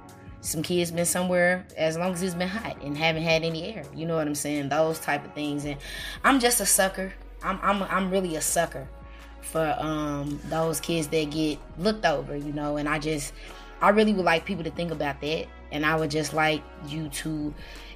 Some 0.41 0.61
kids 0.61 0.91
been 0.91 1.05
somewhere 1.05 1.65
as 1.77 1.97
long 1.97 2.11
as 2.11 2.21
it's 2.21 2.35
been 2.35 2.49
hot 2.49 2.81
and 2.81 2.97
haven't 2.97 3.23
had 3.23 3.43
any 3.43 3.73
air. 3.73 3.83
You 3.95 4.05
know 4.05 4.17
what 4.17 4.27
I'm 4.27 4.35
saying? 4.35 4.69
Those 4.69 4.99
type 4.99 5.23
of 5.23 5.33
things. 5.33 5.63
And 5.63 5.77
I'm 6.23 6.39
just 6.39 6.59
a 6.59 6.65
sucker. 6.65 7.13
I'm 7.43 7.59
I'm 7.61 7.83
I'm 7.83 8.11
really 8.11 8.35
a 8.35 8.41
sucker 8.41 8.87
for 9.41 9.75
um 9.79 10.39
those 10.45 10.79
kids 10.79 11.07
that 11.09 11.31
get 11.31 11.59
looked 11.77 12.05
over, 12.05 12.35
you 12.35 12.51
know, 12.51 12.77
and 12.77 12.89
I 12.89 12.99
just 12.99 13.33
I 13.81 13.89
really 13.89 14.13
would 14.13 14.25
like 14.25 14.43
people 14.45 14.65
to 14.65 14.71
think 14.71 14.91
about 14.91 15.21
that. 15.21 15.47
And 15.71 15.85
I 15.85 15.95
would 15.95 16.11
just 16.11 16.33
like 16.33 16.61
you 16.87 17.07
to 17.09 17.53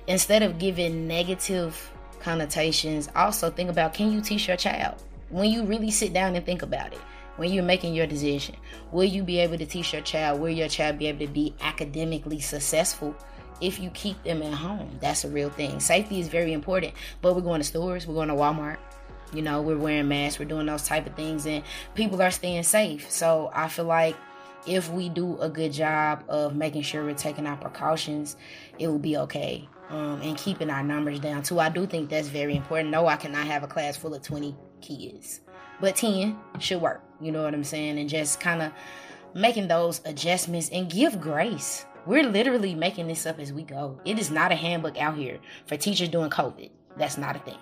instead 0.08 0.42
of 0.42 0.58
giving 0.58 1.06
negative 1.06 1.92
connotations, 2.22 3.10
also 3.16 3.50
think 3.50 3.70
about 3.70 3.94
can 3.94 4.12
you 4.12 4.22
teach 4.22 4.48
your 4.48 4.58
child? 4.58 5.04
When 5.30 5.50
you 5.50 5.64
really 5.64 5.92
sit 5.92 6.14
down 6.14 6.36
and 6.36 6.46
think 6.46 6.62
about 6.62 6.94
it 6.94 7.00
when 7.38 7.52
you're 7.52 7.64
making 7.64 7.94
your 7.94 8.08
decision 8.08 8.56
will 8.92 9.04
you 9.04 9.24
be 9.24 9.40
able 9.40 9.58
to 9.58 9.66
teach 9.66 9.94
your 9.94 10.02
child 10.02 10.40
will 10.40 10.50
your 10.50 10.68
child 10.68 10.98
be 10.98 11.08
able 11.08 11.26
to 11.26 11.32
be 11.32 11.54
academically 11.62 12.40
successful 12.40 13.16
if 13.62 13.80
you 13.80 13.90
keep 13.92 14.22
them 14.24 14.42
at 14.44 14.54
home? 14.54 14.98
That's 15.02 15.24
a 15.24 15.30
real 15.30 15.50
thing. 15.50 15.80
Safety 15.80 16.20
is 16.20 16.28
very 16.28 16.54
important 16.54 16.94
but 17.22 17.36
we're 17.36 17.42
going 17.42 17.62
to 17.62 17.68
stores 17.68 18.08
we're 18.08 18.14
going 18.14 18.30
to 18.30 18.36
walmart. 18.36 18.78
You 19.34 19.42
know 19.42 19.62
we're 19.62 19.78
wearing 19.78 20.08
masks 20.08 20.40
we're 20.40 20.46
doing 20.46 20.66
those 20.66 20.84
type 20.84 21.06
of 21.06 21.16
things 21.16 21.46
and 21.46 21.64
people 21.96 22.22
are 22.22 22.32
staying 22.32 22.64
safe. 22.64 23.10
So 23.12 23.52
i 23.54 23.68
feel 23.68 23.86
like 23.86 24.16
if 24.66 24.92
we 24.92 25.10
do 25.10 25.40
a 25.40 25.50
good 25.50 25.72
job 25.72 26.24
of 26.28 26.56
making 26.56 26.82
sure 26.82 27.04
we're 27.04 27.14
taking 27.14 27.48
our 27.48 27.58
precautions 27.58 28.36
it 28.80 28.88
will 28.88 29.00
be 29.00 29.18
okay 29.18 29.68
um, 29.90 30.22
and 30.22 30.38
keeping 30.38 30.70
our 30.70 30.84
numbers 30.84 31.20
down 31.20 31.42
too 31.42 31.60
i 31.60 31.70
do 31.70 31.86
think 31.86 32.10
that's 32.10 32.28
very 32.28 32.56
important 32.56 32.90
no 32.90 33.08
i 33.08 33.16
cannot 33.16 33.48
have 33.48 33.64
a 33.64 33.68
class 33.68 33.96
full 33.96 34.14
of 34.14 34.22
20 34.22 34.56
kids. 34.82 35.42
But 35.80 35.96
10 35.96 36.38
should 36.60 36.82
work. 36.82 37.04
You 37.22 37.32
know 37.32 37.44
what 37.44 37.54
I'm 37.54 37.64
saying? 37.64 38.00
And 38.00 38.10
just 38.10 38.40
kind 38.40 38.62
of 38.62 38.72
making 39.34 39.68
those 39.68 40.02
adjustments 40.06 40.70
and 40.70 40.90
give 40.90 41.22
grace. 41.22 41.86
We're 42.06 42.28
literally 42.28 42.74
making 42.74 43.08
this 43.08 43.26
up 43.26 43.40
as 43.40 43.52
we 43.52 43.64
go. 43.64 44.00
It 44.06 44.18
is 44.18 44.32
not 44.32 44.52
a 44.52 44.56
handbook 44.56 44.98
out 44.98 45.18
here 45.18 45.40
for 45.66 45.78
teachers 45.78 46.10
doing 46.10 46.30
COVID. 46.30 46.70
That's 46.98 47.18
not 47.18 47.36
a 47.36 47.40
thing. 47.40 47.60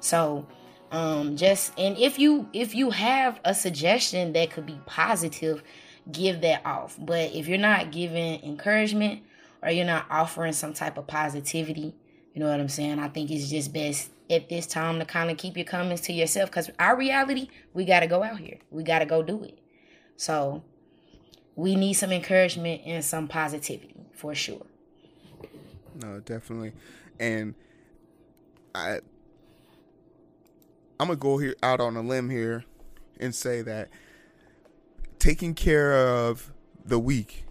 So, 0.00 0.46
um 0.90 1.36
just 1.36 1.72
and 1.78 1.96
if 1.96 2.18
you 2.18 2.48
if 2.52 2.74
you 2.74 2.90
have 2.90 3.40
a 3.44 3.54
suggestion 3.54 4.32
that 4.34 4.50
could 4.50 4.66
be 4.66 4.78
positive, 4.86 5.62
give 6.10 6.42
that 6.42 6.64
off. 6.64 6.96
But 6.98 7.34
if 7.34 7.48
you're 7.48 7.58
not 7.58 7.90
giving 7.90 8.42
encouragement 8.42 9.22
or 9.62 9.70
you're 9.70 9.84
not 9.86 10.06
offering 10.10 10.52
some 10.52 10.72
type 10.72 10.98
of 10.98 11.06
positivity, 11.06 11.94
you 12.34 12.40
know 12.40 12.48
what 12.48 12.60
I'm 12.60 12.68
saying? 12.68 12.98
I 12.98 13.08
think 13.08 13.30
it's 13.30 13.48
just 13.48 13.72
best 13.72 14.10
at 14.30 14.48
this 14.48 14.66
time 14.66 14.98
to 14.98 15.04
kind 15.04 15.30
of 15.30 15.36
keep 15.36 15.56
your 15.56 15.66
comments 15.66 16.02
to 16.02 16.12
yourself 16.12 16.50
because 16.50 16.70
our 16.78 16.96
reality, 16.96 17.48
we 17.74 17.84
got 17.84 18.00
to 18.00 18.06
go 18.06 18.22
out 18.22 18.38
here. 18.38 18.58
We 18.70 18.82
got 18.82 19.00
to 19.00 19.06
go 19.06 19.22
do 19.22 19.44
it. 19.44 19.58
So 20.16 20.62
we 21.54 21.76
need 21.76 21.94
some 21.94 22.12
encouragement 22.12 22.82
and 22.86 23.04
some 23.04 23.28
positivity 23.28 23.94
for 24.14 24.34
sure. 24.34 24.66
No, 25.94 26.20
definitely. 26.20 26.72
And 27.20 27.54
I 28.74 29.00
I'm 30.98 31.08
gonna 31.08 31.16
go 31.16 31.38
here 31.38 31.56
out 31.62 31.80
on 31.80 31.96
a 31.96 32.00
limb 32.00 32.30
here 32.30 32.64
and 33.18 33.34
say 33.34 33.60
that 33.62 33.88
taking 35.18 35.54
care 35.54 35.92
of 35.92 36.52
the 36.84 36.98
weak, 36.98 37.44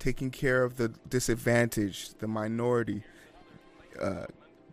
taking 0.00 0.30
care 0.32 0.64
of 0.64 0.76
the 0.76 0.88
disadvantaged, 1.08 2.18
the 2.18 2.26
minority, 2.26 3.04
uh, 4.00 4.26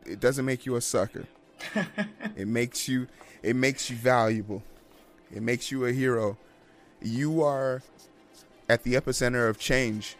it 0.05 0.19
doesn't 0.19 0.45
make 0.45 0.65
you 0.65 0.75
a 0.75 0.81
sucker. 0.81 1.27
it 2.35 2.47
makes 2.47 2.87
you 2.87 3.07
it 3.43 3.55
makes 3.55 3.89
you 3.89 3.95
valuable. 3.95 4.63
It 5.31 5.43
makes 5.43 5.71
you 5.71 5.85
a 5.85 5.91
hero. 5.91 6.37
You 7.01 7.43
are 7.43 7.83
at 8.69 8.83
the 8.83 8.95
epicenter 8.95 9.49
of 9.49 9.59
change. 9.59 10.15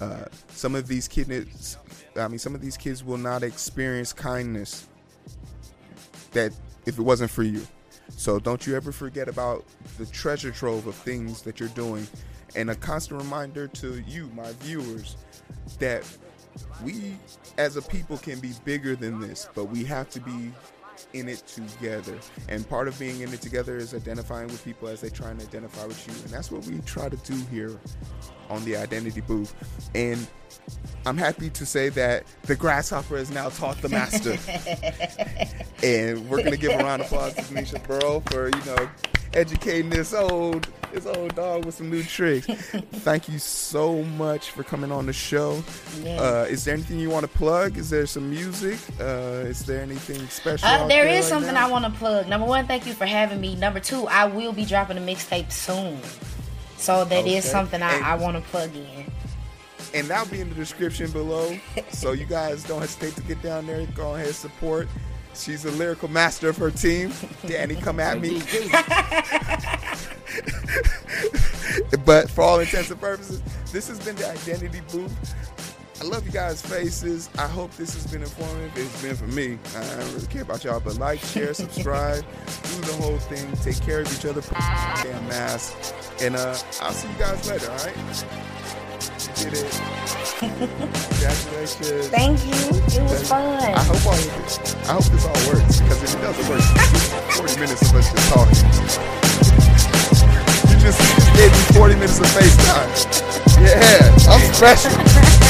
Uh, 0.00 0.26
some 0.48 0.74
of 0.74 0.86
these 0.86 1.08
kids, 1.08 1.78
I 2.16 2.28
mean, 2.28 2.38
some 2.38 2.54
of 2.54 2.60
these 2.60 2.76
kids 2.76 3.02
will 3.02 3.18
not 3.18 3.42
experience 3.42 4.12
kindness 4.12 4.86
that 6.32 6.52
if 6.86 6.98
it 6.98 7.02
wasn't 7.02 7.30
for 7.30 7.42
you. 7.42 7.66
So 8.10 8.38
don't 8.38 8.66
you 8.66 8.76
ever 8.76 8.92
forget 8.92 9.28
about 9.28 9.64
the 9.98 10.06
treasure 10.06 10.50
trove 10.50 10.86
of 10.86 10.94
things 10.94 11.42
that 11.42 11.58
you're 11.58 11.70
doing, 11.70 12.06
and 12.56 12.70
a 12.70 12.74
constant 12.74 13.20
reminder 13.22 13.68
to 13.68 14.02
you, 14.06 14.30
my 14.34 14.52
viewers, 14.60 15.16
that 15.78 16.04
we 16.84 17.16
as 17.58 17.76
a 17.76 17.82
people 17.82 18.16
can 18.18 18.38
be 18.40 18.52
bigger 18.64 18.94
than 18.96 19.20
this, 19.20 19.48
but 19.54 19.64
we 19.64 19.84
have 19.84 20.08
to 20.10 20.20
be 20.20 20.52
in 21.12 21.28
it 21.28 21.44
together. 21.46 22.18
And 22.48 22.68
part 22.68 22.88
of 22.88 22.98
being 22.98 23.20
in 23.20 23.32
it 23.32 23.40
together 23.40 23.76
is 23.76 23.94
identifying 23.94 24.46
with 24.48 24.64
people 24.64 24.88
as 24.88 25.00
they 25.00 25.10
try 25.10 25.30
and 25.30 25.40
identify 25.40 25.86
with 25.86 26.06
you. 26.06 26.14
And 26.22 26.30
that's 26.30 26.50
what 26.50 26.64
we 26.66 26.78
try 26.80 27.08
to 27.08 27.16
do 27.16 27.34
here 27.50 27.78
on 28.48 28.64
the 28.64 28.76
Identity 28.76 29.20
Booth. 29.20 29.54
And 29.94 30.26
I'm 31.06 31.16
happy 31.16 31.50
to 31.50 31.66
say 31.66 31.88
that 31.90 32.24
the 32.42 32.54
grasshopper 32.54 33.16
has 33.16 33.30
now 33.30 33.48
taught 33.48 33.80
the 33.82 33.88
master. 33.88 34.38
and 35.82 36.28
we're 36.28 36.38
going 36.38 36.52
to 36.52 36.56
give 36.56 36.72
a 36.72 36.82
round 36.84 37.02
of 37.02 37.06
applause 37.06 37.34
to 37.34 37.42
Nisha 37.42 37.82
Burl 37.86 38.20
for, 38.26 38.46
you 38.46 38.64
know, 38.64 38.88
educating 39.34 39.90
this 39.90 40.14
old 40.14 40.68
this 40.92 41.06
old 41.06 41.34
dog 41.34 41.64
with 41.64 41.74
some 41.74 41.90
new 41.90 42.04
tricks. 42.04 42.46
Thank 42.92 43.28
you 43.28 43.40
so 43.40 44.02
much 44.04 44.50
for 44.50 44.62
coming 44.62 44.92
on 44.92 45.06
the 45.06 45.12
show. 45.12 45.60
Yeah. 46.02 46.20
Uh, 46.20 46.46
is 46.48 46.64
there 46.64 46.74
anything 46.74 47.00
you 47.00 47.10
want 47.10 47.24
to 47.24 47.38
plug? 47.38 47.76
Is 47.76 47.90
there 47.90 48.06
some 48.06 48.30
music? 48.30 48.78
Uh, 49.00 49.44
is 49.46 49.64
there 49.66 49.82
anything 49.82 50.24
special? 50.28 50.68
Uh, 50.68 50.86
there 50.86 51.04
there 51.04 51.08
is 51.08 51.24
right 51.24 51.30
something 51.30 51.54
now? 51.54 51.66
I 51.66 51.70
want 51.70 51.84
to 51.84 51.90
plug. 51.90 52.28
Number 52.28 52.46
one, 52.46 52.66
thank 52.68 52.86
you 52.86 52.92
for 52.92 53.06
having 53.06 53.40
me. 53.40 53.56
Number 53.56 53.80
two, 53.80 54.06
I 54.06 54.26
will 54.26 54.52
be 54.52 54.64
dropping 54.64 54.96
a 54.96 55.00
mixtape 55.00 55.50
soon. 55.50 55.98
So 56.76 57.04
that 57.04 57.26
is 57.26 57.44
Okay. 57.44 57.52
something 57.52 57.82
I, 57.82 57.94
And- 57.94 58.04
I 58.04 58.14
want 58.14 58.36
to 58.36 58.42
plug 58.50 58.70
in. 58.76 59.10
and 59.94 60.06
that'll 60.06 60.30
be 60.30 60.40
in 60.40 60.48
the 60.48 60.54
description 60.54 61.10
below. 61.10 61.58
so 61.90 62.12
you 62.12 62.24
guys 62.26 62.62
don't 62.62 62.80
hesitate 62.80 63.16
to 63.16 63.22
get 63.22 63.42
down 63.42 63.66
there. 63.66 63.84
Go 63.96 64.14
ahead 64.14 64.32
support. 64.34 64.86
She's 65.34 65.64
a 65.64 65.70
lyrical 65.72 66.08
master 66.08 66.48
of 66.48 66.56
her 66.58 66.70
team. 66.70 67.12
Danny, 67.46 67.76
come 67.76 68.00
at 68.00 68.20
me. 68.20 68.38
but 72.04 72.30
for 72.30 72.42
all 72.42 72.60
intents 72.60 72.90
and 72.90 73.00
purposes, 73.00 73.42
this 73.72 73.88
has 73.88 73.98
been 73.98 74.16
the 74.16 74.30
Identity 74.30 74.80
Booth. 74.92 75.34
I 76.00 76.04
love 76.04 76.26
you 76.26 76.32
guys' 76.32 76.60
faces. 76.60 77.30
I 77.38 77.46
hope 77.46 77.74
this 77.76 77.94
has 77.94 78.06
been 78.06 78.22
informative. 78.22 78.76
It's 78.76 79.02
been 79.02 79.16
for 79.16 79.26
me. 79.28 79.58
I 79.76 79.84
don't 79.96 80.14
really 80.14 80.26
care 80.26 80.42
about 80.42 80.64
y'all, 80.64 80.80
but 80.80 80.98
like, 80.98 81.20
share, 81.20 81.54
subscribe, 81.54 82.24
do 82.24 82.80
the 82.80 82.92
whole 82.94 83.18
thing. 83.18 83.50
Take 83.62 83.80
care 83.82 84.00
of 84.00 84.12
each 84.12 84.26
other. 84.26 84.42
Put 84.42 84.58
damn 84.58 85.28
mask. 85.28 85.94
And 86.20 86.36
uh, 86.36 86.56
I'll 86.80 86.92
see 86.92 87.08
you 87.08 87.18
guys 87.18 87.48
later, 87.48 87.70
all 87.70 87.78
right? 87.78 88.53
Did 89.44 89.52
it. 89.52 89.80
Congratulations. 90.38 92.08
Thank 92.08 92.46
you. 92.46 92.54
It 92.54 93.02
was 93.02 93.28
fun. 93.28 93.60
I 93.60 93.82
hope 93.84 94.06
all 94.06 94.14
of 94.14 94.24
this, 94.24 94.74
I 94.88 94.92
hope 94.94 95.04
this 95.04 95.26
all 95.26 95.52
works 95.52 95.80
because 95.80 96.02
if 96.02 96.14
it 96.14 96.22
doesn't 96.22 96.48
work, 96.48 96.62
it's 96.64 97.36
40 97.36 97.60
minutes 97.60 97.90
of 97.90 97.96
us 97.96 98.10
just 98.10 98.32
talking. 98.32 98.56
You 100.72 100.80
just, 100.80 100.98
you 100.98 101.16
just 101.20 101.36
gave 101.36 101.52
me 101.52 101.78
40 101.78 101.94
minutes 101.96 102.18
of 102.20 102.26
FaceTime. 102.28 102.88
Yeah, 103.60 104.32
I'm 104.32 104.40
special. 104.54 105.40